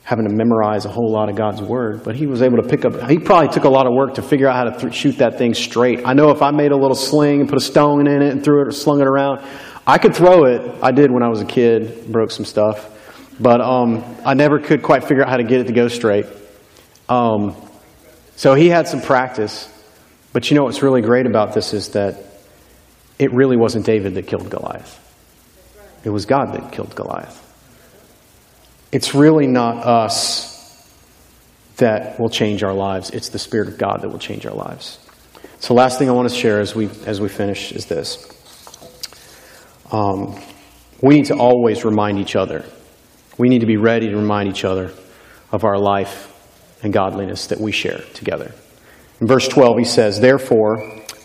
having 0.09 0.27
to 0.27 0.35
memorize 0.35 0.87
a 0.87 0.89
whole 0.89 1.13
lot 1.13 1.29
of 1.29 1.37
God's 1.37 1.61
word, 1.61 2.03
but 2.03 2.17
he 2.17 2.27
was 2.27 2.41
able 2.41 2.57
to 2.57 2.67
pick 2.67 2.87
up. 2.87 3.11
He 3.11 3.19
probably 3.19 3.49
took 3.49 3.65
a 3.65 3.69
lot 3.69 3.87
of 3.87 3.93
work 3.93 4.15
to 4.15 4.23
figure 4.23 4.49
out 4.49 4.57
how 4.57 4.65
to 4.65 4.81
th- 4.81 4.95
shoot 4.95 5.19
that 5.19 5.37
thing 5.37 5.53
straight. 5.53 6.01
I 6.07 6.15
know 6.15 6.31
if 6.31 6.41
I 6.41 6.51
made 6.51 6.73
a 6.73 6.77
little 6.77 6.95
sling 6.95 7.41
and 7.41 7.49
put 7.49 7.59
a 7.59 7.61
stone 7.61 8.07
in 8.07 8.23
it 8.23 8.33
and 8.33 8.43
threw 8.43 8.63
it 8.63 8.69
or 8.69 8.71
slung 8.71 9.03
it 9.03 9.07
around, 9.07 9.47
I 9.87 9.99
could 9.99 10.17
throw 10.17 10.47
it. 10.47 10.63
I 10.83 10.93
did 10.93 11.11
when 11.11 11.23
I 11.23 11.29
was 11.29 11.43
a 11.43 11.45
kid, 11.45 12.11
broke 12.11 12.31
some 12.31 12.47
stuff, 12.47 12.91
but 13.39 13.61
um, 13.61 14.03
I 14.25 14.33
never 14.33 14.59
could 14.59 14.83
quite 14.83 15.05
figure 15.05 15.23
out 15.23 15.29
how 15.29 15.37
to 15.37 15.45
get 15.45 15.61
it 15.61 15.67
to 15.67 15.75
go 15.75 15.89
straight. 15.89 16.25
Um, 17.11 17.55
so 18.35 18.55
he 18.55 18.71
had 18.71 18.89
some 18.89 19.03
practice. 19.03 19.69
But 20.33 20.51
you 20.51 20.57
know 20.57 20.65
what's 20.65 20.83
really 20.83 21.03
great 21.03 21.27
about 21.27 21.53
this 21.53 21.75
is 21.75 21.91
that 21.91 22.25
it 23.19 23.31
really 23.35 23.59
wasn't 23.59 23.85
David 23.85 24.15
that 24.15 24.27
killed 24.27 24.49
Goliath. 24.49 24.99
It 26.03 26.09
was 26.09 26.25
God 26.25 26.55
that 26.55 26.73
killed 26.73 26.95
Goliath. 26.95 27.45
It's 28.91 29.15
really 29.15 29.47
not 29.47 29.85
us 29.85 30.49
that 31.77 32.19
will 32.19 32.31
change 32.31 32.63
our 32.63 32.75
lives. 32.75 33.11
It's 33.11 33.29
the 33.29 33.39
Spirit 33.39 33.69
of 33.69 33.79
God 33.79 34.03
that 34.03 34.09
will 34.09 34.19
change 34.19 34.47
our 34.47 34.55
lives. 34.55 34.99
So, 35.61 35.75
last 35.75 35.99
thing 35.99 36.09
I 36.09 36.13
want 36.13 36.29
to 36.29 36.35
share 36.35 36.61
as 36.61 36.75
we 36.75 36.89
as 37.07 37.21
we 37.21 37.29
finish 37.29 37.73
is 37.73 37.87
this. 37.87 38.25
Um, 39.91 40.39
we 41.01 41.17
need 41.17 41.27
to 41.27 41.37
always 41.37 41.85
remind 41.85 42.19
each 42.19 42.37
other. 42.37 42.65
We 43.39 43.49
need 43.49 43.61
to 43.61 43.67
be 43.67 43.77
ready 43.77 44.09
to 44.09 44.17
remind 44.17 44.49
each 44.49 44.65
other 44.65 44.93
of 45.53 45.65
our 45.65 45.79
life 45.79 46.33
and 46.83 46.93
godliness 46.93 47.49
that 47.49 47.61
we 47.61 47.73
share 47.73 47.99
together. 48.15 48.53
In 49.21 49.27
verse 49.27 49.49
12, 49.49 49.79
he 49.79 49.85
says, 49.85 50.21
Therefore, 50.21 50.79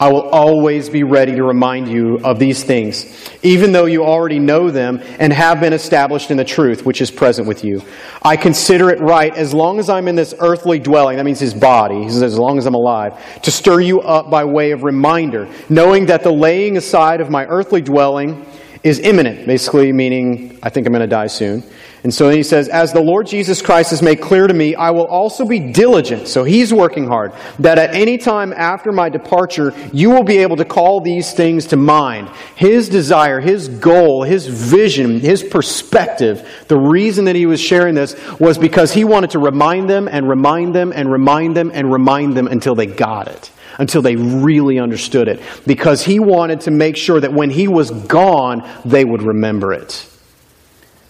I 0.04 0.10
will 0.10 0.28
always 0.32 0.90
be 0.90 1.04
ready 1.04 1.34
to 1.34 1.44
remind 1.44 1.88
you 1.88 2.20
of 2.26 2.38
these 2.38 2.62
things, 2.62 3.06
even 3.42 3.72
though 3.72 3.86
you 3.86 4.04
already 4.04 4.38
know 4.38 4.70
them 4.70 5.00
and 5.18 5.32
have 5.32 5.62
been 5.62 5.72
established 5.72 6.30
in 6.30 6.36
the 6.36 6.44
truth 6.44 6.86
which 6.86 7.00
is 7.00 7.10
present 7.10 7.48
with 7.48 7.64
you. 7.64 7.82
I 8.22 8.36
consider 8.36 8.90
it 8.90 9.00
right, 9.00 9.34
as 9.34 9.54
long 9.54 9.80
as 9.80 9.90
I'm 9.90 10.10
in 10.10 10.16
this 10.16 10.34
earthly 10.40 10.78
dwelling, 10.78 11.16
that 11.16 11.24
means 11.24 11.40
his 11.40 11.54
body, 11.54 12.10
says, 12.10 12.22
as 12.22 12.38
long 12.38 12.58
as 12.58 12.66
I'm 12.66 12.74
alive, 12.74 13.14
to 13.44 13.50
stir 13.50 13.80
you 13.80 14.02
up 14.02 14.30
by 14.30 14.44
way 14.44 14.72
of 14.72 14.84
reminder, 14.84 15.48
knowing 15.70 16.08
that 16.08 16.22
the 16.22 16.34
laying 16.34 16.76
aside 16.76 17.22
of 17.22 17.30
my 17.30 17.46
earthly 17.46 17.82
dwelling 17.82 18.46
is 18.84 19.00
imminent, 19.00 19.48
basically 19.48 19.92
meaning 19.94 20.60
I 20.62 20.70
think 20.70 20.86
I'm 20.86 20.94
going 20.94 21.02
to 21.02 21.08
die 21.08 21.28
soon. 21.28 21.64
And 22.04 22.14
so 22.14 22.30
he 22.30 22.44
says, 22.44 22.68
As 22.68 22.92
the 22.92 23.02
Lord 23.02 23.28
Jesus 23.28 23.62
Christ 23.62 23.92
has 23.92 24.02
made 24.02 24.20
clear 24.20 24.46
to 24.46 24.54
me, 24.54 24.76
I 24.76 24.92
will 24.92 25.06
also 25.06 25.46
be 25.46 25.72
diligent. 25.72 26.28
So 26.28 26.44
he's 26.44 26.74
working 26.74 27.08
hard. 27.08 27.32
That 27.60 27.80
at 27.80 27.96
any 27.96 28.18
time 28.18 28.52
after 28.52 28.92
my 28.92 29.08
departure, 29.08 29.74
you 29.94 30.10
will 30.10 30.24
be 30.24 30.40
able 30.40 30.58
to 30.58 30.66
call 30.66 31.00
these 31.00 31.32
things 31.32 31.68
to 31.68 31.78
mind. 31.78 32.30
His 32.56 32.90
desire, 32.90 33.40
his 33.40 33.70
goal, 33.70 34.24
his 34.24 34.48
vision, 34.48 35.22
his 35.22 35.44
perspective, 35.44 36.66
the 36.68 36.78
reason 36.78 37.26
that 37.26 37.38
he 37.38 37.46
was 37.46 37.62
sharing 37.62 37.96
this 37.96 38.18
was 38.38 38.58
because 38.58 38.92
he 38.92 39.06
wanted 39.06 39.30
to 39.30 39.40
remind 39.40 39.90
them 39.90 40.10
and 40.10 40.28
remind 40.28 40.76
them 40.76 40.92
and 40.94 41.10
remind 41.10 41.56
them 41.56 41.72
and 41.74 41.90
remind 41.90 42.36
them 42.36 42.48
until 42.48 42.76
they 42.76 42.86
got 42.86 43.30
it 43.30 43.50
until 43.78 44.02
they 44.02 44.16
really 44.16 44.80
understood 44.80 45.28
it 45.28 45.42
because 45.66 46.04
he 46.04 46.20
wanted 46.20 46.62
to 46.62 46.72
make 46.72 46.96
sure 46.96 47.20
that 47.20 47.34
when 47.34 47.50
he 47.50 47.68
was 47.68 47.92
gone, 47.92 48.68
they 48.86 49.06
would 49.06 49.22
remember 49.22 49.74
it. 49.74 50.10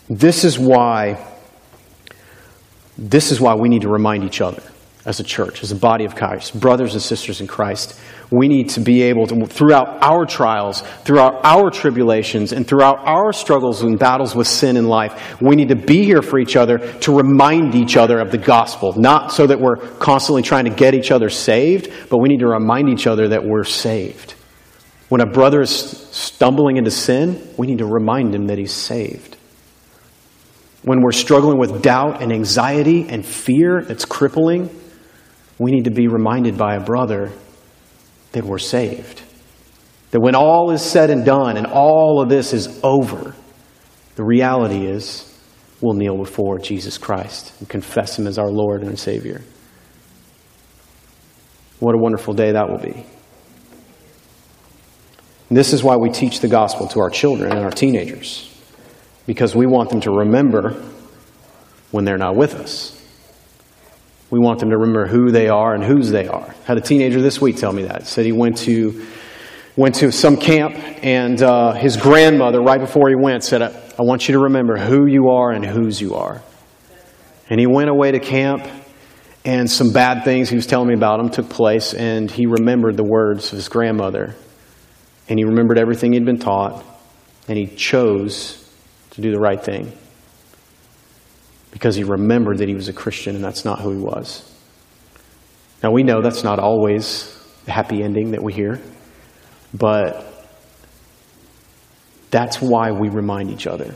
This 0.09 0.43
is 0.43 0.59
why 0.59 1.29
this 2.97 3.31
is 3.31 3.41
why 3.41 3.55
we 3.55 3.69
need 3.69 3.81
to 3.81 3.89
remind 3.89 4.23
each 4.23 4.39
other 4.39 4.61
as 5.05 5.19
a 5.19 5.23
church, 5.23 5.63
as 5.63 5.71
a 5.71 5.75
body 5.75 6.05
of 6.05 6.15
Christ, 6.15 6.59
brothers 6.59 6.93
and 6.93 7.01
sisters 7.01 7.41
in 7.41 7.47
Christ. 7.47 7.99
We 8.31 8.47
need 8.47 8.69
to 8.69 8.79
be 8.79 9.03
able 9.03 9.27
to, 9.27 9.45
throughout 9.45 10.03
our 10.03 10.25
trials, 10.25 10.81
throughout 11.03 11.43
our 11.43 11.69
tribulations, 11.69 12.51
and 12.51 12.67
throughout 12.67 12.99
our 12.99 13.33
struggles 13.33 13.81
and 13.81 13.97
battles 13.97 14.35
with 14.35 14.47
sin 14.47 14.77
in 14.77 14.87
life, 14.87 15.41
we 15.41 15.55
need 15.55 15.69
to 15.69 15.75
be 15.75 16.03
here 16.03 16.21
for 16.21 16.39
each 16.39 16.55
other 16.55 16.79
to 16.99 17.15
remind 17.15 17.75
each 17.75 17.97
other 17.97 18.19
of 18.19 18.31
the 18.31 18.37
gospel. 18.37 18.93
Not 18.99 19.31
so 19.31 19.47
that 19.47 19.59
we're 19.59 19.77
constantly 19.77 20.41
trying 20.41 20.65
to 20.65 20.71
get 20.71 20.93
each 20.93 21.11
other 21.11 21.29
saved, 21.29 21.91
but 22.09 22.17
we 22.17 22.29
need 22.29 22.39
to 22.39 22.47
remind 22.47 22.89
each 22.89 23.07
other 23.07 23.29
that 23.29 23.43
we're 23.43 23.63
saved. 23.63 24.35
When 25.09 25.21
a 25.21 25.27
brother 25.27 25.61
is 25.61 25.71
stumbling 25.71 26.77
into 26.77 26.91
sin, 26.91 27.53
we 27.57 27.67
need 27.67 27.79
to 27.79 27.85
remind 27.85 28.33
him 28.33 28.47
that 28.47 28.57
he's 28.57 28.73
saved 28.73 29.33
when 30.83 31.01
we're 31.01 31.13
struggling 31.13 31.57
with 31.57 31.81
doubt 31.81 32.21
and 32.21 32.31
anxiety 32.31 33.07
and 33.07 33.25
fear 33.25 33.81
that's 33.81 34.05
crippling, 34.05 34.69
we 35.57 35.71
need 35.71 35.85
to 35.85 35.91
be 35.91 36.07
reminded 36.07 36.57
by 36.57 36.75
a 36.75 36.81
brother 36.81 37.31
that 38.33 38.43
we're 38.43 38.59
saved. 38.59 39.21
That 40.11 40.19
when 40.19 40.35
all 40.35 40.71
is 40.71 40.83
said 40.83 41.09
and 41.09 41.25
done 41.25 41.57
and 41.57 41.65
all 41.65 42.21
of 42.21 42.29
this 42.29 42.53
is 42.53 42.79
over, 42.83 43.35
the 44.15 44.23
reality 44.23 44.85
is 44.85 45.29
we'll 45.81 45.95
kneel 45.95 46.17
before 46.17 46.59
Jesus 46.59 46.97
Christ 46.97 47.53
and 47.59 47.67
confess 47.67 48.19
Him 48.19 48.27
as 48.27 48.37
our 48.37 48.51
Lord 48.51 48.83
and 48.83 48.99
Savior. 48.99 49.41
What 51.79 51.95
a 51.95 51.97
wonderful 51.97 52.33
day 52.33 52.51
that 52.51 52.69
will 52.69 52.77
be. 52.77 53.05
And 55.49 55.57
this 55.57 55.73
is 55.73 55.83
why 55.83 55.97
we 55.97 56.09
teach 56.09 56.39
the 56.39 56.47
gospel 56.47 56.87
to 56.89 56.99
our 56.99 57.09
children 57.09 57.51
and 57.51 57.61
our 57.61 57.71
teenagers 57.71 58.49
because 59.25 59.55
we 59.55 59.65
want 59.65 59.89
them 59.89 60.01
to 60.01 60.11
remember 60.11 60.81
when 61.91 62.05
they're 62.05 62.17
not 62.17 62.35
with 62.35 62.55
us. 62.55 63.02
We 64.33 64.39
want 64.39 64.61
them 64.61 64.71
to 64.71 64.79
remember 64.79 65.05
who 65.05 65.29
they 65.29 65.47
are 65.47 65.75
and 65.75 65.83
whose 65.83 66.09
they 66.09 66.27
are. 66.27 66.55
Had 66.65 66.79
a 66.79 66.81
teenager 66.81 67.21
this 67.21 67.39
week 67.39 67.57
tell 67.57 67.71
me 67.71 67.83
that. 67.83 68.07
Said 68.07 68.25
he 68.25 68.31
went 68.31 68.57
to 68.61 69.05
went 69.75 69.93
to 69.97 70.11
some 70.11 70.37
camp 70.37 70.75
and 71.03 71.39
uh, 71.39 71.73
his 71.73 71.97
grandmother 71.97 72.59
right 72.59 72.79
before 72.79 73.09
he 73.09 73.15
went 73.15 73.43
said, 73.43 73.61
I, 73.61 73.67
"I 73.99 74.01
want 74.01 74.27
you 74.27 74.33
to 74.33 74.39
remember 74.39 74.75
who 74.75 75.05
you 75.05 75.29
are 75.29 75.51
and 75.51 75.63
whose 75.63 76.01
you 76.01 76.15
are." 76.15 76.41
And 77.47 77.59
he 77.59 77.67
went 77.67 77.91
away 77.91 78.11
to 78.11 78.19
camp, 78.19 78.67
and 79.45 79.69
some 79.69 79.93
bad 79.93 80.23
things 80.23 80.49
he 80.49 80.55
was 80.55 80.65
telling 80.65 80.87
me 80.87 80.95
about 80.95 81.19
him 81.19 81.29
took 81.29 81.47
place, 81.47 81.93
and 81.93 82.31
he 82.31 82.47
remembered 82.47 82.97
the 82.97 83.03
words 83.03 83.51
of 83.51 83.57
his 83.57 83.69
grandmother, 83.69 84.33
and 85.29 85.37
he 85.37 85.45
remembered 85.45 85.77
everything 85.77 86.13
he'd 86.13 86.25
been 86.25 86.39
taught, 86.39 86.83
and 87.47 87.55
he 87.55 87.67
chose 87.67 88.67
to 89.11 89.21
do 89.21 89.31
the 89.31 89.39
right 89.39 89.63
thing 89.63 89.93
because 91.73 91.95
he 91.95 92.05
remembered 92.05 92.59
that 92.59 92.69
he 92.69 92.75
was 92.75 92.87
a 92.87 92.93
Christian 92.93 93.35
and 93.35 93.43
that's 93.43 93.65
not 93.65 93.81
who 93.81 93.91
he 93.91 93.97
was. 93.97 94.49
Now, 95.83 95.91
we 95.91 96.03
know 96.03 96.21
that's 96.21 96.43
not 96.43 96.59
always 96.59 97.29
the 97.65 97.71
happy 97.71 98.01
ending 98.01 98.31
that 98.31 98.41
we 98.41 98.53
hear, 98.53 98.79
but 99.73 100.47
that's 102.31 102.61
why 102.61 102.91
we 102.91 103.09
remind 103.09 103.51
each 103.51 103.67
other. 103.67 103.93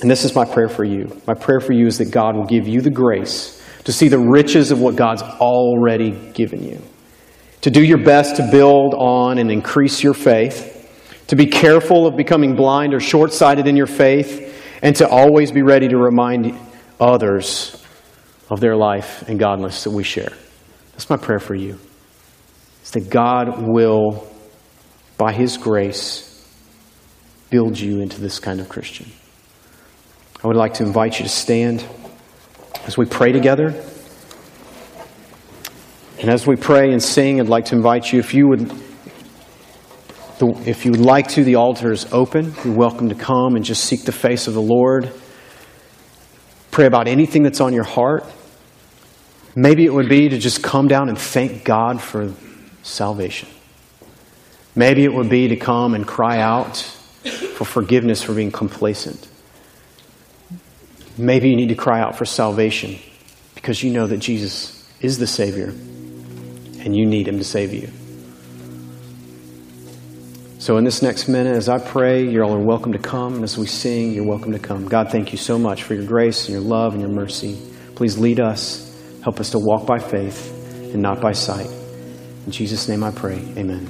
And 0.00 0.10
this 0.10 0.24
is 0.24 0.34
my 0.34 0.44
prayer 0.44 0.68
for 0.68 0.82
you. 0.82 1.20
My 1.26 1.34
prayer 1.34 1.60
for 1.60 1.72
you 1.72 1.86
is 1.86 1.98
that 1.98 2.10
God 2.10 2.34
will 2.34 2.46
give 2.46 2.66
you 2.66 2.80
the 2.80 2.90
grace 2.90 3.62
to 3.84 3.92
see 3.92 4.08
the 4.08 4.18
riches 4.18 4.72
of 4.72 4.80
what 4.80 4.96
God's 4.96 5.22
already 5.22 6.10
given 6.32 6.64
you, 6.64 6.82
to 7.60 7.70
do 7.70 7.82
your 7.82 8.02
best 8.02 8.36
to 8.36 8.48
build 8.50 8.94
on 8.94 9.38
and 9.38 9.50
increase 9.50 10.02
your 10.02 10.14
faith 10.14 10.76
to 11.28 11.36
be 11.36 11.46
careful 11.46 12.06
of 12.06 12.16
becoming 12.16 12.54
blind 12.54 12.94
or 12.94 13.00
short 13.00 13.32
sighted 13.32 13.66
in 13.66 13.76
your 13.76 13.86
faith, 13.86 14.42
and 14.82 14.94
to 14.96 15.08
always 15.08 15.50
be 15.50 15.62
ready 15.62 15.88
to 15.88 15.96
remind 15.96 16.56
others 17.00 17.82
of 18.48 18.60
their 18.60 18.76
life 18.76 19.28
and 19.28 19.38
godliness 19.38 19.84
that 19.84 19.90
we 19.90 20.04
share. 20.04 20.32
That's 20.92 21.10
my 21.10 21.16
prayer 21.16 21.38
for 21.38 21.54
you. 21.54 21.78
Is 22.82 22.92
that 22.92 23.10
God 23.10 23.66
will, 23.66 24.26
by 25.18 25.32
His 25.32 25.56
grace, 25.56 26.22
build 27.50 27.78
you 27.78 28.00
into 28.00 28.20
this 28.20 28.38
kind 28.38 28.60
of 28.60 28.68
Christian. 28.68 29.10
I 30.42 30.46
would 30.46 30.56
like 30.56 30.74
to 30.74 30.84
invite 30.84 31.18
you 31.18 31.24
to 31.24 31.28
stand 31.28 31.84
as 32.86 32.96
we 32.96 33.04
pray 33.04 33.32
together. 33.32 33.74
And 36.20 36.30
as 36.30 36.46
we 36.46 36.56
pray 36.56 36.92
and 36.92 37.02
sing, 37.02 37.40
I'd 37.40 37.48
like 37.48 37.66
to 37.66 37.76
invite 37.76 38.12
you, 38.12 38.18
if 38.18 38.32
you 38.32 38.48
would 38.48 38.70
if 40.38 40.84
you 40.84 40.90
would 40.90 41.00
like 41.00 41.28
to, 41.28 41.44
the 41.44 41.54
altar 41.54 41.92
is 41.92 42.12
open. 42.12 42.54
You're 42.62 42.74
welcome 42.74 43.08
to 43.08 43.14
come 43.14 43.56
and 43.56 43.64
just 43.64 43.84
seek 43.84 44.02
the 44.02 44.12
face 44.12 44.46
of 44.46 44.52
the 44.52 44.60
Lord. 44.60 45.10
Pray 46.76 46.84
about 46.84 47.08
anything 47.08 47.42
that's 47.42 47.62
on 47.62 47.72
your 47.72 47.84
heart. 47.84 48.22
Maybe 49.54 49.86
it 49.86 49.94
would 49.94 50.10
be 50.10 50.28
to 50.28 50.36
just 50.36 50.62
come 50.62 50.88
down 50.88 51.08
and 51.08 51.16
thank 51.16 51.64
God 51.64 52.02
for 52.02 52.34
salvation. 52.82 53.48
Maybe 54.74 55.02
it 55.02 55.14
would 55.14 55.30
be 55.30 55.48
to 55.48 55.56
come 55.56 55.94
and 55.94 56.06
cry 56.06 56.38
out 56.38 56.76
for 57.54 57.64
forgiveness 57.64 58.22
for 58.22 58.34
being 58.34 58.52
complacent. 58.52 59.26
Maybe 61.16 61.48
you 61.48 61.56
need 61.56 61.70
to 61.70 61.76
cry 61.76 61.98
out 61.98 62.18
for 62.18 62.26
salvation 62.26 62.98
because 63.54 63.82
you 63.82 63.90
know 63.90 64.06
that 64.06 64.18
Jesus 64.18 64.86
is 65.00 65.16
the 65.16 65.26
Savior 65.26 65.68
and 65.68 66.94
you 66.94 67.06
need 67.06 67.26
Him 67.26 67.38
to 67.38 67.44
save 67.44 67.72
you. 67.72 67.88
So, 70.58 70.78
in 70.78 70.84
this 70.84 71.02
next 71.02 71.28
minute, 71.28 71.54
as 71.54 71.68
I 71.68 71.78
pray, 71.78 72.26
you're 72.26 72.42
all 72.42 72.58
welcome 72.58 72.92
to 72.92 72.98
come. 72.98 73.34
And 73.34 73.44
as 73.44 73.58
we 73.58 73.66
sing, 73.66 74.12
you're 74.12 74.24
welcome 74.24 74.52
to 74.52 74.58
come. 74.58 74.88
God, 74.88 75.10
thank 75.12 75.30
you 75.30 75.38
so 75.38 75.58
much 75.58 75.82
for 75.82 75.92
your 75.92 76.06
grace 76.06 76.46
and 76.46 76.54
your 76.54 76.62
love 76.62 76.94
and 76.94 77.02
your 77.02 77.10
mercy. 77.10 77.60
Please 77.94 78.18
lead 78.18 78.40
us. 78.40 78.82
Help 79.22 79.38
us 79.38 79.50
to 79.50 79.58
walk 79.58 79.86
by 79.86 79.98
faith 79.98 80.50
and 80.94 81.02
not 81.02 81.20
by 81.20 81.32
sight. 81.32 81.70
In 82.46 82.52
Jesus' 82.52 82.88
name 82.88 83.04
I 83.04 83.10
pray. 83.10 83.36
Amen. 83.58 83.86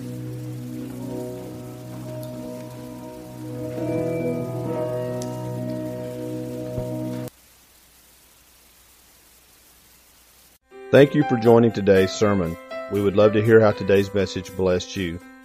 Thank 10.91 11.15
you 11.15 11.23
for 11.29 11.37
joining 11.37 11.71
today's 11.73 12.11
sermon. 12.11 12.57
We 12.91 13.03
would 13.03 13.17
love 13.17 13.35
to 13.35 13.43
hear 13.43 13.61
how 13.61 13.71
today's 13.71 14.13
message 14.13 14.55
blessed 14.57 14.97
you. 14.97 15.21